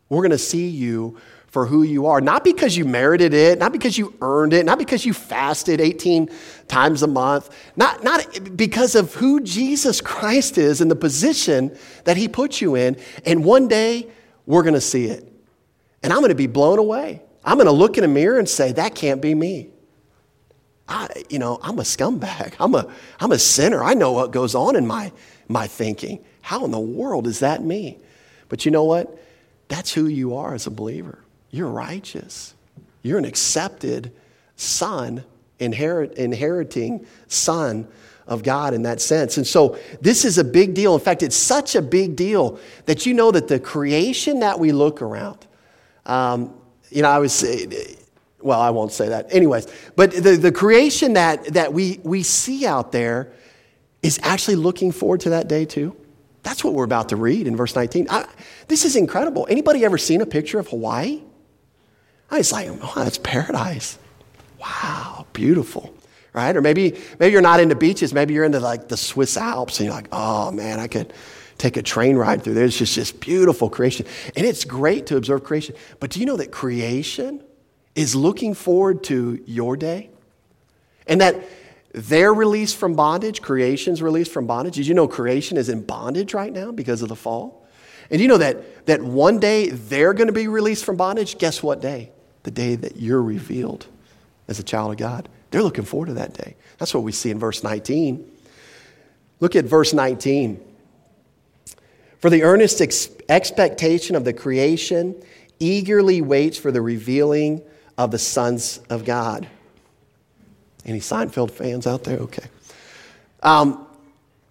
We're 0.09 0.19
going 0.19 0.31
to 0.31 0.37
see 0.37 0.67
you 0.67 1.17
for 1.51 1.65
who 1.65 1.83
you 1.83 2.07
are. 2.07 2.21
Not 2.21 2.43
because 2.43 2.75
you 2.77 2.85
merited 2.85 3.33
it, 3.33 3.59
not 3.59 3.73
because 3.73 3.97
you 3.97 4.15
earned 4.21 4.53
it, 4.53 4.65
not 4.65 4.79
because 4.79 5.05
you 5.05 5.13
fasted 5.13 5.81
18 5.81 6.29
times 6.67 7.03
a 7.03 7.07
month, 7.07 7.49
not, 7.75 8.03
not 8.03 8.55
because 8.55 8.95
of 8.95 9.13
who 9.13 9.41
Jesus 9.41 9.99
Christ 9.99 10.57
is 10.57 10.79
and 10.79 10.89
the 10.89 10.95
position 10.95 11.77
that 12.05 12.15
he 12.15 12.29
put 12.29 12.61
you 12.61 12.75
in. 12.75 12.97
And 13.25 13.43
one 13.43 13.67
day, 13.67 14.07
we're 14.45 14.63
going 14.63 14.75
to 14.75 14.81
see 14.81 15.05
it. 15.05 15.27
And 16.01 16.11
I'm 16.11 16.19
going 16.19 16.29
to 16.29 16.35
be 16.35 16.47
blown 16.47 16.79
away. 16.79 17.21
I'm 17.43 17.57
going 17.57 17.67
to 17.67 17.73
look 17.73 17.97
in 17.97 18.03
a 18.03 18.07
mirror 18.07 18.39
and 18.39 18.47
say, 18.47 18.71
that 18.71 18.95
can't 18.95 19.21
be 19.21 19.35
me. 19.35 19.69
I, 20.87 21.09
you 21.29 21.37
know, 21.37 21.59
I'm 21.61 21.79
a 21.79 21.83
scumbag. 21.83 22.55
I'm 22.59 22.75
a, 22.75 22.91
I'm 23.19 23.31
a 23.31 23.39
sinner. 23.39 23.83
I 23.83 23.93
know 23.93 24.13
what 24.13 24.31
goes 24.31 24.55
on 24.55 24.75
in 24.75 24.87
my, 24.87 25.11
my 25.47 25.67
thinking. 25.67 26.23
How 26.41 26.65
in 26.65 26.71
the 26.71 26.79
world 26.79 27.27
is 27.27 27.39
that 27.39 27.61
me? 27.61 27.99
But 28.49 28.65
you 28.65 28.71
know 28.71 28.83
what? 28.83 29.17
That's 29.67 29.93
who 29.93 30.07
you 30.07 30.35
are 30.35 30.53
as 30.53 30.67
a 30.67 30.71
believer. 30.71 31.20
You're 31.51 31.69
righteous. 31.69 32.55
You're 33.03 33.19
an 33.19 33.25
accepted 33.25 34.11
son, 34.55 35.23
inherit, 35.59 36.13
inheriting 36.13 37.05
son 37.27 37.87
of 38.27 38.43
God 38.43 38.73
in 38.73 38.83
that 38.83 39.01
sense. 39.01 39.37
And 39.37 39.45
so 39.45 39.77
this 39.99 40.23
is 40.23 40.37
a 40.37 40.43
big 40.43 40.73
deal. 40.73 40.93
In 40.93 41.01
fact, 41.01 41.21
it's 41.21 41.35
such 41.35 41.75
a 41.75 41.81
big 41.81 42.15
deal 42.15 42.59
that 42.85 43.05
you 43.05 43.13
know 43.13 43.31
that 43.31 43.47
the 43.47 43.59
creation 43.59 44.39
that 44.39 44.59
we 44.59 44.71
look 44.71 45.01
around, 45.01 45.45
um, 46.05 46.53
you 46.89 47.01
know, 47.01 47.09
I 47.09 47.19
was, 47.19 47.43
well, 48.39 48.61
I 48.61 48.69
won't 48.69 48.93
say 48.93 49.09
that. 49.09 49.33
Anyways, 49.33 49.67
but 49.95 50.11
the, 50.11 50.37
the 50.37 50.51
creation 50.51 51.13
that, 51.13 51.45
that 51.53 51.73
we, 51.73 51.99
we 52.03 52.23
see 52.23 52.65
out 52.65 52.91
there 52.91 53.33
is 54.01 54.19
actually 54.23 54.55
looking 54.55 54.91
forward 54.91 55.19
to 55.21 55.31
that 55.31 55.47
day 55.47 55.65
too. 55.65 55.95
That's 56.43 56.63
what 56.63 56.73
we're 56.73 56.85
about 56.85 57.09
to 57.09 57.17
read 57.17 57.47
in 57.47 57.55
verse 57.55 57.75
19. 57.75 58.07
I, 58.09 58.27
this 58.67 58.85
is 58.85 58.95
incredible. 58.95 59.45
Anybody 59.49 59.85
ever 59.85 59.97
seen 59.97 60.21
a 60.21 60.25
picture 60.25 60.57
of 60.57 60.67
Hawaii? 60.69 61.21
I 62.31 62.37
was 62.37 62.51
like, 62.51 62.69
oh, 62.69 62.93
that's 62.95 63.17
paradise. 63.17 63.99
Wow, 64.59 65.27
beautiful. 65.33 65.93
Right? 66.33 66.55
Or 66.55 66.61
maybe, 66.61 66.97
maybe 67.19 67.33
you're 67.33 67.41
not 67.41 67.59
into 67.59 67.75
beaches. 67.75 68.13
Maybe 68.13 68.33
you're 68.33 68.45
into 68.45 68.61
like 68.61 68.87
the 68.87 68.95
Swiss 68.95 69.35
Alps 69.35 69.79
and 69.79 69.87
you're 69.87 69.93
like, 69.93 70.07
oh 70.13 70.49
man, 70.51 70.79
I 70.79 70.87
could 70.87 71.13
take 71.57 71.75
a 71.75 71.83
train 71.83 72.15
ride 72.15 72.41
through 72.41 72.53
there. 72.53 72.63
It's 72.63 72.77
just 72.77 72.95
this 72.95 73.11
beautiful 73.11 73.69
creation. 73.69 74.05
And 74.37 74.45
it's 74.45 74.63
great 74.63 75.07
to 75.07 75.17
observe 75.17 75.43
creation. 75.43 75.75
But 75.99 76.11
do 76.11 76.21
you 76.21 76.25
know 76.25 76.37
that 76.37 76.51
creation 76.51 77.43
is 77.95 78.15
looking 78.15 78.53
forward 78.53 79.03
to 79.05 79.43
your 79.45 79.75
day? 79.75 80.09
And 81.05 81.19
that 81.19 81.35
their 81.93 82.33
release 82.33 82.73
from 82.73 82.95
bondage, 82.95 83.41
creation's 83.41 84.01
release 84.01 84.29
from 84.29 84.47
bondage. 84.47 84.75
Did 84.75 84.87
you 84.87 84.93
know 84.93 85.09
creation 85.09 85.57
is 85.57 85.67
in 85.67 85.83
bondage 85.83 86.33
right 86.33 86.53
now 86.53 86.71
because 86.71 87.01
of 87.01 87.09
the 87.09 87.15
fall? 87.17 87.67
And 88.09 88.21
you 88.21 88.29
know 88.29 88.37
that, 88.37 88.85
that 88.85 89.01
one 89.01 89.39
day 89.39 89.69
they're 89.69 90.13
going 90.13 90.27
to 90.27 90.33
be 90.33 90.47
released 90.47 90.85
from 90.85 90.95
bondage? 90.95 91.37
Guess 91.37 91.61
what 91.61 91.81
day? 91.81 92.11
The 92.43 92.51
day 92.51 92.75
that 92.75 92.97
you're 92.97 93.21
revealed 93.21 93.87
as 94.47 94.59
a 94.59 94.63
child 94.63 94.91
of 94.91 94.97
God. 94.97 95.29
They're 95.51 95.63
looking 95.63 95.85
forward 95.85 96.07
to 96.07 96.13
that 96.15 96.33
day. 96.33 96.55
That's 96.77 96.93
what 96.93 97.03
we 97.03 97.11
see 97.11 97.29
in 97.29 97.39
verse 97.39 97.63
19. 97.63 98.29
Look 99.39 99.55
at 99.55 99.65
verse 99.65 99.93
19. 99.93 100.63
For 102.19 102.29
the 102.29 102.43
earnest 102.43 102.81
ex- 102.81 103.09
expectation 103.27 104.15
of 104.15 104.23
the 104.23 104.33
creation 104.33 105.15
eagerly 105.59 106.21
waits 106.21 106.57
for 106.57 106.71
the 106.71 106.81
revealing 106.81 107.61
of 107.97 108.11
the 108.11 108.19
sons 108.19 108.79
of 108.89 109.05
God. 109.05 109.47
Any 110.85 110.99
Seinfeld 110.99 111.51
fans 111.51 111.85
out 111.85 112.03
there? 112.03 112.19
Okay. 112.19 112.45
Um, 113.43 113.87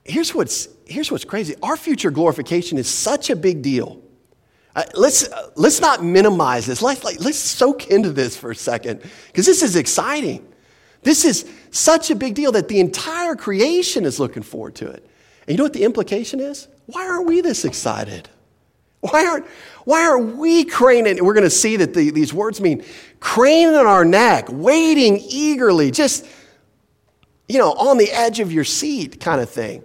here's, 0.05 0.35
what's, 0.35 0.69
here's 0.87 1.11
what's 1.11 1.25
crazy 1.25 1.55
our 1.63 1.77
future 1.77 2.11
glorification 2.11 2.79
is 2.79 2.89
such 2.89 3.31
a 3.31 3.37
big 3.37 3.63
deal 3.63 4.01
uh, 4.77 4.85
let's, 4.95 5.29
uh, 5.29 5.51
let's 5.57 5.81
not 5.81 6.05
minimize 6.05 6.67
this. 6.67 6.81
Let's, 6.81 7.03
like, 7.05 7.21
let's 7.21 7.39
soak 7.39 7.89
into 7.89 8.11
this 8.11 8.37
for 8.37 8.51
a 8.51 8.55
second 8.55 9.03
because 9.27 9.47
this 9.47 9.63
is 9.63 9.77
exciting. 9.77 10.47
This 11.03 11.25
is 11.25 11.51
such 11.71 12.11
a 12.11 12.15
big 12.15 12.35
deal 12.35 12.53
that 12.53 12.69
the 12.69 12.79
entire 12.79 13.35
creation 13.35 14.05
is 14.05 14.21
looking 14.21 14.43
forward 14.43 14.75
to 14.77 14.89
it. 14.89 15.07
And 15.47 15.51
you 15.51 15.57
know 15.57 15.65
what 15.65 15.73
the 15.73 15.85
implication 15.85 16.41
is? 16.41 16.69
Why 16.87 17.07
aren't 17.07 17.27
we 17.27 17.41
this 17.41 17.65
excited? 17.65 18.29
Why 19.01 19.27
aren't, 19.27 19.47
why 19.85 20.07
aren't 20.07 20.37
we 20.37 20.65
craning? 20.65 21.21
We're 21.23 21.35
going 21.35 21.45
to 21.45 21.51
see 21.51 21.77
that 21.77 21.95
the, 21.95 22.11
these 22.11 22.35
words 22.35 22.61
mean 22.61 22.85
craning 23.19 23.75
our 23.75 24.05
neck, 24.05 24.47
waiting 24.51 25.19
eagerly, 25.19 25.91
just, 25.91 26.27
you 27.49 27.59
know, 27.59 27.73
on 27.73 27.97
the 27.97 28.11
edge 28.13 28.41
of 28.41 28.53
your 28.53 28.65
seat 28.65 29.19
kind 29.19 29.41
of 29.41 29.49
thing. 29.49 29.83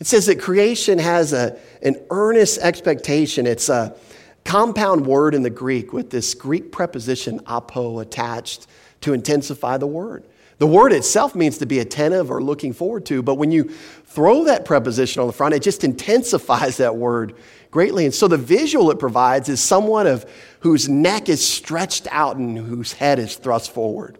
It 0.00 0.06
says 0.06 0.26
that 0.26 0.40
creation 0.40 0.98
has 0.98 1.32
a, 1.34 1.58
an 1.82 1.96
earnest 2.10 2.58
expectation. 2.58 3.46
It's 3.46 3.68
a 3.68 3.94
compound 4.44 5.06
word 5.06 5.34
in 5.34 5.42
the 5.42 5.50
Greek 5.50 5.92
with 5.92 6.10
this 6.10 6.34
Greek 6.34 6.72
preposition 6.72 7.40
apo 7.46 8.00
attached 8.00 8.66
to 9.02 9.12
intensify 9.12 9.76
the 9.76 9.86
word. 9.86 10.24
The 10.58 10.66
word 10.66 10.92
itself 10.92 11.34
means 11.34 11.58
to 11.58 11.66
be 11.66 11.78
attentive 11.78 12.30
or 12.30 12.42
looking 12.42 12.72
forward 12.72 13.06
to, 13.06 13.22
but 13.22 13.36
when 13.36 13.50
you 13.50 13.64
throw 13.64 14.44
that 14.44 14.64
preposition 14.64 15.20
on 15.20 15.26
the 15.26 15.32
front, 15.32 15.54
it 15.54 15.62
just 15.62 15.84
intensifies 15.84 16.78
that 16.78 16.96
word 16.96 17.34
greatly. 17.70 18.04
And 18.04 18.14
so 18.14 18.28
the 18.28 18.36
visual 18.36 18.90
it 18.90 18.98
provides 18.98 19.48
is 19.48 19.60
someone 19.60 20.06
of 20.06 20.30
whose 20.60 20.88
neck 20.88 21.28
is 21.28 21.46
stretched 21.46 22.08
out 22.10 22.36
and 22.36 22.58
whose 22.58 22.92
head 22.92 23.18
is 23.18 23.36
thrust 23.36 23.72
forward. 23.72 24.18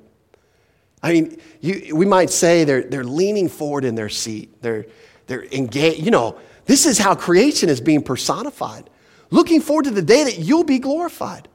I 1.02 1.12
mean, 1.12 1.38
you, 1.60 1.94
we 1.94 2.06
might 2.06 2.30
say 2.30 2.64
they're, 2.64 2.82
they're 2.82 3.04
leaning 3.04 3.48
forward 3.48 3.84
in 3.84 3.94
their 3.94 4.10
seat. 4.10 4.62
They're, 4.62 4.86
they're 5.30 5.44
engaged. 5.44 6.04
You 6.04 6.10
know, 6.10 6.40
this 6.66 6.86
is 6.86 6.98
how 6.98 7.14
creation 7.14 7.68
is 7.68 7.80
being 7.80 8.02
personified. 8.02 8.90
Looking 9.30 9.60
forward 9.60 9.84
to 9.84 9.92
the 9.92 10.02
day 10.02 10.24
that 10.24 10.40
you'll 10.40 10.64
be 10.64 10.80
glorified. 10.80 11.46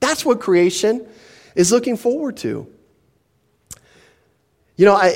That's 0.00 0.24
what 0.24 0.40
creation 0.40 1.06
is 1.54 1.70
looking 1.70 1.98
forward 1.98 2.38
to. 2.38 2.66
You 4.76 4.86
know, 4.86 4.94
I, 4.94 5.08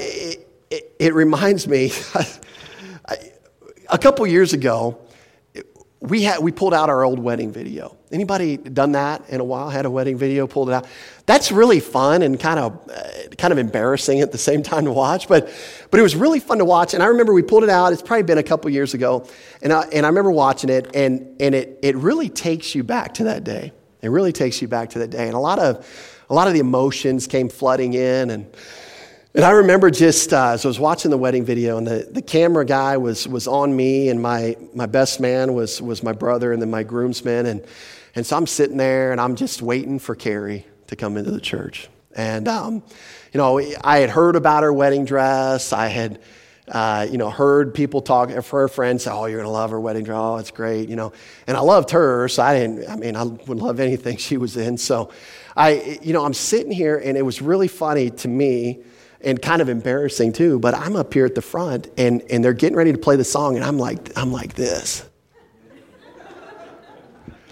it, 0.71 0.95
it, 0.99 1.15
reminds 1.15 1.67
me, 1.67 1.91
I, 3.07 3.17
a 3.89 3.97
couple 3.97 4.27
years 4.27 4.53
ago, 4.53 4.99
we, 6.01 6.23
had, 6.23 6.39
we 6.41 6.53
pulled 6.53 6.75
out 6.75 6.89
our 6.89 7.05
old 7.05 7.19
wedding 7.19 7.51
video. 7.51 7.97
Anybody 8.13 8.57
done 8.57 8.93
that 8.93 9.29
in 9.29 9.41
a 9.41 9.45
while? 9.45 9.69
Had 9.69 9.85
a 9.85 9.91
wedding 9.91 10.17
video, 10.17 10.47
pulled 10.47 10.69
it 10.69 10.73
out. 10.73 10.87
That's 11.27 11.51
really 11.51 11.81
fun 11.81 12.23
and 12.23 12.39
kind 12.39 12.61
of, 12.61 12.89
uh, 12.89 13.35
kind 13.37 13.53
of 13.53 13.59
embarrassing 13.59 14.21
at 14.21 14.31
the 14.31 14.39
same 14.39 14.63
time 14.63 14.85
to 14.85 14.93
watch, 14.93 15.27
but, 15.27 15.51
but 15.91 15.99
it 15.99 16.03
was 16.03 16.15
really 16.15 16.39
fun 16.39 16.59
to 16.59 16.65
watch. 16.65 16.95
And 16.95 17.03
I 17.03 17.07
remember 17.07 17.33
we 17.33 17.43
pulled 17.43 17.65
it 17.65 17.71
out. 17.71 17.93
It's 17.93 18.03
probably 18.03 18.23
been 18.23 18.39
a 18.39 18.45
couple 18.45 18.71
years 18.71 18.95
ago, 18.95 19.29
and 19.61 19.73
I, 19.73 19.83
and 19.93 20.07
I 20.07 20.09
remember 20.09 20.31
watching 20.31 20.71
it, 20.71 20.95
and, 20.95 21.37
and 21.41 21.55
it, 21.55 21.81
it 21.83 21.97
really 21.97 22.29
takes 22.29 22.75
you 22.75 22.85
back 22.85 23.15
to 23.15 23.25
that 23.25 23.43
day. 23.43 23.73
It 24.01 24.09
really 24.11 24.33
takes 24.33 24.63
you 24.63 24.69
back 24.69 24.91
to 24.91 25.01
that 25.01 25.11
day, 25.11 25.27
and 25.27 25.35
a 25.35 25.41
lot 25.41 25.59
of, 25.59 25.85
a 26.31 26.35
lot 26.35 26.47
of 26.47 26.55
the 26.55 26.61
emotions 26.61 27.27
came 27.27 27.49
flooding 27.49 27.95
in, 27.95 28.31
and 28.31 28.47
And 29.35 29.45
I 29.45 29.51
remember 29.51 29.91
just 29.91 30.33
uh, 30.33 30.53
as 30.53 30.65
I 30.65 30.69
was 30.69 30.81
watching 30.81 31.11
the 31.11 31.19
wedding 31.19 31.45
video, 31.45 31.77
and 31.77 31.87
the, 31.87 32.09
the 32.11 32.23
camera 32.23 32.65
guy 32.65 32.97
was, 32.97 33.29
was 33.29 33.47
on 33.47 33.77
me, 33.77 34.09
and 34.09 34.23
my, 34.23 34.57
my 34.75 34.87
best 34.87 35.21
man 35.21 35.53
was, 35.53 35.83
was 35.83 36.03
my 36.03 36.13
brother, 36.13 36.53
and 36.53 36.63
then 36.63 36.71
my 36.71 36.83
groomsmen. 36.83 37.45
And, 37.45 37.65
and 38.15 38.25
so 38.25 38.39
I'm 38.39 38.47
sitting 38.47 38.79
there, 38.79 39.13
and 39.13 39.21
I'm 39.21 39.37
just 39.37 39.61
waiting 39.61 39.99
for 39.99 40.15
Carrie 40.15 40.67
to 40.87 40.97
come 40.97 41.19
into 41.19 41.31
the 41.31 41.43
church. 41.43 41.89
And, 42.17 42.49
um, 42.49 42.83
you 43.33 43.39
know, 43.39 43.61
I 43.85 43.99
had 43.99 44.09
heard 44.09 44.35
about 44.35 44.63
her 44.63 44.73
wedding 44.73 45.05
dress. 45.05 45.75
I 45.75 45.89
had, 45.89 46.21
uh, 46.67 47.07
you 47.09 47.19
know, 47.19 47.29
heard 47.29 47.75
people 47.75 48.01
talk, 48.01 48.31
her 48.31 48.69
friends 48.69 49.05
say, 49.05 49.11
oh, 49.11 49.27
you're 49.27 49.37
going 49.39 49.47
to 49.47 49.53
love 49.53 49.73
her 49.73 49.81
wedding 49.81 50.05
dress. 50.05 50.19
Oh, 50.19 50.37
it's 50.39 50.51
great, 50.51 50.89
you 50.89 50.97
know. 50.97 51.13
And 51.47 51.55
I 51.55 51.61
loved 51.61 51.91
her, 51.91 52.29
so 52.29 52.43
I 52.43 52.59
didn't, 52.59 52.89
I 52.89 52.97
mean, 52.97 53.15
I 53.15 53.25
would 53.25 53.59
love 53.59 53.79
anything 53.79 54.17
she 54.17 54.39
was 54.39 54.57
in. 54.57 54.79
So 54.79 55.13
I, 55.55 55.99
you 56.03 56.15
know, 56.15 56.25
I'm 56.25 56.35
sitting 56.35 56.73
here, 56.73 56.97
and 56.97 57.19
it 57.19 57.23
was 57.23 57.43
really 57.43 57.69
funny 57.69 58.09
to 58.09 58.27
me 58.27 58.85
and 59.21 59.41
kind 59.41 59.61
of 59.61 59.69
embarrassing 59.69 60.33
too. 60.33 60.59
But 60.59 60.75
I'm 60.75 60.97
up 60.97 61.13
here 61.13 61.27
at 61.27 61.35
the 61.35 61.43
front, 61.43 61.89
and, 61.97 62.23
and 62.31 62.45
they're 62.45 62.53
getting 62.53 62.77
ready 62.77 62.93
to 62.93 62.99
play 62.99 63.17
the 63.17 63.25
song, 63.25 63.57
and 63.57 63.65
I'm 63.65 63.79
like, 63.79 64.17
I'm 64.17 64.33
like 64.33 64.55
this, 64.55 65.09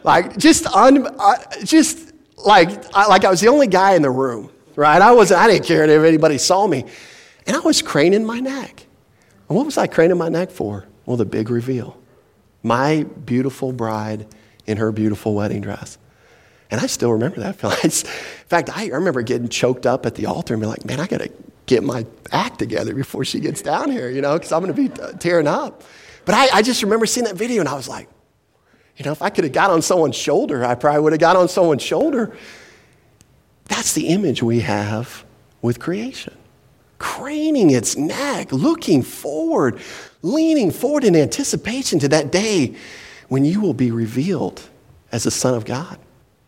like 0.03 0.37
just 0.37 0.67
un, 0.67 1.07
uh, 1.07 1.37
just 1.65 2.13
like 2.37 2.69
I, 2.95 3.07
like 3.07 3.25
I 3.25 3.31
was 3.31 3.41
the 3.41 3.49
only 3.49 3.67
guy 3.67 3.95
in 3.95 4.03
the 4.03 4.11
room, 4.11 4.51
right? 4.77 5.03
I 5.03 5.13
was 5.13 5.33
I 5.33 5.49
didn't 5.49 5.67
care 5.67 5.85
if 5.85 6.05
anybody 6.05 6.39
saw 6.39 6.67
me, 6.67 6.85
and 7.47 7.57
I 7.57 7.61
was 7.61 7.83
craning 7.83 8.25
my 8.25 8.41
neck. 8.41 8.87
And 9.49 9.57
what 9.57 9.67
was 9.67 9.79
I 9.79 9.87
craning 9.87 10.17
my 10.17 10.29
neck 10.29 10.51
for? 10.51 10.87
Well, 11.07 11.17
the 11.17 11.25
big 11.25 11.51
reveal, 11.51 12.01
my 12.63 13.05
beautiful 13.25 13.73
bride 13.73 14.27
in 14.67 14.77
her 14.79 14.93
beautiful 14.93 15.35
wedding 15.35 15.61
dress. 15.61 15.99
And 16.71 16.81
I 16.81 16.87
still 16.87 17.13
remember 17.13 17.41
that 17.41 17.57
feeling. 17.61 17.79
In 17.83 17.91
fact, 17.91 18.77
I 18.77 18.87
remember 18.87 19.23
getting 19.23 19.49
choked 19.49 19.87
up 19.87 20.07
at 20.07 20.15
the 20.15 20.27
altar 20.27 20.55
and 20.55 20.61
being 20.61 20.71
like, 20.71 20.85
man, 20.85 21.01
I 21.01 21.07
got 21.07 21.21
to 21.21 21.31
get 21.67 21.83
my 21.83 22.07
act 22.33 22.59
together 22.59 22.95
before 22.95 23.25
she 23.25 23.41
gets 23.41 23.63
down 23.63 23.91
here, 23.91 24.09
you 24.09 24.21
know, 24.21 24.35
because 24.35 24.53
I'm 24.53 24.63
going 24.63 24.75
to 24.75 24.89
be 24.89 25.19
tearing 25.19 25.47
up. 25.47 25.83
But 26.25 26.35
I, 26.35 26.59
I 26.59 26.63
just 26.63 26.83
remember 26.83 27.07
seeing 27.07 27.27
that 27.27 27.37
video 27.37 27.61
and 27.61 27.69
I 27.69 27.75
was 27.75 27.89
like, 27.89 28.09
you 28.97 29.05
know, 29.05 29.13
if 29.13 29.21
I 29.21 29.31
could 29.31 29.45
have 29.45 29.53
got 29.53 29.71
on 29.71 29.83
someone's 29.83 30.17
shoulder, 30.17 30.65
I 30.65 30.75
probably 30.75 31.03
would 31.03 31.13
have 31.13 31.21
got 31.21 31.37
on 31.37 31.49
someone's 31.49 31.83
shoulder. 31.83 32.37
That's 33.67 33.93
the 33.93 34.09
image 34.09 34.43
we 34.43 34.61
have 34.61 35.25
with 35.61 35.79
creation. 35.79 36.35
Craning 36.99 37.71
its 37.73 37.97
neck, 37.97 38.53
looking 38.53 39.03
forward, 39.03 39.81
leaning 40.23 40.71
forward 40.71 41.05
in 41.05 41.15
anticipation 41.15 41.99
to 41.99 42.09
that 42.09 42.33
day 42.33 42.75
when 43.29 43.45
you 43.45 43.61
will 43.61 43.75
be 43.75 43.91
revealed 43.91 44.63
as 45.13 45.25
the 45.25 45.31
Son 45.31 45.55
of 45.55 45.65
God, 45.65 45.99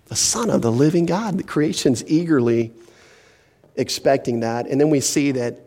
the 0.09 0.17
Son 0.17 0.51
of 0.51 0.63
the 0.63 0.73
living 0.73 1.07
God. 1.07 1.39
The 1.39 1.45
creation's 1.45 2.05
eagerly 2.07 2.73
expecting 3.77 4.41
that. 4.41 4.67
And 4.67 4.81
then 4.81 4.91
we 4.91 5.01
see 5.01 5.33
that 5.33 5.61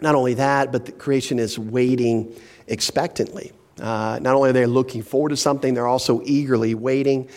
not 0.00 0.14
only 0.14 0.34
that, 0.34 0.72
but 0.72 0.86
the 0.86 0.92
creation 0.92 1.38
is 1.38 1.58
waiting 1.58 2.34
expectantly. 2.66 3.52
Uh, 3.80 4.18
not 4.20 4.34
only 4.34 4.50
are 4.50 4.52
they 4.52 4.66
looking 4.66 5.02
forward 5.02 5.30
to 5.30 5.36
something, 5.36 5.74
they're 5.74 5.86
also 5.86 6.20
eagerly 6.24 6.74
waiting. 6.74 7.28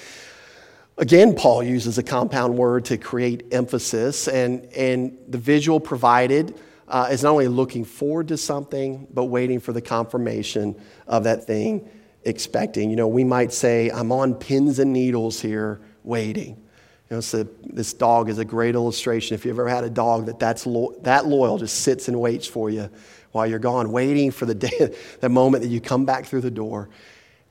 Again, 0.98 1.36
Paul 1.36 1.64
uses 1.64 1.98
a 1.98 2.04
compound 2.04 2.58
word 2.58 2.86
to 2.86 2.98
create 2.98 3.48
emphasis, 3.52 4.28
and, 4.28 4.66
and 4.76 5.18
the 5.28 5.38
visual 5.38 5.80
provided 5.80 6.58
uh, 6.88 7.10
is 7.12 7.24
not 7.24 7.32
only 7.32 7.48
looking 7.48 7.84
forward 7.84 8.30
to 8.30 8.38
something, 8.38 9.08
but 9.14 9.26
waiting 9.26 9.60
for 9.60 9.74
the 9.74 9.82
confirmation 9.82 10.76
of 11.08 11.26
that 11.26 11.46
thing, 11.46 11.90
expecting. 12.24 12.90
You 12.90 12.96
know, 12.96 13.08
we 13.08 13.24
might 13.24 13.52
say, 13.52 13.90
I'm 13.90 14.12
on 14.12 14.36
pins 14.36 14.80
and 14.80 14.94
needles 14.94 15.42
here, 15.42 15.82
waiting. 16.06 16.62
You 17.10 17.18
know, 17.18 17.22
so 17.22 17.48
this 17.64 17.94
dog 17.94 18.30
is 18.30 18.40
a 18.40 18.46
great 18.46 18.74
illustration. 18.76 19.36
If 19.36 19.46
you've 19.46 19.60
ever 19.60 19.70
had 19.70 19.84
a 19.84 19.90
dog 19.90 20.26
that 20.26 20.40
that's 20.40 20.66
lo- 20.66 20.96
that 21.02 21.28
loyal, 21.28 21.58
just 21.58 21.82
sits 21.82 22.08
and 22.08 22.20
waits 22.20 22.48
for 22.48 22.70
you 22.70 22.90
while 23.32 23.46
you're 23.46 23.60
gone, 23.60 23.92
waiting 23.92 24.32
for 24.32 24.46
the 24.46 24.56
day, 24.56 24.96
the 25.20 25.30
moment 25.30 25.64
that 25.64 25.70
you 25.70 25.80
come 25.80 26.06
back 26.06 26.26
through 26.26 26.42
the 26.42 26.52
door. 26.52 26.90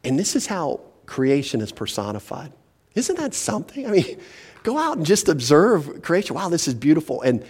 And 0.02 0.18
this 0.18 0.34
is 0.34 0.46
how 0.46 0.80
creation 1.06 1.60
is 1.60 1.72
personified. 1.72 2.52
Isn't 2.94 3.16
that 3.16 3.34
something? 3.34 3.86
I 3.86 3.90
mean, 3.90 4.20
go 4.62 4.78
out 4.78 4.96
and 4.96 5.06
just 5.06 5.28
observe 5.28 6.02
creation. 6.02 6.34
Wow, 6.34 6.48
this 6.48 6.66
is 6.66 6.74
beautiful. 6.74 7.22
And 7.22 7.44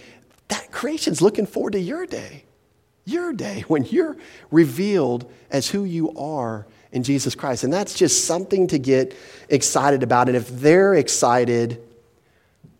that 0.49 0.71
creation's 0.71 1.21
looking 1.21 1.45
forward 1.45 1.73
to 1.73 1.79
your 1.79 2.05
day, 2.05 2.43
your 3.03 3.33
day 3.33 3.61
when 3.67 3.83
you're 3.85 4.17
revealed 4.51 5.31
as 5.49 5.69
who 5.69 5.85
you 5.85 6.11
are 6.15 6.67
in 6.95 7.03
Jesus 7.03 7.35
Christ. 7.35 7.65
And 7.65 7.71
that's 7.71 7.93
just 7.93 8.25
something 8.25 8.67
to 8.67 8.79
get 8.79 9.15
excited 9.49 10.01
about. 10.01 10.29
And 10.29 10.37
if 10.37 10.47
they're 10.47 10.93
excited, 10.95 11.81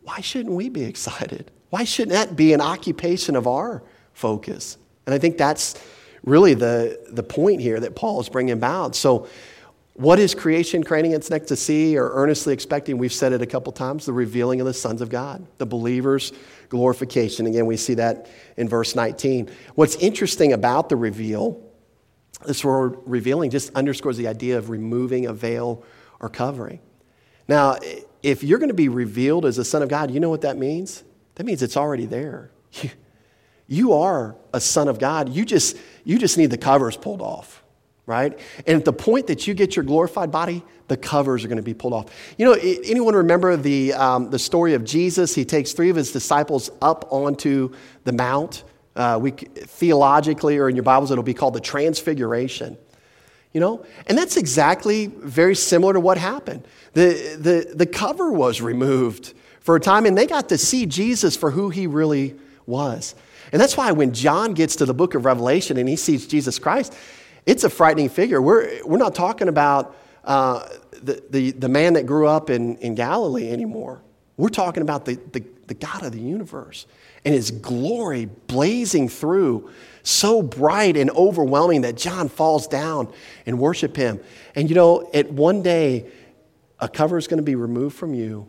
why 0.03 0.21
shouldn't 0.21 0.55
we 0.55 0.69
be 0.69 0.83
excited? 0.83 1.51
Why 1.69 1.83
shouldn't 1.83 2.13
that 2.13 2.35
be 2.35 2.53
an 2.53 2.61
occupation 2.61 3.35
of 3.35 3.45
our 3.45 3.83
focus? 4.13 4.77
And 5.05 5.13
I 5.13 5.19
think 5.19 5.37
that's 5.37 5.75
really 6.23 6.53
the, 6.53 6.99
the 7.09 7.23
point 7.23 7.59
here 7.59 7.79
that 7.79 7.95
Paul 7.95 8.21
is 8.21 8.29
bringing 8.29 8.53
about. 8.53 8.95
So, 8.95 9.27
what 9.97 10.19
is 10.19 10.35
creation 10.35 10.83
craning 10.83 11.13
its 11.13 11.29
neck 11.29 11.45
to 11.47 11.55
see 11.55 11.97
or 11.97 12.11
earnestly 12.11 12.53
expecting? 12.53 12.97
We've 12.97 13.13
said 13.13 13.31
it 13.31 13.41
a 13.41 13.45
couple 13.45 13.71
times 13.71 14.05
the 14.05 14.11
revealing 14.11 14.59
of 14.59 14.67
the 14.67 14.73
sons 14.73 15.01
of 15.01 15.07
God, 15.07 15.47
the 15.57 15.65
believers' 15.65 16.33
glorification. 16.67 17.45
Again, 17.47 17.65
we 17.65 17.77
see 17.77 17.93
that 17.93 18.29
in 18.57 18.67
verse 18.67 18.93
19. 18.93 19.49
What's 19.75 19.95
interesting 19.95 20.51
about 20.51 20.89
the 20.89 20.97
reveal, 20.97 21.64
this 22.39 22.63
word 22.63 22.97
revealing 23.05 23.49
just 23.49 23.73
underscores 23.75 24.17
the 24.17 24.27
idea 24.27 24.57
of 24.57 24.69
removing 24.69 25.25
a 25.25 25.33
veil 25.33 25.83
or 26.19 26.29
covering. 26.29 26.79
Now, 27.47 27.77
if 28.23 28.43
you're 28.43 28.59
going 28.59 28.69
to 28.69 28.75
be 28.75 28.89
revealed 28.89 29.45
as 29.45 29.57
a 29.57 29.65
son 29.65 29.81
of 29.81 29.89
God, 29.89 30.11
you 30.11 30.19
know 30.19 30.29
what 30.29 30.41
that 30.41 30.57
means? 30.57 31.03
That 31.35 31.45
means 31.45 31.61
it's 31.61 31.77
already 31.77 32.05
there. 32.05 32.51
You, 33.67 33.93
are 33.93 34.35
a 34.53 34.61
son 34.61 34.87
of 34.87 34.99
God. 34.99 35.29
You 35.29 35.43
just, 35.43 35.75
you 36.03 36.19
just 36.19 36.37
need 36.37 36.51
the 36.51 36.57
covers 36.57 36.97
pulled 36.97 37.19
off, 37.19 37.63
right? 38.05 38.37
And 38.67 38.77
at 38.77 38.85
the 38.85 38.93
point 38.93 39.25
that 39.25 39.47
you 39.47 39.55
get 39.55 39.75
your 39.75 39.83
glorified 39.83 40.31
body, 40.31 40.63
the 40.87 40.95
covers 40.95 41.43
are 41.43 41.47
going 41.47 41.57
to 41.57 41.63
be 41.63 41.73
pulled 41.73 41.93
off. 41.93 42.05
You 42.37 42.45
know, 42.45 42.53
anyone 42.53 43.15
remember 43.15 43.57
the, 43.57 43.93
um, 43.93 44.29
the 44.29 44.37
story 44.37 44.75
of 44.75 44.83
Jesus? 44.83 45.33
He 45.33 45.45
takes 45.45 45.73
three 45.73 45.89
of 45.89 45.95
his 45.95 46.11
disciples 46.11 46.69
up 46.79 47.11
onto 47.11 47.73
the 48.03 48.11
mount. 48.11 48.63
Uh, 48.95 49.19
we, 49.21 49.31
theologically, 49.31 50.57
or 50.57 50.69
in 50.69 50.75
your 50.75 50.83
Bibles, 50.83 51.11
it'll 51.11 51.23
be 51.23 51.33
called 51.33 51.53
the 51.53 51.59
Transfiguration 51.59 52.77
you 53.55 53.61
know? 53.61 53.85
And 54.07 54.17
that's 54.17 54.35
exactly 54.35 55.05
very 55.07 55.55
similar 55.55 55.93
to 55.93 55.99
what 56.01 56.17
happened. 56.17 56.67
The, 56.91 57.37
the, 57.39 57.73
the 57.73 57.85
cover 57.85 58.29
was 58.29 58.59
removed 58.59 59.33
for 59.61 59.77
a 59.77 59.79
time, 59.79 60.05
and 60.05 60.17
they 60.17 60.27
got 60.27 60.49
to 60.49 60.57
see 60.57 60.85
Jesus 60.85 61.37
for 61.37 61.51
who 61.51 61.69
he 61.69 61.87
really 61.87 62.35
was. 62.65 63.15
And 63.53 63.61
that's 63.61 63.77
why 63.77 63.93
when 63.93 64.13
John 64.13 64.55
gets 64.55 64.75
to 64.75 64.85
the 64.85 64.93
book 64.93 65.15
of 65.15 65.23
Revelation 65.23 65.77
and 65.77 65.87
he 65.87 65.95
sees 65.95 66.27
Jesus 66.27 66.59
Christ, 66.59 66.93
it's 67.45 67.63
a 67.63 67.69
frightening 67.69 68.09
figure. 68.09 68.41
We're, 68.41 68.83
we're 68.83 68.97
not 68.97 69.15
talking 69.15 69.47
about 69.47 69.95
uh, 70.25 70.67
the, 71.01 71.23
the, 71.29 71.51
the 71.51 71.69
man 71.69 71.93
that 71.93 72.05
grew 72.05 72.27
up 72.27 72.49
in, 72.49 72.75
in 72.79 72.93
Galilee 72.93 73.49
anymore. 73.49 74.01
We're 74.35 74.49
talking 74.49 74.83
about 74.83 75.05
the, 75.05 75.15
the, 75.31 75.41
the 75.67 75.75
God 75.75 76.03
of 76.03 76.11
the 76.11 76.19
universe 76.19 76.87
and 77.25 77.33
his 77.33 77.51
glory 77.51 78.25
blazing 78.25 79.09
through 79.09 79.69
so 80.03 80.43
bright 80.43 80.95
and 80.95 81.09
overwhelming 81.09 81.81
that 81.81 81.97
John 81.97 82.29
falls 82.29 82.67
down 82.67 83.11
and 83.47 83.57
worship 83.57 83.97
him. 83.97 84.19
And 84.53 84.69
you 84.69 84.75
know, 84.75 85.09
at 85.13 85.31
one 85.31 85.63
day, 85.63 86.11
a 86.79 86.87
cover 86.87 87.17
is 87.17 87.27
going 87.27 87.39
to 87.39 87.43
be 87.43 87.55
removed 87.55 87.95
from 87.95 88.13
you, 88.13 88.47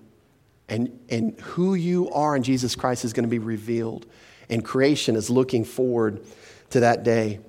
and, 0.69 0.99
and 1.09 1.39
who 1.41 1.75
you 1.75 2.11
are 2.11 2.37
in 2.37 2.43
Jesus 2.43 2.75
Christ 2.75 3.05
is 3.05 3.13
going 3.13 3.25
to 3.25 3.31
be 3.31 3.39
revealed. 3.39 4.05
And 4.51 4.65
creation 4.65 5.17
is 5.17 5.31
looking 5.31 5.65
forward 5.65 6.25
to 6.71 6.81
that 6.81 7.05
day. 7.05 7.41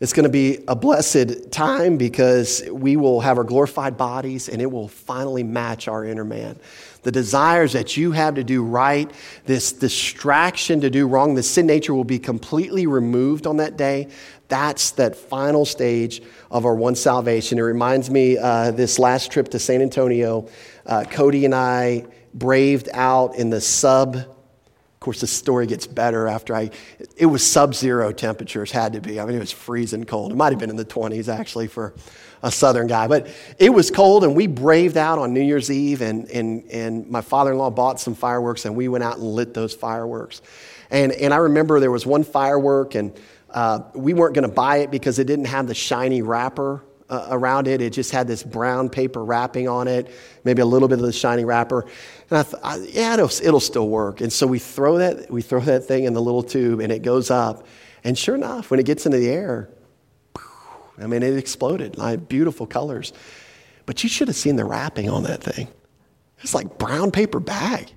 It's 0.00 0.12
going 0.12 0.24
to 0.24 0.30
be 0.30 0.64
a 0.66 0.74
blessed 0.74 1.50
time 1.52 1.96
because 1.96 2.62
we 2.70 2.96
will 2.96 3.20
have 3.20 3.38
our 3.38 3.44
glorified 3.44 3.96
bodies 3.96 4.48
and 4.48 4.60
it 4.60 4.70
will 4.70 4.88
finally 4.88 5.42
match 5.42 5.86
our 5.86 6.04
inner 6.04 6.24
man 6.24 6.58
the 7.04 7.12
desires 7.12 7.72
that 7.74 7.96
you 7.96 8.12
have 8.12 8.34
to 8.34 8.44
do 8.44 8.62
right, 8.62 9.10
this 9.44 9.72
distraction 9.72 10.80
to 10.80 10.90
do 10.90 11.06
wrong, 11.06 11.34
the 11.34 11.42
sin 11.42 11.66
nature 11.66 11.94
will 11.94 12.04
be 12.04 12.18
completely 12.18 12.86
removed 12.86 13.46
on 13.46 13.58
that 13.58 13.76
day. 13.76 14.08
That's 14.48 14.90
that 14.92 15.14
final 15.14 15.64
stage 15.64 16.22
of 16.50 16.66
our 16.66 16.74
one 16.74 16.94
salvation. 16.94 17.58
It 17.58 17.62
reminds 17.62 18.10
me 18.10 18.36
uh, 18.36 18.72
this 18.72 18.98
last 18.98 19.30
trip 19.30 19.48
to 19.50 19.58
San 19.58 19.80
Antonio, 19.80 20.48
uh, 20.86 21.04
Cody 21.10 21.44
and 21.44 21.54
I 21.54 22.06
braved 22.34 22.88
out 22.92 23.36
in 23.36 23.50
the 23.50 23.60
sub. 23.60 24.18
Course, 25.04 25.20
the 25.20 25.26
story 25.26 25.66
gets 25.66 25.86
better 25.86 26.26
after 26.26 26.56
I. 26.56 26.70
It 27.18 27.26
was 27.26 27.46
sub-zero 27.46 28.10
temperatures, 28.10 28.70
had 28.70 28.94
to 28.94 29.02
be. 29.02 29.20
I 29.20 29.26
mean, 29.26 29.36
it 29.36 29.38
was 29.38 29.52
freezing 29.52 30.04
cold. 30.04 30.32
It 30.32 30.34
might 30.34 30.50
have 30.50 30.58
been 30.58 30.70
in 30.70 30.76
the 30.76 30.84
20s 30.86 31.28
actually 31.28 31.66
for 31.66 31.92
a 32.42 32.50
southern 32.50 32.86
guy. 32.86 33.06
But 33.06 33.26
it 33.58 33.68
was 33.68 33.90
cold, 33.90 34.24
and 34.24 34.34
we 34.34 34.46
braved 34.46 34.96
out 34.96 35.18
on 35.18 35.34
New 35.34 35.42
Year's 35.42 35.70
Eve, 35.70 36.00
and, 36.00 36.26
and, 36.30 36.64
and 36.70 37.06
my 37.10 37.20
father 37.20 37.52
in 37.52 37.58
law 37.58 37.68
bought 37.68 38.00
some 38.00 38.14
fireworks, 38.14 38.64
and 38.64 38.76
we 38.76 38.88
went 38.88 39.04
out 39.04 39.18
and 39.18 39.26
lit 39.26 39.52
those 39.52 39.74
fireworks. 39.74 40.40
And, 40.90 41.12
and 41.12 41.34
I 41.34 41.36
remember 41.36 41.80
there 41.80 41.90
was 41.90 42.06
one 42.06 42.24
firework, 42.24 42.94
and 42.94 43.14
uh, 43.50 43.80
we 43.94 44.14
weren't 44.14 44.34
going 44.34 44.48
to 44.48 44.54
buy 44.54 44.78
it 44.78 44.90
because 44.90 45.18
it 45.18 45.26
didn't 45.26 45.48
have 45.48 45.66
the 45.66 45.74
shiny 45.74 46.22
wrapper 46.22 46.82
uh, 47.08 47.28
around 47.30 47.68
it. 47.68 47.80
It 47.82 47.92
just 47.92 48.10
had 48.10 48.26
this 48.26 48.42
brown 48.42 48.88
paper 48.88 49.24
wrapping 49.24 49.68
on 49.68 49.88
it, 49.88 50.10
maybe 50.44 50.62
a 50.62 50.66
little 50.66 50.88
bit 50.88 50.98
of 50.98 51.04
the 51.04 51.12
shiny 51.12 51.44
wrapper. 51.44 51.86
And 52.30 52.38
I 52.38 52.42
thought, 52.42 52.80
yeah, 52.90 53.14
it'll, 53.14 53.30
it'll 53.42 53.60
still 53.60 53.88
work. 53.88 54.20
And 54.20 54.32
so 54.32 54.46
we 54.46 54.58
throw 54.58 54.98
that 54.98 55.30
we 55.30 55.42
throw 55.42 55.60
that 55.60 55.84
thing 55.84 56.04
in 56.04 56.14
the 56.14 56.22
little 56.22 56.42
tube, 56.42 56.80
and 56.80 56.92
it 56.92 57.02
goes 57.02 57.30
up. 57.30 57.66
And 58.02 58.18
sure 58.18 58.34
enough, 58.34 58.70
when 58.70 58.80
it 58.80 58.86
gets 58.86 59.06
into 59.06 59.18
the 59.18 59.28
air, 59.28 59.70
I 60.98 61.06
mean, 61.06 61.22
it 61.22 61.36
exploded. 61.36 61.96
Had 61.96 62.28
beautiful 62.28 62.66
colors. 62.66 63.12
But 63.86 64.02
you 64.02 64.08
should 64.08 64.28
have 64.28 64.36
seen 64.36 64.56
the 64.56 64.64
wrapping 64.64 65.10
on 65.10 65.24
that 65.24 65.42
thing. 65.42 65.68
It's 66.40 66.54
like 66.54 66.78
brown 66.78 67.10
paper 67.10 67.40
bag. 67.40 67.90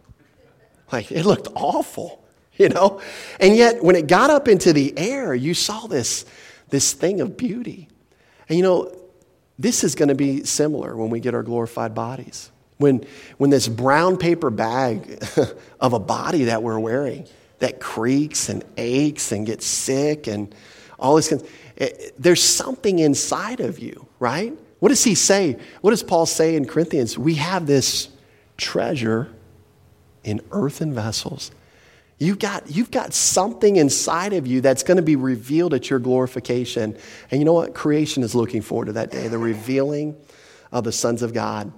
Like 0.92 1.12
it 1.12 1.26
looked 1.26 1.50
awful, 1.56 2.26
you 2.56 2.70
know? 2.70 3.02
And 3.40 3.56
yet 3.56 3.84
when 3.84 3.96
it 3.96 4.08
got 4.08 4.30
up 4.30 4.48
into 4.48 4.74
the 4.74 4.98
air, 4.98 5.36
you 5.36 5.54
saw 5.54 5.88
this, 5.88 6.26
this 6.70 6.94
thing 6.94 7.22
of 7.22 7.38
beauty. 7.38 7.90
And 8.50 8.58
you 8.58 8.64
know, 8.64 8.92
this 9.60 9.84
is 9.84 9.96
going 9.96 10.10
to 10.10 10.16
be 10.16 10.44
similar 10.44 10.96
when 10.96 11.10
we 11.10 11.20
get 11.20 11.34
our 11.34 11.44
glorified 11.44 11.96
bodies. 11.96 12.52
When, 12.78 13.06
when 13.38 13.50
this 13.50 13.68
brown 13.68 14.18
paper 14.18 14.50
bag 14.50 15.24
of 15.80 15.94
a 15.94 16.00
body 16.00 16.46
that 16.46 16.62
we're 16.62 16.80
wearing 16.80 17.28
that 17.60 17.80
creaks 17.80 18.50
and 18.50 18.64
aches 18.78 19.32
and 19.32 19.46
gets 19.48 19.66
sick 19.66 20.28
and 20.28 20.54
all 21.00 21.16
this, 21.16 21.32
it, 21.32 21.50
eh, 21.80 22.10
there's 22.20 22.44
something 22.44 23.00
inside 23.00 23.62
of 23.62 23.80
you, 23.80 24.08
right? 24.20 24.54
What 24.80 24.90
does 24.90 25.04
he 25.04 25.16
say? 25.16 25.58
What 25.82 25.90
does 25.90 26.04
Paul 26.04 26.28
say 26.28 26.56
in 26.56 26.66
Corinthians? 26.66 27.18
We 27.18 27.36
have 27.36 27.66
this 27.66 28.10
treasure 28.58 29.34
in 30.24 30.42
earthen 30.52 30.94
vessels. 30.94 31.52
You've 32.20 32.40
got, 32.40 32.72
you've 32.72 32.90
got 32.90 33.14
something 33.14 33.76
inside 33.76 34.34
of 34.34 34.48
you 34.48 34.60
that's 34.60 34.82
going 34.82 34.98
to 34.98 35.04
be 35.04 35.16
revealed 35.16 35.74
at 35.76 35.90
your 35.90 36.00
glorification. 36.00 36.98
And 37.30 37.40
you 37.40 37.46
know 37.46 37.54
what? 37.54 37.76
Creation 37.76 38.24
is 38.24 38.34
looking 38.34 38.62
forward 38.62 38.86
to 38.86 38.94
that 38.94 39.12
day, 39.12 39.28
the 39.28 39.38
revealing 39.38 40.16
of 40.72 40.84
the 40.84 40.92
sons 40.92 41.22
of 41.22 41.34
God. 41.34 41.72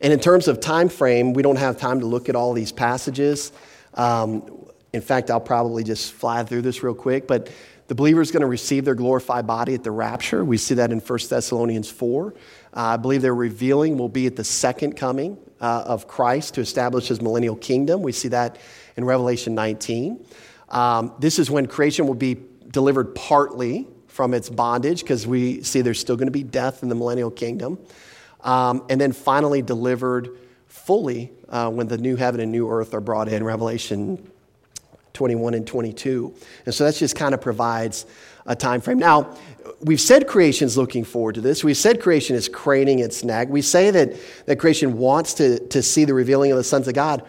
And 0.00 0.12
in 0.12 0.20
terms 0.20 0.46
of 0.46 0.60
time 0.60 0.88
frame, 0.88 1.32
we 1.32 1.42
don't 1.42 1.58
have 1.58 1.76
time 1.76 2.00
to 2.00 2.06
look 2.06 2.28
at 2.28 2.36
all 2.36 2.52
these 2.52 2.70
passages. 2.70 3.52
Um, 3.94 4.66
in 4.92 5.00
fact, 5.00 5.30
I'll 5.30 5.40
probably 5.40 5.82
just 5.82 6.12
fly 6.12 6.44
through 6.44 6.62
this 6.62 6.82
real 6.82 6.94
quick. 6.94 7.26
But 7.26 7.50
the 7.88 7.96
believer 7.96 8.20
is 8.20 8.30
going 8.30 8.42
to 8.42 8.46
receive 8.46 8.84
their 8.84 8.94
glorified 8.94 9.44
body 9.46 9.74
at 9.74 9.82
the 9.82 9.90
rapture. 9.90 10.44
We 10.44 10.56
see 10.56 10.74
that 10.76 10.92
in 10.92 11.00
1 11.00 11.18
Thessalonians 11.28 11.90
4. 11.90 12.28
Uh, 12.28 12.80
I 12.80 12.96
believe 12.96 13.22
their 13.22 13.34
revealing 13.34 13.98
will 13.98 14.08
be 14.08 14.28
at 14.28 14.36
the 14.36 14.44
second 14.44 14.96
coming 14.96 15.36
uh, 15.60 15.84
of 15.86 16.08
Christ 16.08 16.54
to 16.54 16.60
establish 16.60 17.08
his 17.08 17.20
millennial 17.20 17.56
kingdom. 17.56 18.02
We 18.02 18.12
see 18.12 18.28
that 18.28 18.58
in 18.96 19.04
Revelation 19.04 19.54
19. 19.54 20.24
Um, 20.68 21.12
this 21.18 21.38
is 21.38 21.50
when 21.50 21.66
creation 21.66 22.06
will 22.06 22.14
be 22.14 22.36
delivered 22.70 23.14
partly 23.14 23.88
from 24.06 24.34
its 24.34 24.48
bondage 24.48 25.00
because 25.00 25.26
we 25.26 25.62
see 25.62 25.80
there's 25.80 26.00
still 26.00 26.16
going 26.16 26.28
to 26.28 26.32
be 26.32 26.42
death 26.42 26.82
in 26.82 26.88
the 26.88 26.94
millennial 26.94 27.30
kingdom. 27.30 27.78
Um, 28.42 28.84
and 28.88 29.00
then 29.00 29.12
finally 29.12 29.62
delivered 29.62 30.38
fully 30.66 31.32
uh, 31.48 31.70
when 31.70 31.88
the 31.88 31.98
new 31.98 32.16
heaven 32.16 32.40
and 32.40 32.50
new 32.50 32.70
earth 32.70 32.94
are 32.94 33.00
brought 33.00 33.28
in, 33.28 33.44
Revelation 33.44 34.30
21 35.12 35.54
and 35.54 35.66
22. 35.66 36.34
And 36.66 36.74
so 36.74 36.84
that 36.84 36.94
just 36.94 37.16
kind 37.16 37.34
of 37.34 37.40
provides 37.40 38.06
a 38.46 38.56
time 38.56 38.80
frame. 38.80 38.98
Now, 38.98 39.36
we've 39.80 40.00
said 40.00 40.26
creation 40.26 40.66
is 40.66 40.76
looking 40.76 41.04
forward 41.04 41.36
to 41.36 41.40
this. 41.40 41.64
We've 41.64 41.76
said 41.76 42.00
creation 42.00 42.36
is 42.36 42.48
craning 42.48 43.00
its 43.00 43.24
neck. 43.24 43.48
We 43.48 43.62
say 43.62 43.90
that, 43.90 44.14
that 44.46 44.58
creation 44.58 44.98
wants 44.98 45.34
to, 45.34 45.58
to 45.68 45.82
see 45.82 46.04
the 46.04 46.14
revealing 46.14 46.50
of 46.52 46.58
the 46.58 46.64
sons 46.64 46.88
of 46.88 46.94
God. 46.94 47.26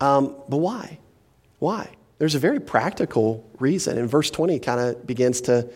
Um, 0.00 0.36
but 0.48 0.58
why? 0.58 0.98
Why? 1.58 1.90
There's 2.18 2.34
a 2.34 2.38
very 2.38 2.60
practical 2.60 3.48
reason. 3.58 3.98
And 3.98 4.08
verse 4.08 4.30
20 4.30 4.58
kind 4.60 4.80
of 4.80 5.06
begins 5.06 5.40
to 5.42 5.70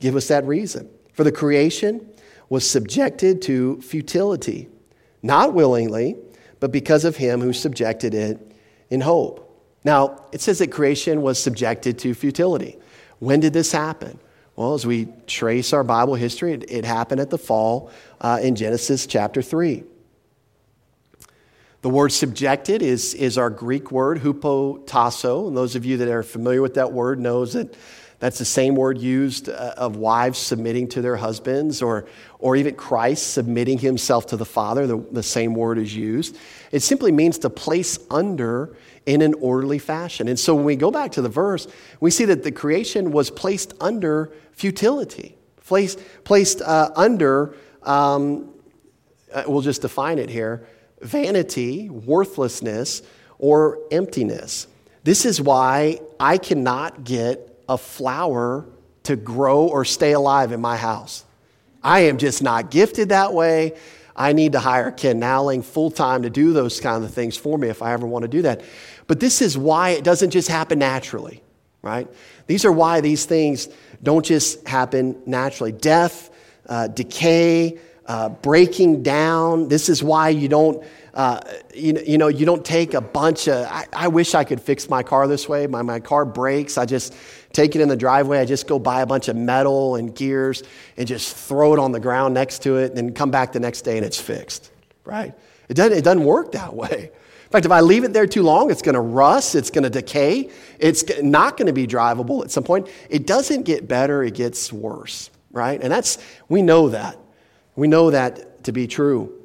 give 0.00 0.16
us 0.16 0.28
that 0.28 0.44
reason. 0.46 0.88
For 1.12 1.24
the 1.24 1.32
creation 1.32 2.08
was 2.48 2.68
subjected 2.68 3.42
to 3.42 3.80
futility, 3.82 4.68
not 5.22 5.54
willingly, 5.54 6.16
but 6.60 6.70
because 6.70 7.04
of 7.04 7.16
him 7.16 7.40
who 7.40 7.52
subjected 7.52 8.14
it 8.14 8.54
in 8.90 9.00
hope. 9.00 9.48
Now, 9.84 10.26
it 10.32 10.40
says 10.40 10.58
that 10.58 10.70
creation 10.70 11.22
was 11.22 11.42
subjected 11.42 11.98
to 12.00 12.14
futility. 12.14 12.78
When 13.18 13.40
did 13.40 13.52
this 13.52 13.72
happen? 13.72 14.18
Well, 14.56 14.74
as 14.74 14.86
we 14.86 15.08
trace 15.26 15.72
our 15.72 15.84
Bible 15.84 16.14
history, 16.14 16.52
it, 16.52 16.70
it 16.70 16.84
happened 16.84 17.20
at 17.20 17.30
the 17.30 17.38
fall 17.38 17.90
uh, 18.20 18.38
in 18.42 18.54
Genesis 18.54 19.06
chapter 19.06 19.40
3. 19.40 19.84
The 21.80 21.90
word 21.90 22.10
subjected 22.10 22.82
is, 22.82 23.14
is 23.14 23.38
our 23.38 23.50
Greek 23.50 23.90
word, 23.90 24.20
hupotasso. 24.20 25.48
And 25.48 25.56
those 25.56 25.74
of 25.74 25.84
you 25.84 25.96
that 25.96 26.08
are 26.08 26.22
familiar 26.22 26.62
with 26.62 26.74
that 26.74 26.92
word 26.92 27.18
knows 27.18 27.54
that 27.54 27.74
that's 28.20 28.38
the 28.38 28.44
same 28.44 28.76
word 28.76 28.98
used 28.98 29.48
uh, 29.48 29.74
of 29.76 29.96
wives 29.96 30.38
submitting 30.38 30.86
to 30.90 31.02
their 31.02 31.16
husbands, 31.16 31.82
or, 31.82 32.06
or 32.38 32.54
even 32.54 32.76
Christ 32.76 33.32
submitting 33.32 33.78
himself 33.78 34.26
to 34.26 34.36
the 34.36 34.44
Father. 34.44 34.86
The, 34.86 35.04
the 35.10 35.24
same 35.24 35.54
word 35.54 35.76
is 35.76 35.96
used. 35.96 36.36
It 36.70 36.80
simply 36.80 37.10
means 37.10 37.38
to 37.38 37.50
place 37.50 37.98
under 38.12 38.76
in 39.06 39.22
an 39.22 39.34
orderly 39.40 39.80
fashion. 39.80 40.28
And 40.28 40.38
so 40.38 40.54
when 40.54 40.64
we 40.64 40.76
go 40.76 40.92
back 40.92 41.10
to 41.12 41.22
the 41.22 41.28
verse, 41.28 41.66
we 41.98 42.12
see 42.12 42.24
that 42.26 42.44
the 42.44 42.52
creation 42.52 43.10
was 43.10 43.28
placed 43.28 43.74
under 43.80 44.32
futility, 44.52 45.36
placed, 45.64 46.00
placed 46.24 46.62
uh, 46.62 46.90
under, 46.94 47.54
um, 47.82 48.54
uh, 49.32 49.44
we'll 49.46 49.62
just 49.62 49.82
define 49.82 50.18
it 50.18 50.30
here 50.30 50.66
vanity, 51.00 51.90
worthlessness, 51.90 53.02
or 53.38 53.78
emptiness. 53.90 54.68
This 55.02 55.26
is 55.26 55.40
why 55.40 55.98
I 56.20 56.38
cannot 56.38 57.02
get 57.02 57.60
a 57.68 57.76
flower 57.76 58.66
to 59.02 59.16
grow 59.16 59.66
or 59.66 59.84
stay 59.84 60.12
alive 60.12 60.52
in 60.52 60.60
my 60.60 60.76
house. 60.76 61.24
I 61.82 62.00
am 62.00 62.18
just 62.18 62.42
not 62.42 62.70
gifted 62.70 63.08
that 63.08 63.32
way. 63.32 63.74
I 64.14 64.32
need 64.32 64.52
to 64.52 64.60
hire 64.60 64.92
Ken 64.92 65.18
Nowling 65.18 65.62
full 65.62 65.90
time 65.90 66.22
to 66.22 66.30
do 66.30 66.52
those 66.52 66.80
kind 66.80 67.02
of 67.02 67.12
things 67.12 67.36
for 67.36 67.58
me 67.58 67.68
if 67.68 67.82
I 67.82 67.92
ever 67.92 68.06
want 68.06 68.22
to 68.22 68.28
do 68.28 68.42
that. 68.42 68.62
But 69.06 69.18
this 69.18 69.42
is 69.42 69.58
why 69.58 69.90
it 69.90 70.04
doesn't 70.04 70.30
just 70.30 70.48
happen 70.48 70.78
naturally, 70.78 71.42
right? 71.80 72.08
These 72.46 72.64
are 72.64 72.72
why 72.72 73.00
these 73.00 73.24
things 73.24 73.68
don't 74.02 74.24
just 74.24 74.66
happen 74.66 75.20
naturally. 75.26 75.72
Death, 75.72 76.30
uh, 76.68 76.88
decay, 76.88 77.78
uh, 78.06 78.30
breaking 78.30 79.02
down. 79.02 79.68
This 79.68 79.88
is 79.88 80.02
why 80.02 80.30
you 80.30 80.48
don't, 80.48 80.84
uh, 81.14 81.40
you, 81.74 82.02
you, 82.04 82.18
know, 82.18 82.28
you 82.28 82.44
don't 82.44 82.64
take 82.64 82.94
a 82.94 83.00
bunch 83.00 83.48
of. 83.48 83.66
I, 83.66 83.86
I, 83.92 84.08
wish 84.08 84.34
I 84.34 84.44
could 84.44 84.60
fix 84.60 84.88
my 84.88 85.02
car 85.02 85.28
this 85.28 85.48
way. 85.48 85.66
My, 85.66 85.82
my 85.82 86.00
car 86.00 86.24
breaks. 86.24 86.78
I 86.78 86.86
just 86.86 87.14
take 87.52 87.76
it 87.76 87.80
in 87.80 87.88
the 87.88 87.96
driveway. 87.96 88.38
I 88.38 88.44
just 88.44 88.66
go 88.66 88.78
buy 88.78 89.02
a 89.02 89.06
bunch 89.06 89.28
of 89.28 89.36
metal 89.36 89.96
and 89.96 90.14
gears 90.14 90.62
and 90.96 91.06
just 91.06 91.36
throw 91.36 91.74
it 91.74 91.78
on 91.78 91.92
the 91.92 92.00
ground 92.00 92.34
next 92.34 92.62
to 92.62 92.78
it, 92.78 92.88
and 92.88 92.96
then 92.96 93.14
come 93.14 93.30
back 93.30 93.52
the 93.52 93.60
next 93.60 93.82
day 93.82 93.96
and 93.96 94.06
it's 94.06 94.20
fixed. 94.20 94.70
Right? 95.04 95.34
It 95.68 95.74
doesn't. 95.74 95.96
It 95.96 96.04
doesn't 96.04 96.24
work 96.24 96.52
that 96.52 96.74
way. 96.74 97.12
In 97.52 97.54
fact, 97.54 97.66
if 97.66 97.72
I 97.72 97.80
leave 97.80 98.02
it 98.04 98.14
there 98.14 98.26
too 98.26 98.42
long, 98.42 98.70
it's 98.70 98.80
going 98.80 98.94
to 98.94 99.00
rust, 99.02 99.54
it's 99.54 99.68
going 99.68 99.84
to 99.84 99.90
decay, 99.90 100.48
it's 100.78 101.04
not 101.20 101.58
going 101.58 101.66
to 101.66 101.74
be 101.74 101.86
drivable 101.86 102.42
at 102.42 102.50
some 102.50 102.64
point. 102.64 102.88
It 103.10 103.26
doesn't 103.26 103.64
get 103.64 103.86
better, 103.86 104.24
it 104.24 104.32
gets 104.32 104.72
worse, 104.72 105.28
right? 105.50 105.78
And 105.78 105.92
that's, 105.92 106.16
we 106.48 106.62
know 106.62 106.88
that. 106.88 107.18
We 107.76 107.88
know 107.88 108.10
that 108.10 108.64
to 108.64 108.72
be 108.72 108.86
true. 108.86 109.38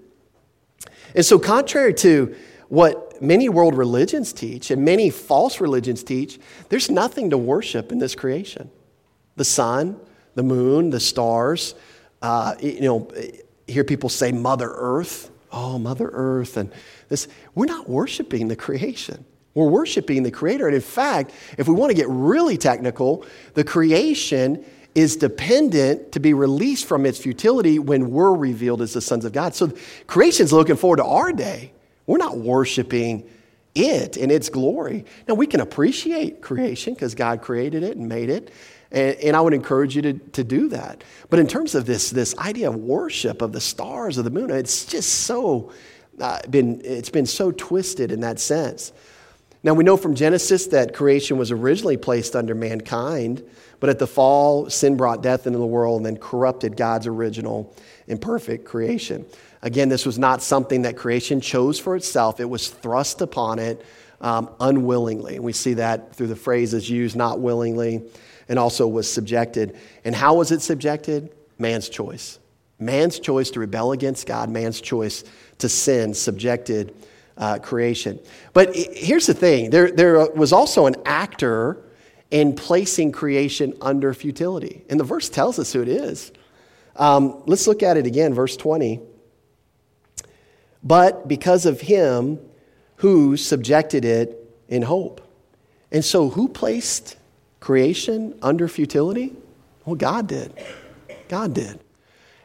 And 1.16 1.26
so, 1.26 1.38
contrary 1.38 1.94
to 1.96 2.34
what 2.70 3.22
many 3.22 3.50
world 3.50 3.76
religions 3.76 4.32
teach 4.32 4.72
and 4.72 4.86
many 4.86 5.10
false 5.10 5.60
religions 5.60 6.02
teach, 6.02 6.40
there's 6.70 6.90
nothing 6.90 7.32
to 7.32 7.38
worship 7.38 7.92
in 7.92 8.00
this 8.00 8.16
creation. 8.16 8.72
The 9.36 9.44
sun, 9.44 10.00
the 10.36 10.44
moon, 10.44 10.92
the 10.92 11.02
stars, 11.02 11.76
uh, 12.22 12.56
you 12.62 12.80
know, 12.80 13.12
hear 13.68 13.84
people 13.84 14.08
say 14.08 14.32
Mother 14.32 14.72
Earth. 14.74 15.30
Oh, 15.52 15.78
Mother 15.78 16.10
Earth. 16.14 16.56
And 16.56 16.72
this, 17.10 17.28
we're 17.56 17.66
not 17.66 17.90
worshiping 17.90 18.48
the 18.48 18.56
creation. 18.56 19.26
We're 19.58 19.70
worshiping 19.70 20.22
the 20.22 20.30
Creator. 20.30 20.68
And 20.68 20.76
in 20.76 20.82
fact, 20.82 21.32
if 21.58 21.68
we 21.68 21.74
want 21.74 21.90
to 21.90 21.96
get 21.96 22.08
really 22.10 22.58
technical, 22.58 23.26
the 23.56 23.64
creation 23.64 24.64
is 24.94 25.16
dependent 25.16 26.12
to 26.12 26.20
be 26.20 26.34
released 26.34 26.86
from 26.86 27.06
its 27.08 27.18
futility 27.18 27.80
when 27.80 28.12
we're 28.12 28.36
revealed 28.36 28.82
as 28.82 28.94
the 28.94 29.02
sons 29.02 29.26
of 29.26 29.32
God. 29.32 29.56
So 29.56 29.72
creation's 30.06 30.54
looking 30.54 30.76
forward 30.76 30.98
to 30.98 31.06
our 31.06 31.32
day. 31.32 31.72
We're 32.06 32.18
not 32.18 32.38
worshiping 32.38 33.28
it 33.74 34.18
and 34.18 34.32
its 34.32 34.50
glory. 34.50 35.06
Now, 35.28 35.36
we 35.36 35.48
can 35.48 35.60
appreciate 35.60 36.42
creation 36.42 36.94
because 36.94 37.16
God 37.16 37.42
created 37.42 37.84
it 37.84 37.98
and 37.98 38.08
made 38.08 38.30
it. 38.30 38.52
And, 38.92 39.16
and, 39.18 39.36
I 39.36 39.42
would 39.42 39.54
encourage 39.54 39.96
you 39.96 40.02
to, 40.04 40.14
to 40.14 40.44
do 40.44 40.70
that. 40.70 41.04
But 41.30 41.40
in 41.40 41.48
terms 41.48 41.76
of 41.76 41.86
this, 41.86 42.10
this 42.10 42.38
idea 42.38 42.70
of 42.70 42.76
worship 42.76 43.42
of 43.42 43.52
the 43.52 43.60
stars, 43.60 44.18
of 44.18 44.24
the 44.24 44.32
moon, 44.32 44.50
it's 44.50 44.86
just 44.86 45.10
so 45.26 45.72
uh, 46.20 46.40
been, 46.50 46.82
it's 46.84 47.10
been 47.10 47.26
so 47.26 47.52
twisted 47.52 48.12
in 48.12 48.22
that 48.22 48.40
sense. 48.40 48.92
Now, 49.64 49.74
we 49.74 49.84
know 49.84 49.98
from 49.98 50.16
Genesis 50.16 50.68
that 50.68 50.94
creation 50.94 51.38
was 51.38 51.52
originally 51.52 51.98
placed 51.98 52.36
under 52.36 52.56
mankind, 52.56 53.44
but 53.80 53.90
at 53.90 54.00
the 54.00 54.08
fall, 54.08 54.70
sin 54.70 54.98
brought 54.98 55.22
death 55.22 55.48
into 55.48 55.60
the 55.60 55.66
world 55.66 55.98
and 55.98 56.06
then 56.06 56.18
corrupted 56.18 56.78
God's 56.78 57.08
original 57.08 57.76
and 58.08 58.22
perfect 58.22 58.66
creation. 58.66 59.26
Again, 59.62 59.90
this 59.90 60.06
was 60.06 60.18
not 60.18 60.42
something 60.42 60.84
that 60.84 60.96
creation 60.96 61.42
chose 61.42 61.80
for 61.80 61.96
itself, 61.96 62.40
it 62.40 62.50
was 62.50 62.70
thrust 62.70 63.22
upon 63.22 63.60
it 63.60 63.84
um, 64.22 64.50
unwillingly. 64.60 65.36
And 65.36 65.44
we 65.44 65.54
see 65.54 65.76
that 65.76 66.16
through 66.16 66.28
the 66.28 66.36
phrases 66.36 66.90
used 66.90 67.16
not 67.16 67.40
willingly 67.40 68.04
and 68.48 68.58
also 68.58 68.88
was 68.88 69.12
subjected. 69.12 69.78
And 70.06 70.16
how 70.16 70.36
was 70.36 70.52
it 70.52 70.62
subjected? 70.62 71.32
man's 71.60 71.90
choice. 71.90 72.40
Man's 72.80 73.20
choice 73.20 73.52
to 73.52 73.60
rebel 73.60 73.92
against 73.92 74.28
God, 74.28 74.50
man's 74.50 74.80
choice 74.80 75.24
to 75.60 75.70
sin 75.70 76.14
subjected 76.14 76.94
uh, 77.38 77.60
creation. 77.60 78.20
But 78.54 78.76
here's 78.76 79.26
the 79.26 79.34
thing 79.34 79.70
there, 79.70 79.92
there 79.92 80.30
was 80.32 80.54
also 80.54 80.86
an 80.86 80.96
actor 81.06 81.84
in 82.30 82.56
placing 82.56 83.12
creation 83.12 83.74
under 83.82 84.14
futility. 84.14 84.84
And 84.90 85.00
the 85.00 85.04
verse 85.04 85.30
tells 85.30 85.60
us 85.60 85.74
who 85.74 85.82
it 85.82 85.88
is. 85.88 86.32
Um, 86.96 87.44
let's 87.46 87.68
look 87.68 87.84
at 87.84 87.98
it 87.98 88.06
again, 88.06 88.34
verse 88.34 88.58
20. 88.58 89.00
But 90.84 91.28
because 91.28 91.66
of 91.66 91.82
him 91.82 92.40
who 92.98 93.38
subjected 93.38 94.06
it 94.06 94.44
in 94.68 94.82
hope. 94.82 95.22
And 95.92 96.04
so, 96.04 96.30
who 96.30 96.50
placed 96.50 97.16
creation 97.60 98.38
under 98.42 98.68
futility? 98.68 99.36
Well, 99.86 99.96
God 99.96 100.28
did. 100.28 100.54
God 101.30 101.54
did. 101.54 101.80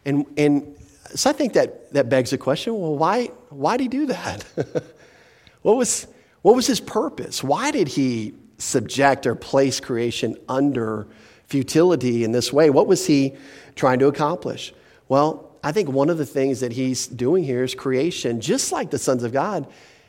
And, 0.04 0.26
and 0.36 0.76
so 1.14 1.30
I 1.30 1.32
think 1.32 1.52
that, 1.54 1.92
that 1.92 2.08
begs 2.08 2.30
the 2.30 2.38
question 2.38 2.78
well, 2.78 2.96
why, 2.96 3.26
why 3.50 3.76
did 3.76 3.84
he 3.84 3.88
do 3.88 4.06
that? 4.06 4.44
what, 5.62 5.76
was, 5.76 6.06
what 6.42 6.54
was 6.54 6.66
his 6.66 6.80
purpose? 6.80 7.42
Why 7.42 7.70
did 7.70 7.88
he 7.88 8.34
subject 8.58 9.26
or 9.26 9.34
place 9.34 9.80
creation 9.80 10.36
under 10.48 11.06
futility 11.46 12.24
in 12.24 12.32
this 12.32 12.52
way? 12.52 12.70
What 12.70 12.86
was 12.86 13.06
he 13.06 13.34
trying 13.74 13.98
to 13.98 14.06
accomplish? 14.06 14.72
Well, 15.08 15.50
I 15.64 15.72
think 15.72 15.88
one 15.90 16.10
of 16.10 16.18
the 16.18 16.26
things 16.26 16.60
that 16.60 16.72
he's 16.72 17.06
doing 17.06 17.44
here 17.44 17.62
is 17.62 17.74
creation, 17.74 18.40
just 18.40 18.72
like 18.72 18.90
the 18.90 18.98
sons 18.98 19.22
of 19.22 19.32
God, 19.32 19.66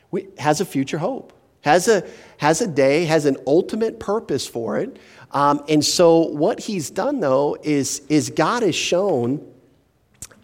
we, 0.09 0.27
has 0.37 0.61
a 0.61 0.65
future 0.65 0.97
hope, 0.97 1.33
has 1.61 1.87
a, 1.87 2.07
has 2.37 2.61
a 2.61 2.67
day, 2.67 3.05
has 3.05 3.25
an 3.25 3.37
ultimate 3.45 3.99
purpose 3.99 4.47
for 4.47 4.79
it. 4.79 4.97
Um, 5.31 5.63
and 5.67 5.83
so, 5.83 6.27
what 6.27 6.59
he's 6.59 6.89
done, 6.89 7.19
though, 7.19 7.57
is, 7.63 8.01
is 8.09 8.29
God 8.29 8.63
has 8.63 8.75
shown 8.75 9.52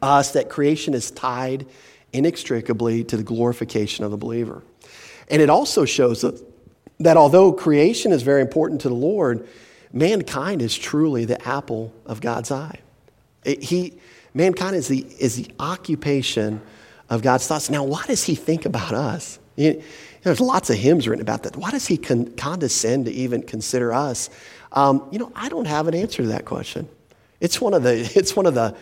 us 0.01 0.31
that 0.31 0.49
creation 0.49 0.93
is 0.93 1.11
tied 1.11 1.65
inextricably 2.13 3.03
to 3.05 3.17
the 3.17 3.23
glorification 3.23 4.05
of 4.05 4.11
the 4.11 4.17
believer. 4.17 4.63
And 5.29 5.41
it 5.41 5.49
also 5.49 5.85
shows 5.85 6.23
us 6.23 6.41
that 6.99 7.17
although 7.17 7.51
creation 7.53 8.11
is 8.11 8.23
very 8.23 8.41
important 8.41 8.81
to 8.81 8.89
the 8.89 8.95
Lord, 8.95 9.47
mankind 9.93 10.61
is 10.61 10.77
truly 10.77 11.25
the 11.25 11.45
apple 11.47 11.93
of 12.05 12.21
God's 12.21 12.51
eye. 12.51 12.79
It, 13.45 13.63
he, 13.63 13.93
mankind 14.33 14.75
is 14.75 14.87
the, 14.87 15.05
is 15.19 15.35
the 15.35 15.51
occupation 15.59 16.61
of 17.09 17.21
God's 17.21 17.47
thoughts. 17.47 17.69
Now, 17.69 17.83
why 17.83 18.03
does 18.05 18.23
he 18.23 18.35
think 18.35 18.65
about 18.65 18.93
us? 18.93 19.39
There's 19.55 20.39
lots 20.39 20.69
of 20.69 20.77
hymns 20.77 21.07
written 21.07 21.21
about 21.21 21.43
that. 21.43 21.55
Why 21.55 21.71
does 21.71 21.87
he 21.87 21.97
con- 21.97 22.33
condescend 22.35 23.05
to 23.05 23.11
even 23.11 23.43
consider 23.43 23.93
us? 23.93 24.29
Um, 24.71 25.07
you 25.11 25.19
know, 25.19 25.31
I 25.35 25.49
don't 25.49 25.65
have 25.65 25.87
an 25.87 25.95
answer 25.95 26.21
to 26.23 26.29
that 26.29 26.45
question. 26.45 26.87
It's 27.39 27.61
one 27.61 27.73
of 27.73 27.83
the, 27.83 27.93
it's 28.15 28.35
one 28.35 28.45
of 28.45 28.53
the 28.53 28.75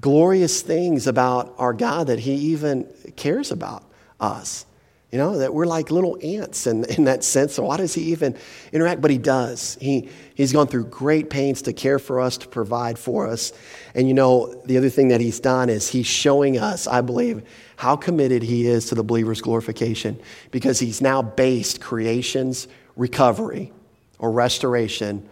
glorious 0.00 0.62
things 0.62 1.06
about 1.06 1.54
our 1.58 1.72
God 1.72 2.08
that 2.08 2.18
he 2.18 2.34
even 2.34 2.86
cares 3.16 3.50
about 3.50 3.84
us. 4.20 4.66
You 5.12 5.18
know, 5.18 5.38
that 5.38 5.54
we're 5.54 5.66
like 5.66 5.90
little 5.90 6.18
ants 6.22 6.66
in, 6.66 6.84
in 6.84 7.04
that 7.04 7.22
sense. 7.22 7.54
So 7.54 7.62
why 7.62 7.76
does 7.76 7.94
he 7.94 8.02
even 8.12 8.36
interact? 8.72 9.00
But 9.00 9.10
he 9.10 9.18
does. 9.18 9.78
He, 9.80 10.10
he's 10.34 10.52
gone 10.52 10.66
through 10.66 10.86
great 10.86 11.30
pains 11.30 11.62
to 11.62 11.72
care 11.72 11.98
for 11.98 12.20
us, 12.20 12.36
to 12.38 12.48
provide 12.48 12.98
for 12.98 13.26
us. 13.26 13.52
And 13.94 14.08
you 14.08 14.14
know, 14.14 14.60
the 14.66 14.76
other 14.76 14.90
thing 14.90 15.08
that 15.08 15.20
he's 15.20 15.38
done 15.40 15.70
is 15.70 15.88
he's 15.88 16.06
showing 16.06 16.58
us, 16.58 16.86
I 16.86 17.00
believe, 17.02 17.42
how 17.76 17.96
committed 17.96 18.42
he 18.42 18.66
is 18.66 18.86
to 18.86 18.94
the 18.94 19.04
believer's 19.04 19.40
glorification 19.40 20.20
because 20.50 20.80
he's 20.80 21.00
now 21.00 21.22
based 21.22 21.80
creation's 21.80 22.66
recovery 22.96 23.72
or 24.18 24.32
restoration 24.32 25.26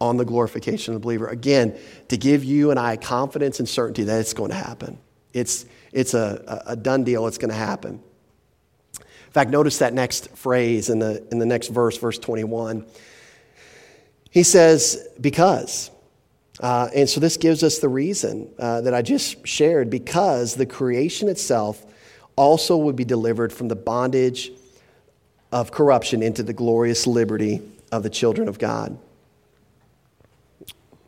on 0.00 0.16
the 0.16 0.24
glorification 0.24 0.94
of 0.94 1.00
the 1.00 1.04
believer. 1.04 1.28
Again, 1.28 1.78
to 2.08 2.16
give 2.16 2.42
you 2.42 2.70
and 2.70 2.80
I 2.80 2.96
confidence 2.96 3.58
and 3.58 3.68
certainty 3.68 4.04
that 4.04 4.20
it's 4.20 4.32
going 4.32 4.50
to 4.50 4.56
happen. 4.56 4.98
It's, 5.32 5.66
it's 5.92 6.14
a, 6.14 6.62
a 6.66 6.76
done 6.76 7.04
deal, 7.04 7.26
it's 7.26 7.38
going 7.38 7.50
to 7.50 7.56
happen. 7.56 8.02
In 8.96 9.32
fact, 9.32 9.50
notice 9.50 9.78
that 9.78 9.94
next 9.94 10.36
phrase 10.36 10.90
in 10.90 10.98
the, 10.98 11.24
in 11.30 11.38
the 11.38 11.46
next 11.46 11.68
verse, 11.68 11.96
verse 11.96 12.18
21. 12.18 12.84
He 14.30 14.42
says, 14.42 15.08
because. 15.20 15.90
Uh, 16.58 16.88
and 16.94 17.08
so 17.08 17.20
this 17.20 17.36
gives 17.36 17.62
us 17.62 17.78
the 17.78 17.88
reason 17.88 18.50
uh, 18.58 18.80
that 18.80 18.92
I 18.92 19.02
just 19.02 19.46
shared 19.46 19.88
because 19.88 20.54
the 20.54 20.66
creation 20.66 21.28
itself 21.28 21.84
also 22.36 22.76
would 22.76 22.96
be 22.96 23.04
delivered 23.04 23.52
from 23.52 23.68
the 23.68 23.76
bondage 23.76 24.52
of 25.52 25.70
corruption 25.72 26.22
into 26.22 26.42
the 26.42 26.52
glorious 26.52 27.06
liberty 27.06 27.62
of 27.92 28.02
the 28.02 28.10
children 28.10 28.48
of 28.48 28.58
God. 28.58 28.98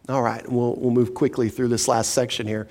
All 0.09 0.23
right, 0.23 0.47
we'll, 0.51 0.75
we'll 0.75 0.91
move 0.91 1.15
quickly 1.15 1.49
through 1.49 1.69
this 1.69 1.87
last 1.87 2.13
section 2.13 2.47
here. 2.47 2.67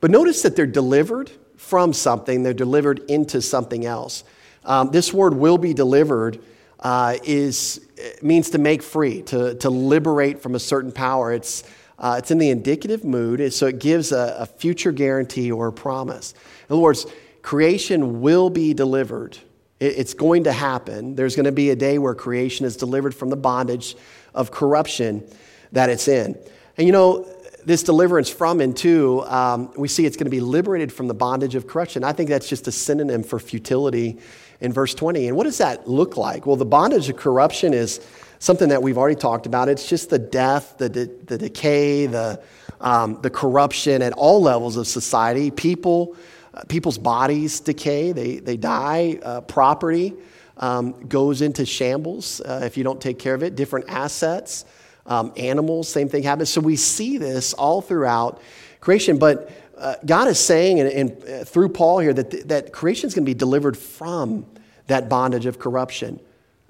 But 0.00 0.10
notice 0.10 0.42
that 0.42 0.56
they're 0.56 0.66
delivered 0.66 1.30
from 1.56 1.92
something, 1.92 2.42
they're 2.42 2.52
delivered 2.52 2.98
into 3.08 3.40
something 3.40 3.86
else. 3.86 4.24
Um, 4.64 4.90
this 4.90 5.12
word 5.12 5.34
will 5.34 5.56
be 5.56 5.72
delivered 5.72 6.42
uh, 6.80 7.16
is, 7.22 7.80
means 8.22 8.50
to 8.50 8.58
make 8.58 8.82
free, 8.82 9.22
to, 9.22 9.54
to 9.56 9.70
liberate 9.70 10.42
from 10.42 10.56
a 10.56 10.58
certain 10.58 10.90
power. 10.90 11.32
It's, 11.32 11.62
uh, 11.98 12.16
it's 12.18 12.30
in 12.30 12.38
the 12.38 12.50
indicative 12.50 13.04
mood, 13.04 13.52
so 13.52 13.66
it 13.66 13.78
gives 13.78 14.10
a, 14.10 14.36
a 14.40 14.46
future 14.46 14.92
guarantee 14.92 15.52
or 15.52 15.68
a 15.68 15.72
promise. 15.72 16.34
In 16.68 16.74
other 16.74 16.82
words, 16.82 17.06
creation 17.42 18.20
will 18.20 18.50
be 18.50 18.74
delivered. 18.74 19.38
It, 19.78 19.98
it's 19.98 20.14
going 20.14 20.44
to 20.44 20.52
happen. 20.52 21.14
There's 21.14 21.36
going 21.36 21.44
to 21.44 21.52
be 21.52 21.70
a 21.70 21.76
day 21.76 21.98
where 21.98 22.14
creation 22.14 22.66
is 22.66 22.76
delivered 22.76 23.14
from 23.14 23.30
the 23.30 23.36
bondage 23.36 23.96
of 24.34 24.50
corruption 24.50 25.24
that 25.72 25.88
it's 25.88 26.08
in. 26.08 26.36
And 26.76 26.86
you 26.86 26.92
know, 26.92 27.26
this 27.64 27.82
deliverance 27.82 28.28
from 28.28 28.60
and 28.60 28.76
to, 28.78 29.22
um, 29.22 29.72
we 29.76 29.88
see 29.88 30.04
it's 30.04 30.16
going 30.16 30.26
to 30.26 30.30
be 30.30 30.40
liberated 30.40 30.92
from 30.92 31.08
the 31.08 31.14
bondage 31.14 31.54
of 31.54 31.66
corruption. 31.66 32.04
I 32.04 32.12
think 32.12 32.28
that's 32.28 32.48
just 32.48 32.68
a 32.68 32.72
synonym 32.72 33.22
for 33.22 33.38
futility 33.38 34.18
in 34.60 34.72
verse 34.72 34.94
20. 34.94 35.28
And 35.28 35.36
what 35.36 35.44
does 35.44 35.58
that 35.58 35.88
look 35.88 36.16
like? 36.16 36.46
Well, 36.46 36.56
the 36.56 36.66
bondage 36.66 37.08
of 37.08 37.16
corruption 37.16 37.72
is 37.72 38.00
something 38.38 38.68
that 38.68 38.82
we've 38.82 38.98
already 38.98 39.16
talked 39.16 39.46
about. 39.46 39.68
It's 39.68 39.88
just 39.88 40.10
the 40.10 40.18
death, 40.18 40.76
the, 40.78 40.88
de- 40.88 41.06
the 41.06 41.38
decay, 41.38 42.06
the, 42.06 42.42
um, 42.80 43.20
the 43.22 43.30
corruption 43.30 44.02
at 44.02 44.12
all 44.12 44.42
levels 44.42 44.76
of 44.76 44.86
society. 44.86 45.50
People, 45.50 46.16
uh, 46.52 46.62
people's 46.68 46.98
bodies 46.98 47.60
decay, 47.60 48.12
they, 48.12 48.36
they 48.36 48.56
die. 48.56 49.18
Uh, 49.22 49.40
property 49.40 50.14
um, 50.58 50.92
goes 51.08 51.40
into 51.40 51.64
shambles 51.64 52.40
uh, 52.40 52.60
if 52.64 52.76
you 52.76 52.84
don't 52.84 53.00
take 53.00 53.18
care 53.18 53.34
of 53.34 53.42
it. 53.42 53.54
Different 53.54 53.88
assets, 53.88 54.64
um, 55.06 55.32
animals, 55.36 55.88
same 55.88 56.08
thing 56.08 56.22
happens. 56.22 56.50
So 56.50 56.60
we 56.60 56.76
see 56.76 57.18
this 57.18 57.52
all 57.52 57.80
throughout 57.80 58.40
creation. 58.80 59.18
But 59.18 59.50
uh, 59.76 59.96
God 60.04 60.28
is 60.28 60.38
saying, 60.38 60.80
and, 60.80 60.88
and 60.88 61.24
uh, 61.24 61.44
through 61.44 61.70
Paul 61.70 61.98
here, 61.98 62.12
that, 62.14 62.48
that 62.48 62.72
creation 62.72 63.08
is 63.08 63.14
going 63.14 63.24
to 63.24 63.30
be 63.30 63.34
delivered 63.34 63.76
from 63.76 64.46
that 64.86 65.08
bondage 65.08 65.46
of 65.46 65.58
corruption 65.58 66.20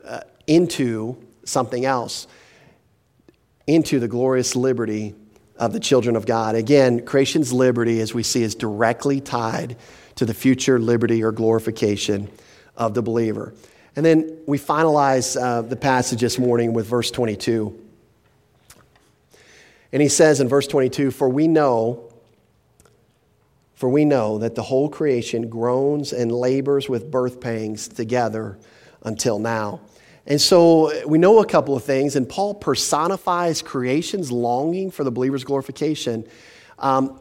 uh, 0.04 0.20
into 0.46 1.16
something 1.44 1.84
else, 1.84 2.26
into 3.66 3.98
the 4.00 4.08
glorious 4.08 4.56
liberty 4.56 5.14
of 5.56 5.72
the 5.72 5.80
children 5.80 6.16
of 6.16 6.26
God. 6.26 6.54
Again, 6.54 7.04
creation's 7.04 7.52
liberty, 7.52 8.00
as 8.00 8.14
we 8.14 8.22
see, 8.22 8.42
is 8.42 8.54
directly 8.54 9.20
tied 9.20 9.76
to 10.16 10.24
the 10.24 10.34
future 10.34 10.78
liberty 10.78 11.22
or 11.22 11.32
glorification 11.32 12.30
of 12.76 12.94
the 12.94 13.02
believer. 13.02 13.54
And 13.96 14.04
then 14.04 14.38
we 14.46 14.58
finalize 14.58 15.40
uh, 15.40 15.62
the 15.62 15.76
passage 15.76 16.20
this 16.20 16.38
morning 16.38 16.72
with 16.72 16.86
verse 16.86 17.10
22. 17.10 17.83
And 19.94 20.02
he 20.02 20.08
says 20.08 20.40
in 20.40 20.48
verse 20.48 20.66
22 20.66 21.12
For 21.12 21.28
we 21.28 21.48
know 21.48 22.10
for 23.74 23.88
we 23.88 24.04
know 24.04 24.38
that 24.38 24.54
the 24.54 24.62
whole 24.62 24.88
creation 24.88 25.48
groans 25.48 26.12
and 26.12 26.30
labors 26.30 26.88
with 26.88 27.10
birth 27.10 27.40
pangs 27.40 27.88
together 27.88 28.58
until 29.02 29.38
now. 29.38 29.80
And 30.26 30.40
so 30.40 31.06
we 31.06 31.18
know 31.18 31.40
a 31.40 31.46
couple 31.46 31.76
of 31.76 31.84
things, 31.84 32.16
and 32.16 32.28
Paul 32.28 32.54
personifies 32.54 33.62
creation's 33.62 34.32
longing 34.32 34.90
for 34.90 35.04
the 35.04 35.10
believer's 35.10 35.44
glorification 35.44 36.26
um, 36.78 37.20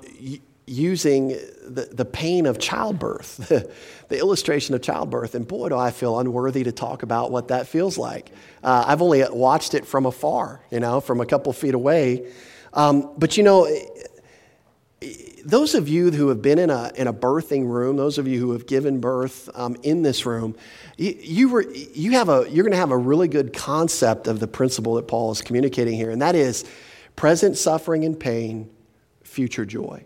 using 0.66 1.30
the, 1.68 1.90
the 1.92 2.06
pain 2.06 2.46
of 2.46 2.60
childbirth, 2.60 3.38
the 4.08 4.18
illustration 4.18 4.74
of 4.74 4.82
childbirth. 4.82 5.36
And 5.36 5.48
boy, 5.48 5.70
do 5.70 5.78
I 5.78 5.92
feel 5.92 6.20
unworthy 6.20 6.64
to 6.64 6.72
talk 6.72 7.04
about 7.04 7.30
what 7.32 7.50
that 7.50 7.68
feels 7.68 7.98
like. 7.98 8.32
Uh, 8.64 8.86
I've 8.88 9.02
only 9.02 9.24
watched 9.30 9.74
it 9.74 9.86
from 9.86 10.06
afar, 10.06 10.62
you 10.72 10.80
know, 10.80 11.02
from 11.02 11.20
a 11.20 11.26
couple 11.26 11.52
feet 11.52 11.74
away. 11.74 12.32
Um, 12.74 13.14
but 13.18 13.38
you 13.38 13.44
know, 13.44 13.68
those 15.46 15.76
of 15.76 15.90
you 15.90 16.12
who 16.12 16.30
have 16.30 16.42
been 16.42 16.58
in 16.58 16.70
a, 16.70 16.92
in 16.96 17.08
a 17.08 17.14
birthing 17.14 17.68
room, 17.68 17.98
those 17.98 18.18
of 18.18 18.28
you 18.28 18.40
who 18.40 18.52
have 18.52 18.66
given 18.66 19.00
birth 19.00 19.50
um, 19.56 19.76
in 19.84 20.02
this 20.02 20.26
room, 20.26 20.56
you, 20.98 21.18
you, 21.20 21.50
were, 21.50 21.70
you 21.72 22.12
have 22.12 22.30
a, 22.30 22.46
you're 22.50 22.64
going 22.64 22.72
to 22.72 22.78
have 22.78 22.92
a 22.92 22.98
really 22.98 23.28
good 23.28 23.54
concept 23.54 24.28
of 24.28 24.40
the 24.40 24.48
principle 24.48 24.96
that 24.96 25.08
Paul 25.08 25.32
is 25.32 25.42
communicating 25.42 25.96
here, 25.96 26.10
and 26.10 26.22
that 26.22 26.36
is 26.36 26.64
present 27.16 27.58
suffering 27.58 28.06
and 28.06 28.20
pain, 28.20 28.70
future 29.24 29.66
joy. 29.66 30.06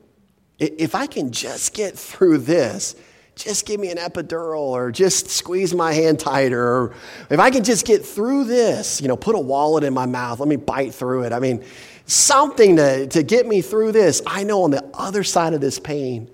If 0.60 0.96
I 0.96 1.06
can 1.06 1.32
just 1.32 1.76
get 1.76 1.96
through 1.96 2.40
this, 2.40 2.96
just 3.36 3.68
give 3.68 3.80
me 3.80 3.92
an 3.92 3.98
epidural 3.98 4.58
or 4.58 4.92
just 4.92 5.30
squeeze 5.30 5.74
my 5.76 5.94
hand 5.94 6.20
tighter 6.20 6.60
or 6.60 6.96
if 7.30 7.40
I 7.40 7.52
can 7.52 7.64
just 7.64 7.86
get 7.86 8.04
through 8.04 8.46
this, 8.46 9.00
you 9.00 9.08
know, 9.08 9.16
put 9.16 9.36
a 9.36 9.40
wallet 9.40 9.84
in 9.84 9.94
my 9.94 10.08
mouth, 10.08 10.40
let 10.40 10.50
me 10.50 10.56
bite 10.56 10.96
through 10.96 11.24
it. 11.24 11.34
I 11.34 11.40
mean, 11.40 11.64
something 12.08 12.78
to, 12.78 13.08
to 13.08 13.22
get 13.22 13.46
me 13.46 13.62
through 13.62 13.92
this. 13.92 14.22
I 14.26 14.44
know 14.44 14.64
on 14.64 14.72
the 14.72 14.84
other 14.94 15.24
side 15.24 15.54
of 15.54 15.62
this 15.62 15.78
pain, 15.78 16.30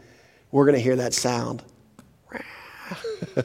we're 0.51 0.65
going 0.65 0.77
to 0.77 0.81
hear 0.81 0.95
that 0.95 1.13
sound. 1.13 1.63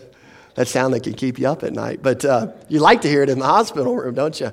that 0.55 0.68
sound 0.68 0.95
that 0.95 1.03
can 1.03 1.14
keep 1.14 1.39
you 1.39 1.49
up 1.49 1.64
at 1.64 1.72
night. 1.72 2.01
But 2.03 2.24
uh, 2.24 2.53
you 2.68 2.81
like 2.81 3.01
to 3.03 3.09
hear 3.09 3.22
it 3.22 3.31
in 3.31 3.39
the 3.39 3.47
hospital 3.47 3.97
room, 3.97 4.14
don't 4.14 4.39
you? 4.39 4.53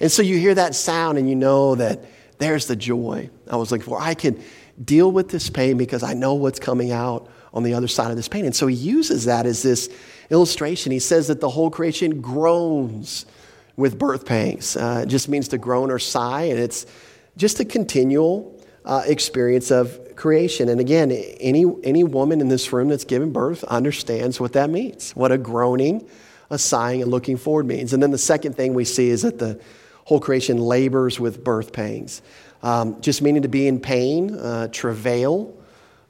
And 0.00 0.10
so 0.10 0.22
you 0.22 0.38
hear 0.38 0.54
that 0.54 0.74
sound 0.74 1.18
and 1.18 1.28
you 1.28 1.34
know 1.34 1.74
that 1.74 2.04
there's 2.38 2.66
the 2.66 2.76
joy 2.76 3.28
I 3.50 3.56
was 3.56 3.72
looking 3.72 3.86
for. 3.86 4.00
I 4.00 4.14
can 4.14 4.42
deal 4.82 5.10
with 5.10 5.28
this 5.28 5.50
pain 5.50 5.76
because 5.78 6.02
I 6.02 6.14
know 6.14 6.34
what's 6.34 6.60
coming 6.60 6.92
out 6.92 7.28
on 7.52 7.62
the 7.62 7.74
other 7.74 7.88
side 7.88 8.10
of 8.10 8.16
this 8.16 8.28
pain. 8.28 8.44
And 8.44 8.54
so 8.54 8.66
he 8.66 8.76
uses 8.76 9.24
that 9.24 9.46
as 9.46 9.62
this 9.62 9.88
illustration. 10.30 10.92
He 10.92 10.98
says 10.98 11.28
that 11.28 11.40
the 11.40 11.48
whole 11.48 11.70
creation 11.70 12.20
groans 12.20 13.24
with 13.76 13.98
birth 13.98 14.26
pangs. 14.26 14.76
Uh, 14.76 15.00
it 15.04 15.06
just 15.06 15.28
means 15.28 15.48
to 15.48 15.58
groan 15.58 15.90
or 15.90 15.98
sigh, 15.98 16.44
and 16.44 16.58
it's 16.58 16.86
just 17.36 17.60
a 17.60 17.64
continual 17.64 18.58
uh, 18.84 19.02
experience 19.06 19.70
of 19.70 20.16
creation. 20.16 20.68
And 20.68 20.80
again, 20.80 21.10
any, 21.12 21.66
any 21.84 22.04
woman 22.04 22.40
in 22.40 22.48
this 22.48 22.72
room 22.72 22.88
that's 22.88 23.04
given 23.04 23.32
birth 23.32 23.64
understands 23.64 24.40
what 24.40 24.54
that 24.54 24.70
means, 24.70 25.12
what 25.12 25.32
a 25.32 25.38
groaning, 25.38 26.08
a 26.50 26.58
sighing, 26.58 27.02
and 27.02 27.10
looking 27.10 27.36
forward 27.36 27.66
means. 27.66 27.92
And 27.92 28.02
then 28.02 28.10
the 28.10 28.18
second 28.18 28.54
thing 28.54 28.74
we 28.74 28.84
see 28.84 29.10
is 29.10 29.22
that 29.22 29.38
the 29.38 29.60
whole 30.04 30.20
creation 30.20 30.58
labors 30.58 31.18
with 31.18 31.42
birth 31.42 31.72
pangs, 31.72 32.22
um, 32.62 33.00
just 33.00 33.20
meaning 33.20 33.42
to 33.42 33.48
be 33.48 33.66
in 33.66 33.80
pain, 33.80 34.34
uh, 34.36 34.68
travail 34.68 35.54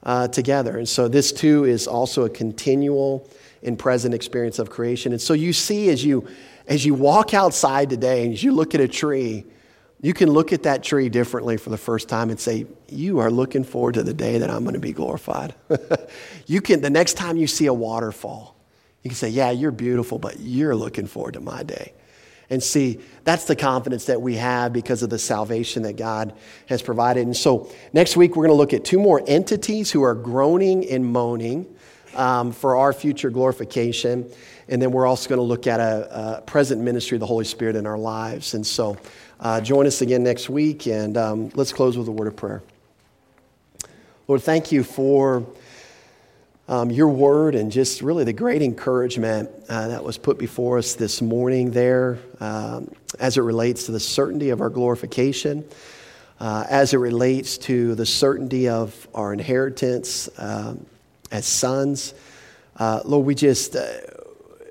uh, 0.03 0.29
together. 0.29 0.77
And 0.79 0.89
so 0.89 1.09
this 1.09 1.33
too 1.33 1.65
is 1.65 1.87
also 1.87 2.25
a 2.25 2.31
continual 2.31 3.29
and 3.63 3.79
present 3.79 4.15
experience 4.15 4.59
of 4.59 4.71
creation. 4.71 5.13
And 5.13 5.21
so 5.21 5.33
you 5.33 5.53
see 5.53 5.89
as 5.89 6.05
you 6.05 6.29
as 6.69 6.85
you 6.85 6.95
walk 6.95 7.33
outside 7.33 7.91
today 7.91 8.25
and 8.25 8.33
as 8.33 8.43
you 8.43 8.53
look 8.53 8.75
at 8.75 8.81
a 8.81 8.89
tree, 8.89 9.45
you 10.01 10.13
can 10.13 10.31
look 10.31 10.53
at 10.53 10.65
that 10.65 10.83
tree 10.83 11.09
differently 11.09 11.57
for 11.57 11.71
the 11.71 11.79
first 11.79 12.09
time 12.09 12.31
and 12.31 12.39
say, 12.39 12.67
You 12.89 13.19
are 13.21 13.31
looking 13.31 13.65
forward 13.65 13.95
to 13.95 14.03
the 14.03 14.15
day 14.15 14.39
that 14.39 14.51
I'm 14.51 14.63
going 14.63 14.75
to 14.75 14.81
be 14.81 14.93
glorified. 14.93 15.55
you 16.47 16.61
can, 16.61 16.81
the 16.81 16.91
next 16.91 17.15
time 17.15 17.37
you 17.37 17.47
see 17.47 17.67
a 17.67 17.75
waterfall, 17.75 18.57
you 19.03 19.11
can 19.11 19.17
say, 19.17 19.29
Yeah, 19.29 19.51
you're 19.51 19.71
beautiful, 19.71 20.19
but 20.19 20.39
you're 20.39 20.77
looking 20.77 21.07
forward 21.07 21.35
to 21.35 21.41
my 21.41 21.63
day. 21.63 21.93
And 22.49 22.63
see, 22.63 23.01
that's 23.25 23.45
the 23.45 23.57
confidence 23.57 24.05
that 24.05 24.23
we 24.23 24.37
have 24.37 24.73
because 24.73 25.03
of 25.03 25.11
the 25.11 25.19
salvation 25.19 25.83
that 25.83 25.95
God 25.97 26.33
has 26.67 26.81
provided. 26.81 27.27
And 27.27 27.37
so 27.37 27.73
next 27.93 28.17
week, 28.17 28.37
we're 28.37 28.47
going 28.47 28.57
to 28.57 28.59
look 28.59 28.73
at 28.73 28.85
two 28.85 29.01
more 29.01 29.23
entities 29.27 29.91
who 29.91 30.03
are 30.03 30.15
groaning 30.15 30.89
and 30.89 31.05
moaning 31.05 31.67
um, 32.15 32.53
for 32.53 32.77
our 32.77 32.93
future 32.93 33.31
glorification. 33.31 34.31
And 34.69 34.81
then 34.81 34.93
we're 34.93 35.07
also 35.07 35.29
going 35.29 35.39
to 35.39 35.45
look 35.45 35.67
at 35.67 35.81
a, 35.81 36.39
a 36.39 36.43
present 36.43 36.83
ministry 36.83 37.17
of 37.17 37.21
the 37.21 37.27
Holy 37.27 37.45
Spirit 37.45 37.75
in 37.75 37.87
our 37.87 37.99
lives. 37.99 38.55
And 38.55 38.67
so, 38.67 38.97
uh, 39.39 39.61
join 39.61 39.87
us 39.87 40.01
again 40.01 40.23
next 40.23 40.49
week, 40.49 40.87
and 40.87 41.17
um, 41.17 41.51
let's 41.55 41.73
close 41.73 41.99
with 41.99 42.09
a 42.09 42.13
word 42.13 42.29
of 42.29 42.37
prayer. 42.37 42.63
Lord, 44.29 44.43
thank 44.43 44.73
you 44.73 44.83
for 44.83 45.47
um, 46.69 46.91
your 46.91 47.09
word 47.09 47.55
and 47.55 47.71
just 47.71 48.03
really 48.03 48.25
the 48.25 48.33
great 48.33 48.63
encouragement 48.63 49.51
uh, 49.69 49.89
that 49.89 50.03
was 50.03 50.19
put 50.19 50.39
before 50.39 50.79
us 50.79 50.95
this 50.95 51.23
morning 51.23 51.71
there 51.71 52.19
um, 52.41 52.91
as 53.21 53.37
it 53.37 53.43
relates 53.43 53.87
to 53.87 53.93
the 53.93 54.01
certainty 54.01 54.51
of 54.51 54.61
our 54.61 54.71
glorification, 54.71 55.65
uh, 56.41 56.65
as 56.69 56.93
it 56.95 56.99
relates 56.99 57.59
to 57.59 57.95
the 57.95 58.07
certainty 58.07 58.69
of 58.69 59.07
our 59.15 59.33
inheritance 59.33 60.29
um, 60.39 60.85
as 61.31 61.47
sons. 61.47 62.15
Uh, 62.79 63.01
Lord, 63.05 63.27
we 63.27 63.35
just 63.35 63.77
uh, 63.77 63.85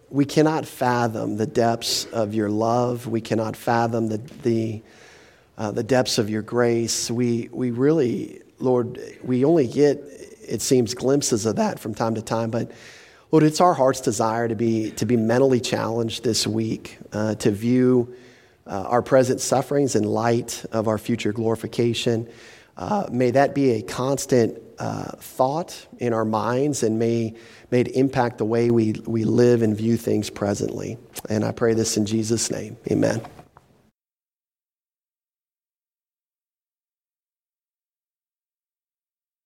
we 0.10 0.26
cannot 0.26 0.66
fathom 0.66 1.38
the 1.38 1.47
depths 1.47 2.06
of 2.06 2.34
your 2.34 2.49
love. 2.49 3.08
We 3.08 3.22
cannot 3.22 3.56
fathom 3.56 4.08
the, 4.08 4.18
the, 4.43 4.82
uh, 5.58 5.72
the 5.72 5.84
depths 5.84 6.18
of 6.18 6.30
your 6.30 6.41
grace. 6.41 7.10
We, 7.10 7.49
we 7.51 7.72
really, 7.72 8.41
Lord, 8.60 8.99
we 9.24 9.45
only 9.45 9.68
get, 9.68 9.97
it 10.47 10.62
seems, 10.62 10.93
glimpses 10.93 11.45
of 11.45 11.56
that 11.58 11.80
from 11.80 11.95
time 11.95 12.16
to 12.16 12.22
time. 12.22 12.51
But 12.51 12.72
Lord, 13.32 13.43
it's 13.43 13.60
our 13.60 13.74
heart's 13.74 14.01
desire 14.01 14.47
to 14.47 14.56
be, 14.56 14.91
to 14.91 15.06
be 15.06 15.18
mentally 15.18 15.60
challenged 15.60 16.24
this 16.24 16.45
week, 16.45 16.97
uh, 17.12 17.36
to 17.36 17.51
view 17.51 18.16
uh, 18.68 18.84
our 18.84 19.01
present 19.01 19.41
sufferings 19.41 19.95
in 19.95 20.03
light 20.03 20.64
of 20.72 20.88
our 20.88 20.97
future 20.97 21.34
glorification. 21.34 22.30
Uh, 22.78 23.08
may 23.12 23.32
that 23.32 23.56
be 23.56 23.72
a 23.72 23.82
constant 23.82 24.60
uh, 24.80 25.11
thought 25.17 25.88
in 25.99 26.13
our 26.13 26.26
minds 26.26 26.84
and 26.84 26.99
may, 26.99 27.34
may 27.71 27.82
it 27.82 27.89
impact 27.89 28.38
the 28.38 28.45
way 28.45 28.69
we, 28.69 28.93
we 29.05 29.23
live 29.23 29.61
and 29.61 29.76
view 29.76 29.97
things 29.97 30.30
presently. 30.30 30.97
And 31.30 31.43
I 31.43 31.51
pray 31.51 31.73
this 31.73 31.97
in 31.97 32.05
Jesus' 32.05 32.51
name. 32.51 32.78
Amen. 32.91 33.21